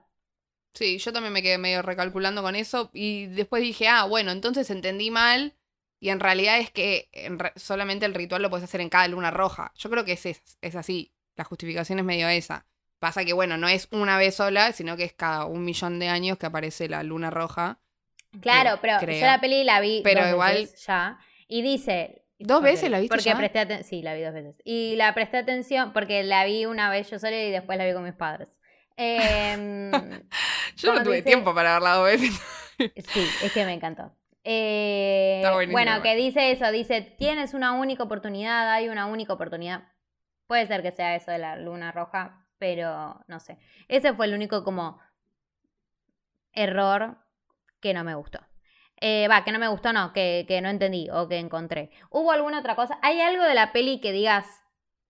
Sí, 0.73 0.97
yo 0.99 1.11
también 1.11 1.33
me 1.33 1.41
quedé 1.41 1.57
medio 1.57 1.81
recalculando 1.81 2.43
con 2.43 2.55
eso 2.55 2.91
y 2.93 3.25
después 3.27 3.61
dije, 3.63 3.87
ah, 3.87 4.03
bueno, 4.05 4.31
entonces 4.31 4.69
entendí 4.69 5.09
mal 5.11 5.55
y 5.99 6.09
en 6.09 6.19
realidad 6.19 6.59
es 6.59 6.69
que 6.71 7.09
re- 7.37 7.53
solamente 7.55 8.05
el 8.05 8.13
ritual 8.13 8.41
lo 8.43 8.49
puedes 8.51 8.63
hacer 8.65 8.81
en 8.81 8.89
cada 8.89 9.07
luna 9.07 9.31
roja. 9.31 9.71
Yo 9.75 9.89
creo 9.89 10.05
que 10.05 10.11
es, 10.13 10.25
es, 10.27 10.57
es 10.61 10.75
así, 10.75 11.13
la 11.35 11.43
justificación 11.45 11.97
es 11.99 12.05
medio 12.05 12.27
esa. 12.27 12.67
Pasa 12.99 13.23
que, 13.25 13.33
bueno, 13.33 13.57
no 13.57 13.67
es 13.67 13.87
una 13.91 14.17
vez 14.17 14.35
sola, 14.35 14.71
sino 14.71 14.97
que 14.97 15.03
es 15.03 15.13
cada 15.13 15.45
un 15.45 15.63
millón 15.63 15.99
de 15.99 16.09
años 16.09 16.37
que 16.37 16.45
aparece 16.47 16.89
la 16.89 17.03
luna 17.03 17.29
roja. 17.29 17.79
Claro, 18.41 18.79
pero 18.81 18.97
creo. 18.99 19.19
yo 19.19 19.25
la 19.25 19.39
peli 19.39 19.63
la 19.63 19.79
vi 19.79 20.01
Pero 20.03 20.21
dos 20.23 20.31
igual- 20.31 20.55
veces 20.55 20.85
ya 20.85 21.19
y 21.47 21.61
dice... 21.61 22.23
¿Dos 22.39 22.61
veces 22.61 22.91
la 22.91 22.99
viste 22.99 23.15
Porque 23.15 23.29
ya? 23.29 23.35
presté 23.37 23.59
atención, 23.59 23.89
sí, 23.89 24.01
la 24.03 24.13
vi 24.13 24.21
dos 24.21 24.33
veces. 24.33 24.55
Y 24.63 24.95
la 24.95 25.11
presté 25.15 25.37
atención 25.37 25.91
porque 25.91 26.23
la 26.23 26.45
vi 26.45 26.65
una 26.67 26.89
vez 26.91 27.09
yo 27.09 27.17
sola 27.17 27.35
y 27.35 27.49
después 27.49 27.77
la 27.79 27.85
vi 27.85 27.93
con 27.93 28.03
mis 28.03 28.13
padres. 28.13 28.49
Em, 28.95 29.91
Yo 30.75 30.93
no 30.93 31.03
tuve 31.03 31.17
dice- 31.17 31.27
tiempo 31.29 31.55
para 31.55 31.73
verla 31.73 31.93
dos 31.95 32.05
veces. 32.05 32.31
Sí, 32.77 33.27
es 33.43 33.51
que 33.53 33.65
me 33.65 33.73
encantó. 33.73 34.11
Eh, 34.43 35.43
bueno, 35.71 36.01
que 36.01 36.15
dice 36.15 36.51
eso, 36.51 36.71
dice, 36.71 37.01
tienes 37.01 37.53
una 37.53 37.73
única 37.73 38.03
oportunidad, 38.03 38.71
hay 38.71 38.87
una 38.89 39.07
única 39.07 39.33
oportunidad. 39.33 39.83
Puede 40.47 40.67
ser 40.67 40.81
que 40.83 40.91
sea 40.91 41.15
eso 41.15 41.31
de 41.31 41.39
la 41.39 41.55
luna 41.57 41.91
roja, 41.91 42.45
pero 42.59 43.23
no 43.27 43.39
sé. 43.39 43.57
Ese 43.87 44.13
fue 44.13 44.25
el 44.27 44.33
único 44.33 44.63
como 44.63 44.99
error 46.53 47.17
que 47.81 47.93
no 47.93 48.03
me 48.03 48.15
gustó. 48.15 48.39
Eh, 48.99 49.27
Va, 49.29 49.43
que 49.43 49.51
no 49.51 49.59
me 49.59 49.67
gustó, 49.67 49.93
no, 49.93 50.11
que, 50.13 50.45
que 50.47 50.61
no 50.61 50.69
entendí 50.69 51.09
o 51.11 51.27
que 51.27 51.37
encontré. 51.37 51.91
¿Hubo 52.09 52.31
alguna 52.31 52.59
otra 52.59 52.75
cosa? 52.75 52.99
¿Hay 53.03 53.21
algo 53.21 53.43
de 53.43 53.53
la 53.53 53.71
peli 53.71 54.01
que 54.01 54.11
digas, 54.11 54.47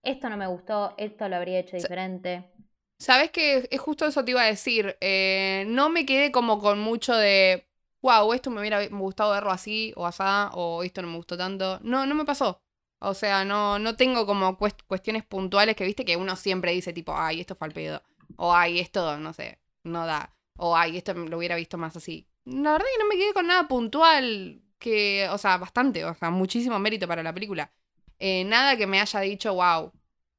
esto 0.02 0.28
no 0.28 0.36
me 0.36 0.46
gustó, 0.46 0.94
esto 0.98 1.28
lo 1.28 1.36
habría 1.36 1.60
hecho 1.60 1.76
diferente? 1.76 2.50
Sabes 2.98 3.30
que 3.30 3.68
es 3.70 3.80
justo 3.80 4.06
eso 4.06 4.24
te 4.24 4.32
iba 4.32 4.42
a 4.42 4.46
decir. 4.46 4.96
eh, 5.00 5.64
no 5.68 5.88
me 5.90 6.04
quedé 6.06 6.32
como 6.32 6.58
con 6.58 6.78
mucho 6.80 7.14
de, 7.16 7.68
wow, 8.02 8.32
esto 8.32 8.50
me 8.50 8.60
hubiera 8.60 8.84
gustado 8.88 9.32
verlo 9.32 9.50
así 9.50 9.92
o 9.96 10.06
asá, 10.06 10.50
o 10.54 10.82
esto 10.82 11.02
no 11.02 11.08
me 11.08 11.16
gustó 11.16 11.36
tanto. 11.36 11.78
No, 11.82 12.06
no 12.06 12.14
me 12.14 12.24
pasó. 12.24 12.62
O 13.00 13.14
sea, 13.14 13.44
no, 13.44 13.78
no 13.78 13.96
tengo 13.96 14.26
como 14.26 14.58
cuest- 14.58 14.82
cuestiones 14.86 15.24
puntuales 15.24 15.76
que 15.76 15.84
viste 15.84 16.04
que 16.04 16.16
uno 16.16 16.36
siempre 16.36 16.72
dice 16.72 16.92
tipo, 16.92 17.14
ay, 17.16 17.40
esto 17.40 17.54
fue 17.54 17.68
al 17.68 17.74
pedo. 17.74 18.02
O 18.36 18.52
ay, 18.54 18.80
esto, 18.80 19.16
no 19.18 19.32
sé, 19.32 19.58
no 19.84 20.06
da. 20.06 20.34
O 20.56 20.76
ay, 20.76 20.96
esto 20.96 21.14
lo 21.14 21.38
hubiera 21.38 21.56
visto 21.56 21.78
más 21.78 21.96
así. 21.96 22.28
La 22.44 22.72
verdad 22.72 22.86
que 22.92 23.02
no 23.02 23.08
me 23.08 23.16
quedé 23.16 23.32
con 23.32 23.46
nada 23.46 23.68
puntual 23.68 24.62
que, 24.78 25.28
o 25.30 25.38
sea, 25.38 25.58
bastante, 25.58 26.04
o 26.04 26.14
sea, 26.14 26.30
muchísimo 26.30 26.78
mérito 26.78 27.06
para 27.08 27.22
la 27.22 27.32
película. 27.34 27.72
Eh, 28.18 28.44
nada 28.44 28.76
que 28.76 28.86
me 28.86 29.00
haya 29.00 29.20
dicho, 29.20 29.54
wow, 29.54 29.92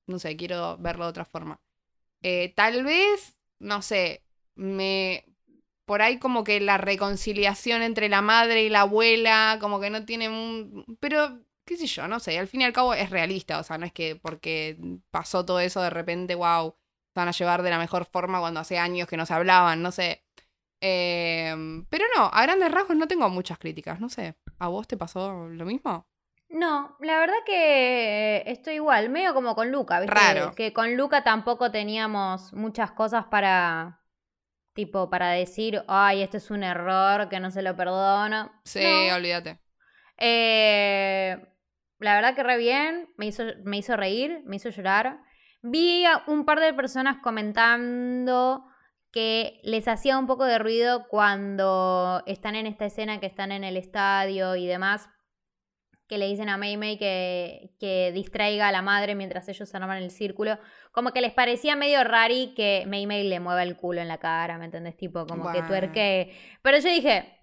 no 0.08 0.20
sé, 0.20 0.36
quiero 0.36 0.78
verlo 0.80 1.06
de 1.06 1.10
otra 1.12 1.26
forma. 1.26 1.60
Eh, 2.22 2.54
tal 2.56 2.84
vez, 2.84 3.38
no 3.60 3.82
sé, 3.82 4.24
me. 4.56 5.26
Por 5.86 6.02
ahí 6.04 6.20
como 6.20 6.44
que 6.44 6.60
la 6.60 6.78
reconciliación 6.78 7.82
entre 7.82 8.10
la 8.10 8.22
madre 8.22 8.64
y 8.64 8.70
la 8.70 8.82
abuela, 8.82 9.58
como 9.62 9.80
que 9.80 9.90
no 9.90 10.06
tiene 10.06 10.30
un. 10.30 10.86
Pero, 11.00 11.40
qué 11.70 11.78
sé 11.78 11.86
yo, 11.86 12.08
no 12.08 12.20
sé, 12.20 12.40
al 12.40 12.48
fin 12.48 12.62
y 12.62 12.64
al 12.66 12.74
cabo 12.74 12.96
es 12.96 13.12
realista, 13.12 13.60
o 13.60 13.64
sea, 13.64 13.78
no 13.78 13.86
es 13.86 13.94
que 13.94 14.16
porque 14.16 14.76
pasó 15.12 15.46
todo 15.46 15.60
eso 15.60 15.82
de 15.84 15.92
repente, 15.92 16.34
wow, 16.34 16.76
se 17.14 17.20
van 17.20 17.28
a 17.28 17.32
llevar 17.32 17.62
de 17.62 17.70
la 17.70 17.78
mejor 17.78 18.06
forma 18.06 18.40
cuando 18.40 18.60
hace 18.60 18.80
años 18.80 19.08
que 19.08 19.18
no 19.18 19.26
se 19.28 19.36
hablaban, 19.36 19.84
no 19.84 19.92
sé. 19.92 20.26
Eh, 20.82 21.54
pero 21.90 22.06
no, 22.18 22.30
a 22.34 22.42
grandes 22.42 22.72
rasgos 22.72 22.98
no 22.98 23.08
tengo 23.08 23.30
muchas 23.30 23.60
críticas, 23.60 24.00
no 24.00 24.10
sé. 24.10 24.36
¿A 24.58 24.68
vos 24.68 24.88
te 24.88 24.98
pasó 24.98 25.48
lo 25.48 25.66
mismo? 25.66 26.08
No, 26.50 26.96
la 27.02 27.20
verdad 27.20 27.36
que 27.46 28.44
estoy 28.48 28.76
igual, 28.76 29.10
medio 29.10 29.36
como 29.36 29.54
con 29.54 29.72
Luca, 29.72 30.00
¿viste? 30.00 30.16
Raro. 30.16 30.56
Que 30.56 30.74
con 30.74 30.98
Luca 30.98 31.24
tampoco 31.24 31.70
teníamos 31.70 32.52
muchas 32.54 32.92
cosas 32.94 33.26
para, 33.26 34.02
tipo, 34.74 35.12
para 35.12 35.30
decir, 35.30 35.84
ay, 35.88 36.24
este 36.24 36.38
es 36.38 36.50
un 36.50 36.64
error, 36.64 37.30
que 37.30 37.40
no 37.40 37.52
se 37.52 37.62
lo 37.62 37.76
perdono. 37.76 38.52
Sí, 38.64 38.82
No. 38.82 39.16
olvídate. 39.16 39.60
Eh, 40.18 41.38
la 42.00 42.16
verdad 42.16 42.36
que 42.36 42.44
re 42.44 42.58
bien, 42.58 43.10
me 43.18 43.28
hizo, 43.28 43.44
me 43.64 43.78
hizo 43.78 43.96
reír, 43.98 44.42
me 44.46 44.56
hizo 44.56 44.70
llorar. 44.70 45.20
Vi 45.62 46.06
a 46.06 46.24
un 46.28 46.46
par 46.46 46.60
de 46.60 46.74
personas 46.74 47.18
comentando 47.22 48.66
que 49.12 49.60
les 49.64 49.88
hacía 49.88 50.18
un 50.18 50.28
poco 50.28 50.46
de 50.46 50.60
ruido 50.60 51.08
cuando 51.10 52.24
están 52.26 52.56
en 52.56 52.68
esta 52.68 52.86
escena 52.86 53.20
que 53.20 53.26
están 53.26 53.52
en 53.52 53.64
el 53.64 53.76
estadio 53.76 54.56
y 54.56 54.66
demás, 54.66 55.10
que 56.08 56.18
le 56.18 56.28
dicen 56.28 56.48
a 56.50 56.58
Mei 56.58 56.78
Mei 56.78 56.98
que, 56.98 57.76
que 57.80 58.12
distraiga 58.14 58.68
a 58.68 58.72
la 58.72 58.82
madre 58.82 59.14
mientras 59.14 59.50
ellos 59.50 59.74
arman 59.76 59.98
el 60.02 60.12
círculo. 60.12 60.58
Como 60.92 61.12
que 61.12 61.22
les 61.22 61.34
parecía 61.34 61.76
medio 61.76 62.04
rari 62.04 62.54
que 62.56 62.86
Mei 62.88 63.06
Mei 63.06 63.28
le 63.28 63.40
mueva 63.40 63.64
el 63.64 63.76
culo 63.76 64.00
en 64.00 64.08
la 64.08 64.20
cara, 64.20 64.58
¿me 64.58 64.66
entendés? 64.66 64.96
Tipo, 64.96 65.28
como 65.28 65.52
que 65.52 65.62
tuerque. 65.64 66.34
Pero 66.62 66.78
yo 66.78 66.90
dije, 66.90 67.39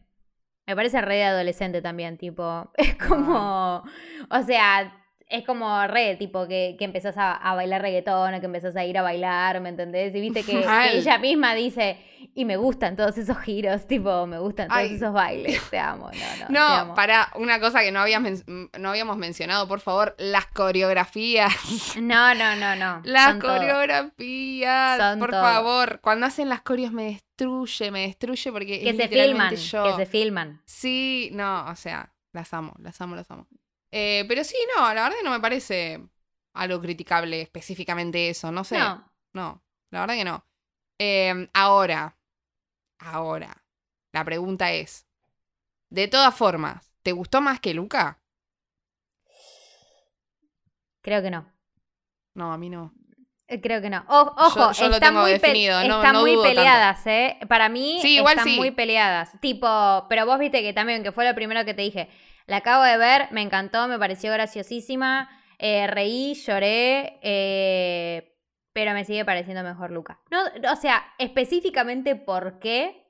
me 0.66 0.74
parece 0.76 1.00
re 1.00 1.16
de 1.16 1.24
adolescente 1.24 1.82
también, 1.82 2.18
tipo, 2.18 2.70
es 2.76 2.96
como, 2.96 3.84
o 4.30 4.42
sea, 4.42 5.05
es 5.28 5.44
como 5.44 5.86
re, 5.86 6.16
tipo, 6.16 6.46
que, 6.46 6.76
que 6.78 6.84
empezás 6.84 7.16
a, 7.16 7.32
a 7.34 7.54
bailar 7.54 7.82
reggaetón 7.82 8.34
o 8.34 8.40
que 8.40 8.46
empezás 8.46 8.76
a 8.76 8.84
ir 8.84 8.96
a 8.98 9.02
bailar, 9.02 9.60
¿me 9.60 9.68
entendés? 9.70 10.14
Y 10.14 10.20
viste 10.20 10.42
que, 10.44 10.64
ella 10.92 11.18
misma 11.18 11.54
dice, 11.54 11.98
y 12.34 12.44
me 12.44 12.56
gustan 12.56 12.94
todos 12.96 13.18
esos 13.18 13.36
giros, 13.38 13.86
tipo, 13.88 14.26
me 14.26 14.38
gustan 14.38 14.68
todos 14.68 14.80
Ay. 14.82 14.94
esos 14.94 15.12
bailes, 15.12 15.60
te 15.70 15.78
amo, 15.78 16.10
no, 16.12 16.36
no, 16.40 16.46
te 16.46 16.52
No, 16.52 16.60
amo. 16.64 16.94
para 16.94 17.30
una 17.36 17.58
cosa 17.58 17.80
que 17.80 17.90
no, 17.90 18.00
habías 18.00 18.20
men- 18.20 18.70
no 18.78 18.90
habíamos 18.90 19.16
mencionado, 19.16 19.66
por 19.66 19.80
favor, 19.80 20.14
las 20.18 20.46
coreografías. 20.46 21.52
No, 22.00 22.34
no, 22.34 22.54
no, 22.56 22.76
no. 22.76 23.00
Las 23.04 23.30
son 23.30 23.40
coreografías, 23.40 24.98
Son 24.98 25.18
por 25.18 25.30
todo. 25.30 25.42
favor. 25.42 26.00
Cuando 26.02 26.26
hacen 26.26 26.48
las 26.48 26.62
coreos 26.62 26.92
me 26.92 27.04
destruye, 27.04 27.90
me 27.90 28.02
destruye 28.06 28.52
porque 28.52 28.80
Que 28.80 28.90
es 28.90 28.96
se 28.96 29.08
filman, 29.08 29.54
yo. 29.56 29.84
que 29.84 29.92
se 30.04 30.06
filman. 30.06 30.62
Sí, 30.66 31.30
no, 31.32 31.66
o 31.68 31.74
sea, 31.76 32.12
las 32.32 32.52
amo, 32.54 32.74
las 32.78 33.00
amo, 33.00 33.16
las 33.16 33.30
amo. 33.30 33.46
Eh, 33.90 34.24
pero 34.28 34.44
sí, 34.44 34.56
no, 34.76 34.82
la 34.94 35.04
verdad 35.04 35.16
que 35.18 35.24
no 35.24 35.30
me 35.30 35.40
parece 35.40 36.00
algo 36.54 36.80
criticable 36.80 37.40
específicamente 37.42 38.28
eso, 38.30 38.52
no 38.52 38.64
sé. 38.64 38.78
No, 38.78 39.04
No, 39.32 39.62
la 39.90 40.00
verdad 40.00 40.14
que 40.16 40.24
no. 40.24 40.46
Eh, 40.98 41.48
ahora, 41.54 42.16
ahora, 42.98 43.64
la 44.12 44.24
pregunta 44.24 44.72
es, 44.72 45.06
de 45.90 46.08
todas 46.08 46.34
formas, 46.36 46.92
¿te 47.02 47.12
gustó 47.12 47.40
más 47.42 47.60
que 47.60 47.74
Luca? 47.74 48.20
creo 51.02 51.22
que 51.22 51.30
no. 51.30 51.46
No, 52.34 52.52
a 52.52 52.58
mí 52.58 52.70
no. 52.70 52.92
Eh, 53.48 53.60
Creo 53.60 53.80
que 53.80 53.90
no. 53.90 54.04
O- 54.08 54.34
ojo, 54.38 54.72
yo 54.72 54.88
lo 54.88 54.96
están 54.96 55.14
muy, 55.14 55.30
pe- 55.36 55.52
definido, 55.52 55.84
no- 55.84 56.04
están 56.04 56.12
no 56.12 56.20
muy 56.20 56.32
tanto. 56.32 56.42
peleadas, 56.42 57.06
¿eh? 57.06 57.38
Para 57.48 57.68
mí 57.68 58.00
Sí, 58.02 58.16
igual 58.16 58.32
están 58.32 58.44
sí. 58.44 58.56
muy 58.56 58.70
peleadas. 58.72 59.40
Tipo, 59.40 60.06
pero 60.08 60.26
vos 60.26 60.38
viste 60.38 60.62
que 60.62 60.72
también, 60.72 61.02
que 61.04 61.12
fue 61.12 61.24
lo 61.28 61.34
primero 61.34 61.64
que 61.64 61.74
te 61.74 61.82
dije. 61.82 62.08
La 62.46 62.58
acabo 62.58 62.84
de 62.84 62.96
ver, 62.96 63.28
me 63.32 63.42
encantó, 63.42 63.88
me 63.88 63.98
pareció 63.98 64.32
graciosísima. 64.32 65.28
eh, 65.58 65.86
reí, 65.86 66.34
lloré, 66.34 67.18
eh, 67.22 68.36
pero 68.72 68.92
me 68.92 69.04
sigue 69.04 69.24
pareciendo 69.24 69.62
mejor 69.62 69.90
Luca. 69.90 70.20
No, 70.30 70.42
o 70.70 70.76
sea, 70.76 71.02
específicamente 71.18 72.14
por 72.14 72.58
qué. 72.58 73.06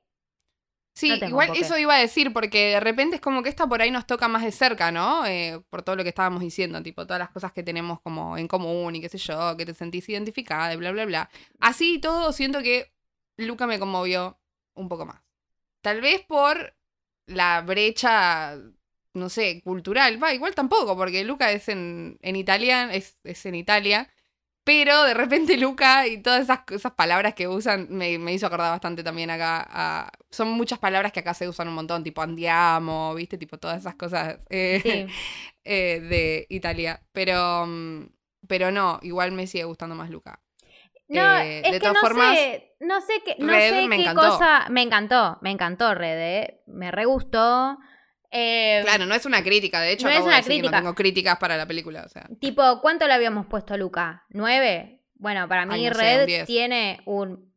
Sí, 0.95 1.11
No 1.21 1.27
igual 1.29 1.51
eso 1.57 1.77
iba 1.77 1.95
a 1.95 1.99
decir, 1.99 2.33
porque 2.33 2.71
de 2.71 2.81
repente 2.81 3.17
es 3.17 3.21
como 3.21 3.43
que 3.43 3.51
esta 3.51 3.67
por 3.67 3.83
ahí 3.83 3.91
nos 3.91 4.07
toca 4.07 4.29
más 4.29 4.43
de 4.43 4.51
cerca, 4.53 4.91
¿no? 4.91 5.27
Eh, 5.27 5.61
por 5.69 5.83
todo 5.83 5.95
lo 5.97 6.03
que 6.05 6.09
estábamos 6.09 6.41
diciendo, 6.41 6.83
tipo, 6.83 7.05
todas 7.05 7.19
las 7.19 7.29
cosas 7.31 7.53
que 7.53 7.63
tenemos 7.63 8.01
como 8.01 8.39
en 8.39 8.49
común 8.49 8.97
y 8.97 9.03
qué 9.03 9.11
sé 9.11 9.19
yo, 9.19 9.55
que 9.59 9.67
te 9.67 9.75
sentís 9.75 10.09
identificada 10.09 10.73
y 10.73 10.77
bla, 10.77 10.93
bla, 10.93 11.05
bla. 11.05 11.31
Así 11.61 11.97
y 11.97 12.01
todo, 12.01 12.33
siento 12.33 12.63
que 12.63 12.95
Luca 13.37 13.67
me 13.67 13.79
conmovió 13.79 14.39
un 14.75 14.89
poco 14.89 15.05
más. 15.05 15.21
Tal 15.83 16.01
vez 16.01 16.23
por 16.23 16.75
la 17.27 17.61
brecha, 17.61 18.57
no 19.17 19.29
sé, 19.29 19.63
cultural. 19.63 20.23
Va, 20.23 20.35
igual 20.35 20.55
tampoco, 20.55 20.97
porque 20.97 21.25
Luca 21.25 21.51
es 21.51 21.69
en, 21.69 22.19
en 22.23 22.37
italiano, 22.37 22.93
es, 22.93 23.19
es 23.25 23.47
en 23.47 23.55
Italia. 23.55 24.09
Pero 24.65 25.05
de 25.05 25.15
repente 25.15 25.57
Luca 25.57 26.09
y 26.09 26.19
todas 26.19 26.43
esas, 26.43 26.61
esas 26.71 26.93
palabras 26.93 27.35
que 27.35 27.47
usan 27.47 27.87
me, 27.91 28.13
hizo 28.33 28.47
acordar 28.47 28.73
bastante 28.73 29.05
también 29.05 29.31
acá. 29.31 30.11
son 30.31 30.49
muchas 30.49 30.79
palabras 30.79 31.13
que 31.13 31.21
acá 31.21 31.35
se 31.35 31.49
usan 31.49 31.69
un 31.69 31.75
montón, 31.75 32.03
tipo 32.03 32.21
andiamo, 32.21 33.15
¿viste? 33.15 33.39
Tipo 33.39 33.59
todas 33.59 33.79
esas 33.79 33.95
cosas 33.95 34.45
eh, 34.51 35.07
eh, 35.65 36.01
de 36.01 36.47
Italia. 36.51 37.01
Pero, 37.13 37.65
mm, 37.67 38.09
pero 38.49 38.71
no, 38.71 38.99
igual 39.03 39.33
me 39.33 39.47
sigue 39.47 39.65
gustando 39.65 39.95
más 39.95 40.11
Luca. 40.11 40.41
No, 41.09 41.39
eh, 41.39 41.61
es 41.65 41.81
que 41.81 41.89
no 41.89 42.01
sé, 42.01 42.75
no 42.81 43.01
sé 43.01 43.23
qué, 43.25 43.37
no 43.39 43.53
sé 43.53 43.89
qué 43.89 44.15
cosa. 44.15 44.67
Me 44.71 44.83
encantó, 44.83 45.39
me 45.41 45.53
encantó 45.53 45.95
Red, 45.95 46.49
me 46.67 46.91
re 46.91 47.05
gustó. 47.05 47.79
Eh, 48.39 48.83
claro, 48.83 49.07
no 49.07 49.15
es 49.15 49.25
una 49.25 49.43
crítica, 49.43 49.81
de 49.81 49.93
hecho, 49.93 50.07
no 50.07 50.13
es 50.13 50.21
una 50.21 50.43
crítica. 50.43 50.71
no 50.71 50.77
tengo 50.77 50.95
críticas 50.95 51.39
para 51.39 51.57
la 51.57 51.67
película. 51.67 52.03
O 52.05 52.09
sea. 52.09 52.29
Tipo, 52.39 52.83
¿cuánto 52.83 53.07
le 53.07 53.15
habíamos 53.15 53.47
puesto 53.47 53.73
a 53.73 53.79
Luca? 53.79 54.27
¿Nueve? 54.29 55.01
Bueno, 55.15 55.49
para 55.49 55.65
mí 55.65 55.89
Red 55.89 56.45
tiene 56.45 57.01
un 57.07 57.51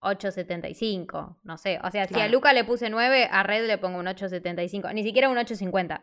8.75, 0.00 1.38
no 1.42 1.56
sé. 1.56 1.80
O 1.82 1.90
sea, 1.90 2.06
si 2.06 2.20
a 2.20 2.28
Luca 2.28 2.52
le 2.52 2.64
puse 2.64 2.90
9, 2.90 3.28
a 3.30 3.42
Red 3.44 3.66
le 3.66 3.78
pongo 3.78 3.98
un 3.98 4.04
8.75. 4.04 4.92
Ni 4.92 5.02
siquiera 5.02 5.30
un 5.30 5.38
8.50. 5.38 6.02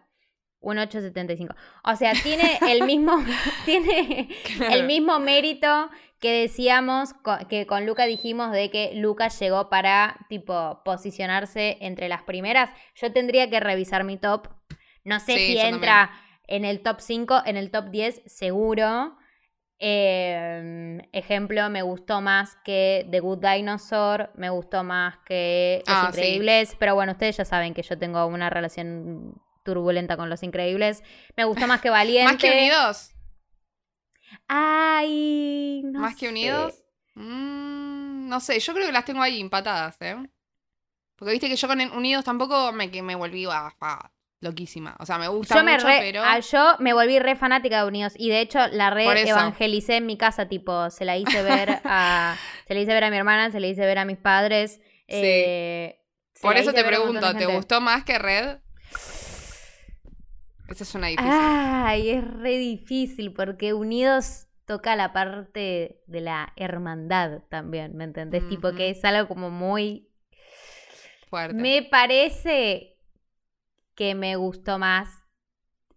Un 0.62 0.78
8.75. 0.78 1.56
O 1.84 1.96
sea, 1.96 2.14
tiene 2.24 2.58
el 2.70 2.84
mismo, 2.86 3.24
tiene 3.66 4.30
el 4.72 4.86
mismo 4.86 5.20
mérito 5.20 5.92
que 6.24 6.39
decíamos, 6.39 7.13
que 7.49 7.67
con 7.67 7.86
Luca 7.86 8.05
dijimos 8.05 8.53
de 8.53 8.71
que 8.71 8.93
Luca 8.95 9.28
llegó 9.28 9.67
para, 9.67 10.26
tipo, 10.30 10.82
posicionarse 10.86 11.80
entre 11.82 12.07
las 12.07 12.24
primeras. 12.24 12.69
Yo 12.95 13.11
tendría 13.11 13.49
que 13.49 13.59
revisar 13.59 14.05
mi 14.05 14.15
top. 14.15 14.47
No 15.03 15.19
sé 15.19 15.36
si 15.36 15.59
entra 15.59 16.11
en 16.47 16.63
el 16.63 16.80
top 16.82 17.01
5, 17.01 17.41
en 17.45 17.57
el 17.57 17.71
top 17.71 17.89
10, 17.89 18.21
seguro. 18.26 19.17
Em, 19.80 21.01
ejemplo, 21.11 21.69
me 21.69 21.82
gustó 21.82 22.21
más 22.21 22.55
que 22.63 23.05
The 23.11 23.19
Good 23.19 23.45
Dinosaur, 23.45 24.32
me 24.36 24.49
gustó 24.49 24.86
más 24.86 25.17
que 25.26 25.84
Los 25.86 25.97
ah, 25.97 26.05
Increíbles, 26.07 26.78
pero 26.80 26.95
bueno, 26.95 27.11
ustedes 27.11 27.36
ya 27.36 27.43
saben 27.43 27.74
que 27.74 27.84
yo 27.84 27.97
tengo 27.97 28.26
una 28.28 28.49
relación 28.49 29.41
turbulenta 29.63 30.15
con 30.15 30.30
Los 30.30 30.41
Increíbles. 30.41 31.03
Me 31.36 31.43
gustó 31.43 31.67
más 31.67 31.82
que 31.82 31.89
Valiente. 31.89 32.32
¿Más 32.32 32.41
que 32.41 32.49
Unidos? 32.49 33.13
Ay, 34.48 35.82
no 35.86 36.00
¿Más 36.00 36.16
que 36.16 36.30
unidos? 36.30 36.74
Mm, 37.16 38.28
no 38.28 38.40
sé, 38.40 38.60
yo 38.60 38.74
creo 38.74 38.86
que 38.88 38.92
las 38.92 39.06
tengo 39.06 39.22
ahí 39.22 39.40
empatadas, 39.40 39.98
¿eh? 40.02 40.16
Porque 41.16 41.32
viste 41.32 41.48
que 41.48 41.56
yo 41.56 41.68
con 41.68 41.80
Unidos 41.80 42.26
tampoco 42.26 42.72
me, 42.72 42.92
que 42.92 43.02
me 43.02 43.16
volví 43.16 43.48
loquísima. 44.42 44.96
O 45.00 45.06
sea, 45.06 45.18
me 45.18 45.28
gusta 45.28 45.56
yo 45.56 45.64
mucho, 45.64 45.86
pero... 45.86 46.22
Ah, 46.24 46.40
yo 46.40 46.76
me 46.80 46.94
volví 46.94 47.20
re 47.20 47.36
fanática 47.36 47.82
de 47.82 47.88
Unidos. 47.88 48.14
Y 48.18 48.30
de 48.30 48.42
hecho, 48.42 48.68
la 48.68 48.90
re 48.90 49.30
evangelicé 49.30 49.98
en 49.98 50.06
mi 50.06 50.18
casa, 50.18 50.48
tipo, 50.48 50.90
se 50.90 51.06
la 51.06 51.18
hice 51.18 51.44
ver 51.44 51.82
a. 51.86 52.36
se 52.68 52.74
la 52.74 52.80
hice 52.80 52.94
ver 52.94 53.06
a 53.06 53.10
mi 53.10 53.18
hermana, 53.18 53.52
se 53.52 53.60
la 53.60 53.68
hice 53.68 53.82
ver 53.86 54.00
a 54.00 54.06
mis 54.06 54.18
padres. 54.18 54.82
Sí. 55.08 55.22
Eh, 55.22 56.02
Por 56.42 56.58
eso 56.58 56.74
te 56.74 56.84
pregunto, 56.84 57.34
¿te 57.36 57.46
gustó 57.46 57.80
más 57.80 58.04
que 58.04 58.20
Red? 58.20 58.58
Esa 60.68 60.84
es 60.84 60.95
una 60.95 61.07
difícil. 61.07 61.32
Ay, 61.32 62.09
es 62.09 62.24
re 62.24 62.57
difícil 62.57 63.34
porque 63.34 63.74
Unidos 63.74 64.47
toca 64.66 64.95
la 64.95 65.14
parte 65.14 66.01
de 66.07 66.22
la 66.22 66.53
hermandad 66.55 67.41
también, 67.49 67.95
¿me 67.95 68.05
entendés? 68.05 68.47
Tipo 68.47 68.74
que 68.74 68.89
es 68.89 69.03
algo 69.03 69.28
como 69.28 69.49
muy... 69.49 70.09
Fuerte. 71.30 71.55
Me 71.55 71.82
parece 71.84 72.97
que 73.95 74.16
me 74.16 74.36
gustó 74.36 74.78
más 74.78 75.09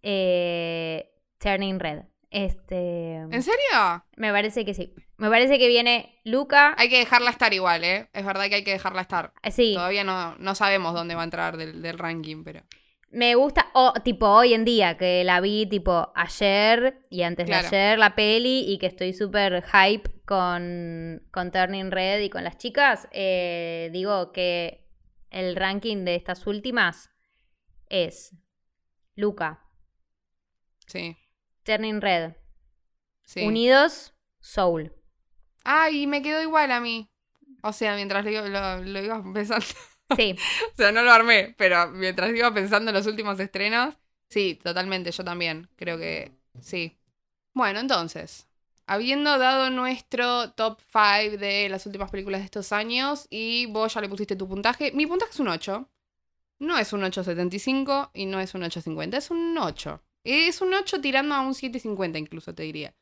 eh, 0.01 1.11
Turning 1.37 1.79
Red. 1.79 2.03
Este. 2.29 3.15
¿En 3.15 3.41
serio? 3.43 4.03
Me 4.15 4.31
parece 4.31 4.65
que 4.65 4.73
sí. 4.73 4.93
Me 5.17 5.29
parece 5.29 5.57
que 5.57 5.67
viene 5.67 6.19
Luca. 6.23 6.75
Hay 6.77 6.89
que 6.89 6.97
dejarla 6.97 7.29
estar 7.29 7.53
igual, 7.53 7.83
¿eh? 7.83 8.09
Es 8.13 8.25
verdad 8.25 8.47
que 8.49 8.55
hay 8.55 8.63
que 8.63 8.71
dejarla 8.71 9.01
estar. 9.01 9.33
Sí. 9.49 9.73
Todavía 9.75 10.03
no, 10.03 10.35
no 10.37 10.55
sabemos 10.55 10.93
dónde 10.93 11.15
va 11.15 11.21
a 11.21 11.25
entrar 11.25 11.55
del, 11.57 11.81
del 11.81 11.97
ranking, 11.97 12.43
pero. 12.43 12.63
Me 13.09 13.35
gusta, 13.35 13.67
o 13.73 13.93
tipo 14.03 14.27
hoy 14.27 14.53
en 14.53 14.65
día, 14.65 14.97
que 14.97 15.23
la 15.23 15.39
vi 15.39 15.65
tipo 15.65 16.11
ayer 16.13 17.05
y 17.09 17.21
antes 17.23 17.47
de 17.47 17.55
ayer 17.55 17.97
la 17.97 18.15
peli 18.15 18.65
y 18.67 18.77
que 18.79 18.87
estoy 18.87 19.13
súper 19.13 19.63
hype 19.63 20.09
con, 20.25 21.25
con 21.31 21.51
Turning 21.51 21.89
Red 21.89 22.19
y 22.21 22.29
con 22.29 22.43
las 22.43 22.57
chicas, 22.57 23.07
eh, 23.11 23.89
digo 23.93 24.33
que 24.33 24.85
el 25.29 25.55
ranking 25.55 26.03
de 26.03 26.15
estas 26.15 26.45
últimas 26.47 27.09
es 27.87 28.35
Luca. 29.15 29.63
Sí. 30.85 31.17
Turning 31.63 32.01
Red. 32.01 32.33
Sí. 33.23 33.45
Unidos, 33.45 34.13
Soul. 34.39 34.93
Ay, 35.63 36.07
me 36.07 36.21
quedó 36.21 36.41
igual 36.41 36.71
a 36.71 36.79
mí. 36.79 37.09
O 37.63 37.73
sea, 37.73 37.95
mientras 37.95 38.25
lo, 38.25 38.47
lo, 38.47 38.81
lo 38.83 39.23
pensando. 39.33 39.65
Sí. 40.15 40.35
o 40.73 40.77
sea, 40.77 40.91
no 40.91 41.01
lo 41.01 41.11
armé, 41.11 41.55
pero 41.57 41.89
mientras 41.89 42.35
iba 42.35 42.53
pensando 42.53 42.91
en 42.91 42.95
los 42.95 43.07
últimos 43.07 43.39
estrenos, 43.39 43.95
sí, 44.29 44.59
totalmente, 44.63 45.11
yo 45.11 45.23
también, 45.23 45.69
creo 45.75 45.97
que 45.97 46.31
sí. 46.61 46.97
Bueno, 47.53 47.79
entonces, 47.79 48.47
habiendo 48.85 49.37
dado 49.37 49.69
nuestro 49.69 50.51
top 50.51 50.79
5 50.91 51.37
de 51.37 51.69
las 51.69 51.85
últimas 51.85 52.09
películas 52.09 52.41
de 52.41 52.45
estos 52.45 52.71
años 52.71 53.27
y 53.29 53.65
vos 53.67 53.93
ya 53.93 54.01
le 54.01 54.09
pusiste 54.09 54.35
tu 54.35 54.47
puntaje, 54.47 54.91
mi 54.93 55.05
puntaje 55.05 55.31
es 55.31 55.39
un 55.39 55.49
8. 55.49 55.89
No 56.59 56.77
es 56.79 56.91
un 56.91 57.01
8.75 57.01 58.09
y 58.13 58.25
no 58.25 58.39
es 58.39 58.55
un 58.55 58.61
8.50, 58.63 59.17
es 59.17 59.29
un 59.29 59.57
8. 59.57 60.01
Es 60.23 60.61
un 60.61 60.73
8 60.73 61.01
tirando 61.01 61.35
a 61.35 61.41
un 61.41 61.53
7.50 61.53 62.17
incluso, 62.17 62.53
te 62.55 62.63
diría. 62.63 62.95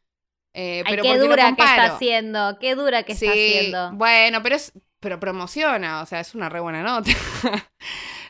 Eh, 0.53 0.83
pero 0.89 1.03
qué 1.03 1.17
dura 1.17 1.55
que 1.55 1.63
está 1.63 1.85
haciendo, 1.85 2.57
qué 2.59 2.75
dura 2.75 3.03
que 3.03 3.13
está 3.13 3.31
haciendo. 3.31 3.91
Bueno, 3.93 4.41
pero 4.41 4.55
es, 4.55 4.73
pero 5.05 5.19
promociona, 5.19 6.01
o 6.01 6.05
sea, 6.07 6.19
es 6.19 6.33
una 6.33 6.49
re 6.49 6.59
buena 6.59 6.81
nota. 6.81 7.11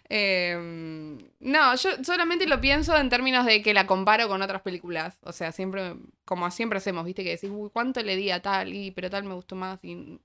Em, 0.08 1.18
no, 1.40 1.76
yo 1.78 2.04
solamente 2.04 2.46
lo 2.46 2.60
pienso 2.60 2.96
en 2.98 3.10
términos 3.10 3.46
de 3.46 3.64
que 3.64 3.74
la 3.74 3.88
comparo 3.88 4.28
con 4.28 4.42
otras 4.42 4.62
películas. 4.62 5.18
O 5.22 5.32
sea, 5.32 5.54
siempre, 5.54 5.96
como 6.26 6.52
siempre 6.52 6.78
hacemos, 6.78 7.06
viste, 7.06 7.24
que 7.24 7.30
decís, 7.30 7.50
uy, 7.52 7.70
¿cuánto 7.72 8.04
le 8.04 8.18
di 8.18 8.30
a 8.30 8.42
tal? 8.42 8.74
Y, 8.74 8.92
pero 8.92 9.10
tal 9.10 9.24
me 9.24 9.34
gustó 9.34 9.56
más. 9.56 9.80
Y... 9.84 10.20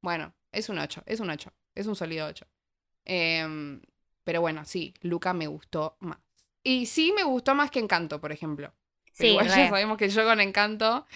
Bueno, 0.00 0.32
es 0.52 0.68
un 0.68 0.78
8, 0.78 1.02
es 1.04 1.18
un 1.18 1.30
8, 1.30 1.52
es 1.74 1.86
un 1.88 1.96
sólido 1.96 2.28
8. 2.28 2.46
Em, 3.04 3.82
pero 4.22 4.40
bueno, 4.40 4.64
sí, 4.64 4.94
Luca 5.00 5.34
me 5.34 5.48
gustó 5.48 5.96
más. 5.98 6.18
Y 6.62 6.86
sí 6.86 7.12
me 7.12 7.24
gustó 7.24 7.56
más 7.56 7.72
que 7.72 7.80
Encanto, 7.80 8.20
por 8.20 8.30
ejemplo. 8.30 8.72
sí, 9.12 9.26
igual 9.26 9.48
ya 9.48 9.68
sabemos 9.68 9.98
que 9.98 10.08
yo 10.08 10.24
con 10.24 10.40
Encanto 10.40 11.06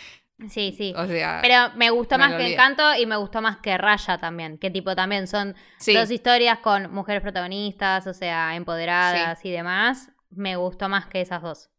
Sí, 0.49 0.74
sí. 0.76 0.95
Pero 1.43 1.74
me 1.76 1.90
gustó 1.90 2.18
más 2.18 2.34
que 2.34 2.53
Encanto 2.53 2.95
y 2.95 3.07
me 3.07 3.16
gustó 3.16 3.40
más 3.40 3.59
que 3.59 3.76
Raya 3.78 4.18
también. 4.18 4.59
Que 4.59 4.70
tipo 4.70 4.95
también 4.95 5.26
son 5.26 5.55
dos 5.86 6.11
historias 6.11 6.59
con 6.59 6.93
mujeres 6.93 7.22
protagonistas, 7.22 8.07
o 8.07 8.14
sea, 8.14 8.57
empoderadas 8.57 9.45
y 9.45 9.51
demás. 9.51 10.11
Me 10.30 10.57
gustó 10.57 10.88
más 10.88 11.07
que 11.07 11.20
esas 11.20 11.43
dos. 11.43 11.70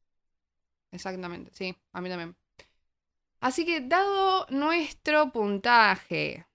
Exactamente, 0.92 1.52
sí, 1.54 1.76
a 1.92 2.02
mí 2.02 2.10
también. 2.10 2.36
Así 3.40 3.66
que, 3.66 3.82
dado 3.82 4.46
nuestro 4.50 5.32
puntaje, 5.32 6.46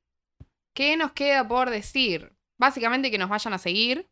¿qué 0.72 0.96
nos 0.96 1.12
queda 1.12 1.46
por 1.46 1.70
decir? 1.70 2.32
Básicamente 2.56 3.10
que 3.10 3.18
nos 3.18 3.28
vayan 3.28 3.52
a 3.52 3.58
seguir, 3.58 4.08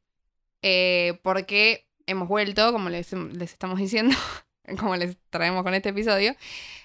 eh, 0.62 1.18
porque 1.22 1.88
hemos 2.06 2.28
vuelto, 2.28 2.72
como 2.72 2.90
les, 2.90 3.12
les 3.12 3.52
estamos 3.52 3.78
diciendo, 3.78 4.14
como 4.78 4.96
les 4.96 5.16
traemos 5.30 5.62
con 5.62 5.74
este 5.74 5.90
episodio. 5.90 6.34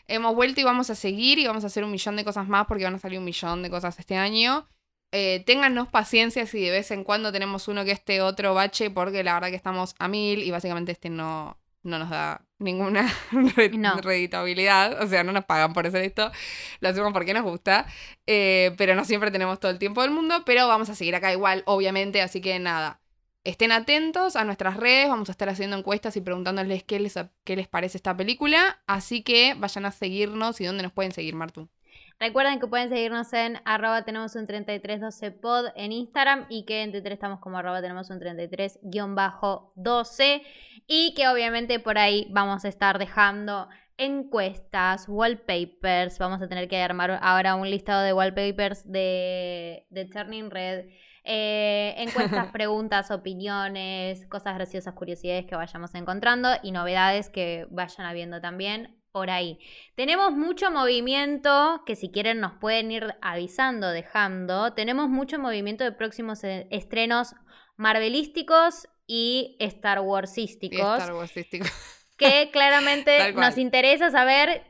Hemos 0.07 0.35
vuelto 0.35 0.61
y 0.61 0.63
vamos 0.63 0.89
a 0.89 0.95
seguir 0.95 1.39
y 1.39 1.47
vamos 1.47 1.63
a 1.63 1.67
hacer 1.67 1.83
un 1.83 1.91
millón 1.91 2.15
de 2.15 2.23
cosas 2.23 2.47
más 2.47 2.65
porque 2.67 2.83
van 2.83 2.95
a 2.95 2.99
salir 2.99 3.19
un 3.19 3.25
millón 3.25 3.63
de 3.63 3.69
cosas 3.69 3.97
este 3.99 4.15
año. 4.15 4.67
Eh, 5.13 5.43
téngannos 5.45 5.89
paciencia 5.89 6.45
si 6.45 6.61
de 6.61 6.71
vez 6.71 6.91
en 6.91 7.03
cuando 7.03 7.33
tenemos 7.33 7.67
uno 7.67 7.83
que 7.83 7.91
este 7.91 8.21
otro 8.21 8.53
bache 8.53 8.89
porque 8.89 9.23
la 9.23 9.33
verdad 9.33 9.49
que 9.49 9.57
estamos 9.57 9.93
a 9.99 10.07
mil 10.07 10.41
y 10.41 10.51
básicamente 10.51 10.93
este 10.93 11.09
no, 11.09 11.57
no 11.83 11.99
nos 11.99 12.09
da 12.09 12.45
ninguna 12.59 13.11
reditabilidad, 14.01 15.01
o 15.01 15.07
sea, 15.07 15.23
no 15.23 15.31
nos 15.31 15.45
pagan 15.45 15.73
por 15.73 15.85
hacer 15.87 16.03
esto, 16.03 16.31
lo 16.79 16.89
hacemos 16.89 17.11
porque 17.11 17.33
nos 17.33 17.43
gusta, 17.43 17.87
eh, 18.27 18.73
pero 18.77 18.95
no 18.95 19.03
siempre 19.03 19.31
tenemos 19.31 19.59
todo 19.59 19.71
el 19.71 19.79
tiempo 19.79 20.01
del 20.01 20.11
mundo, 20.11 20.43
pero 20.45 20.67
vamos 20.67 20.89
a 20.89 20.95
seguir 20.95 21.15
acá 21.15 21.33
igual, 21.33 21.63
obviamente, 21.65 22.21
así 22.21 22.39
que 22.39 22.57
nada, 22.59 23.00
Estén 23.43 23.71
atentos 23.71 24.35
a 24.35 24.43
nuestras 24.43 24.77
redes, 24.77 25.09
vamos 25.09 25.29
a 25.29 25.31
estar 25.31 25.49
haciendo 25.49 25.75
encuestas 25.75 26.15
y 26.15 26.21
preguntándoles 26.21 26.83
qué 26.83 26.99
les, 26.99 27.15
qué 27.43 27.55
les 27.55 27.67
parece 27.67 27.97
esta 27.97 28.15
película. 28.15 28.83
Así 28.85 29.23
que 29.23 29.55
vayan 29.57 29.85
a 29.85 29.91
seguirnos 29.91 30.61
y 30.61 30.65
dónde 30.65 30.83
nos 30.83 30.91
pueden 30.91 31.11
seguir, 31.11 31.33
Martu. 31.33 31.67
Recuerden 32.19 32.59
que 32.59 32.67
pueden 32.67 32.89
seguirnos 32.89 33.33
en 33.33 33.59
arroba 33.65 34.05
tenemos 34.05 34.35
un 34.35 34.45
3312 34.45 35.31
pod 35.31 35.69
en 35.75 35.91
Instagram 35.91 36.45
y 36.49 36.65
que 36.65 36.83
en 36.83 36.91
Twitter 36.91 37.13
estamos 37.13 37.39
como 37.39 37.57
arroba 37.57 37.81
tenemos 37.81 38.11
un 38.11 38.19
33-12 38.19 40.43
y 40.85 41.15
que 41.15 41.27
obviamente 41.27 41.79
por 41.79 41.97
ahí 41.97 42.27
vamos 42.29 42.63
a 42.63 42.67
estar 42.67 42.99
dejando 42.99 43.69
encuestas, 43.97 45.05
wallpapers, 45.07 46.19
vamos 46.19 46.43
a 46.43 46.47
tener 46.47 46.67
que 46.67 46.79
armar 46.79 47.17
ahora 47.23 47.55
un 47.55 47.67
listado 47.67 48.03
de 48.03 48.13
wallpapers 48.13 48.91
de, 48.91 49.87
de 49.89 50.05
Turning 50.05 50.51
Red 50.51 50.85
eh, 51.23 51.93
encuestas, 51.97 52.47
preguntas, 52.51 53.11
opiniones, 53.11 54.25
cosas 54.27 54.55
graciosas, 54.55 54.93
curiosidades 54.93 55.45
que 55.45 55.55
vayamos 55.55 55.93
encontrando 55.95 56.49
y 56.63 56.71
novedades 56.71 57.29
que 57.29 57.67
vayan 57.69 58.07
habiendo 58.07 58.41
también. 58.41 58.97
por 59.11 59.29
ahí. 59.29 59.59
Tenemos 59.95 60.31
mucho 60.31 60.71
movimiento, 60.71 61.83
que 61.85 61.97
si 61.97 62.11
quieren 62.11 62.39
nos 62.39 62.53
pueden 62.53 62.91
ir 62.91 63.13
avisando, 63.21 63.89
dejando. 63.89 64.71
Tenemos 64.71 65.09
mucho 65.09 65.37
movimiento 65.37 65.83
de 65.83 65.91
próximos 65.91 66.45
eh, 66.45 66.67
estrenos 66.71 67.35
marvelísticos 67.75 68.87
y 69.07 69.57
Star 69.59 69.99
Warsísticos. 69.99 70.99
Star 70.99 71.13
Warsísticos. 71.13 71.71
Que 72.17 72.51
claramente 72.51 73.33
nos 73.33 73.57
interesa 73.57 74.11
saber 74.11 74.63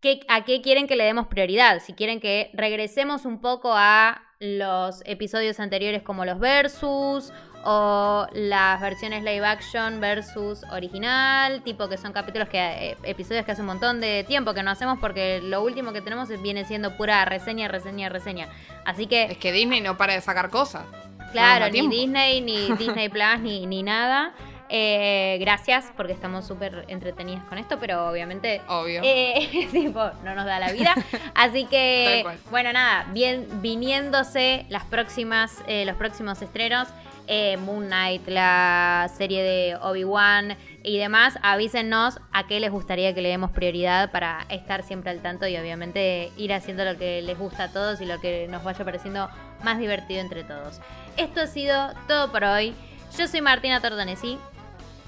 qué, 0.00 0.20
a 0.28 0.44
qué 0.44 0.62
quieren 0.62 0.86
que 0.86 0.94
le 0.94 1.02
demos 1.02 1.26
prioridad. 1.26 1.80
Si 1.80 1.92
quieren 1.92 2.20
que 2.20 2.52
regresemos 2.54 3.24
un 3.24 3.40
poco 3.40 3.72
a 3.74 4.23
los 4.40 5.02
episodios 5.06 5.60
anteriores 5.60 6.02
como 6.02 6.24
los 6.24 6.38
versus 6.38 7.32
o 7.64 8.26
las 8.32 8.80
versiones 8.80 9.22
live 9.22 9.44
action 9.46 10.00
versus 10.00 10.62
original, 10.70 11.62
tipo 11.62 11.88
que 11.88 11.96
son 11.96 12.12
capítulos 12.12 12.48
que 12.48 12.58
eh, 12.58 12.96
episodios 13.04 13.44
que 13.46 13.52
hace 13.52 13.62
un 13.62 13.68
montón 13.68 14.00
de 14.00 14.24
tiempo 14.24 14.52
que 14.52 14.62
no 14.62 14.70
hacemos 14.70 14.98
porque 14.98 15.40
lo 15.42 15.62
último 15.62 15.92
que 15.92 16.02
tenemos 16.02 16.28
viene 16.42 16.64
siendo 16.66 16.96
pura 16.96 17.24
reseña, 17.24 17.68
reseña, 17.68 18.10
reseña. 18.10 18.48
Así 18.84 19.06
que 19.06 19.24
es 19.24 19.38
que 19.38 19.50
Disney 19.52 19.80
no 19.80 19.96
para 19.96 20.12
de 20.12 20.20
sacar 20.20 20.50
cosas. 20.50 20.84
Claro, 21.32 21.68
ni 21.70 21.88
Disney, 21.88 22.40
ni 22.42 22.70
Disney 22.78 23.08
Plus, 23.08 23.40
ni, 23.40 23.66
ni 23.66 23.82
nada. 23.82 24.34
Eh, 24.68 25.36
gracias 25.40 25.92
porque 25.96 26.12
estamos 26.12 26.46
súper 26.46 26.84
entretenidas 26.88 27.44
con 27.44 27.58
esto, 27.58 27.78
pero 27.78 28.08
obviamente 28.08 28.60
Obvio. 28.68 29.02
Eh, 29.04 29.68
no 30.24 30.34
nos 30.34 30.46
da 30.46 30.58
la 30.58 30.72
vida. 30.72 30.94
Así 31.34 31.66
que, 31.66 32.24
bueno, 32.50 32.72
nada, 32.72 33.06
bien, 33.12 33.46
viniéndose 33.60 34.66
las 34.68 34.84
próximas, 34.84 35.62
los 35.68 35.96
próximos 35.96 36.40
estrenos. 36.42 36.88
Eh, 37.26 37.56
Moon 37.56 37.86
Knight, 37.86 38.28
la 38.28 39.10
serie 39.16 39.42
de 39.42 39.76
Obi-Wan 39.80 40.58
y 40.82 40.98
demás, 40.98 41.38
avísenos 41.42 42.20
a 42.32 42.46
qué 42.46 42.60
les 42.60 42.70
gustaría 42.70 43.14
que 43.14 43.22
le 43.22 43.30
demos 43.30 43.50
prioridad 43.50 44.10
para 44.10 44.44
estar 44.50 44.82
siempre 44.82 45.10
al 45.10 45.22
tanto 45.22 45.46
y 45.46 45.56
obviamente 45.56 46.32
ir 46.36 46.52
haciendo 46.52 46.84
lo 46.84 46.98
que 46.98 47.22
les 47.22 47.38
gusta 47.38 47.64
a 47.64 47.72
todos 47.72 48.02
y 48.02 48.04
lo 48.04 48.20
que 48.20 48.46
nos 48.48 48.62
vaya 48.62 48.84
pareciendo 48.84 49.30
más 49.62 49.78
divertido 49.78 50.20
entre 50.20 50.44
todos. 50.44 50.80
Esto 51.16 51.40
ha 51.40 51.46
sido 51.46 51.94
todo 52.06 52.30
por 52.30 52.44
hoy. 52.44 52.74
Yo 53.16 53.26
soy 53.26 53.40
Martina 53.40 53.80
Tordonesi. 53.80 54.38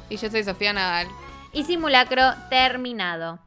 Y 0.08 0.16
yo 0.16 0.30
soy 0.30 0.44
Sofía 0.44 0.72
Nadal. 0.72 1.08
Y 1.52 1.64
simulacro 1.64 2.22
terminado. 2.50 3.38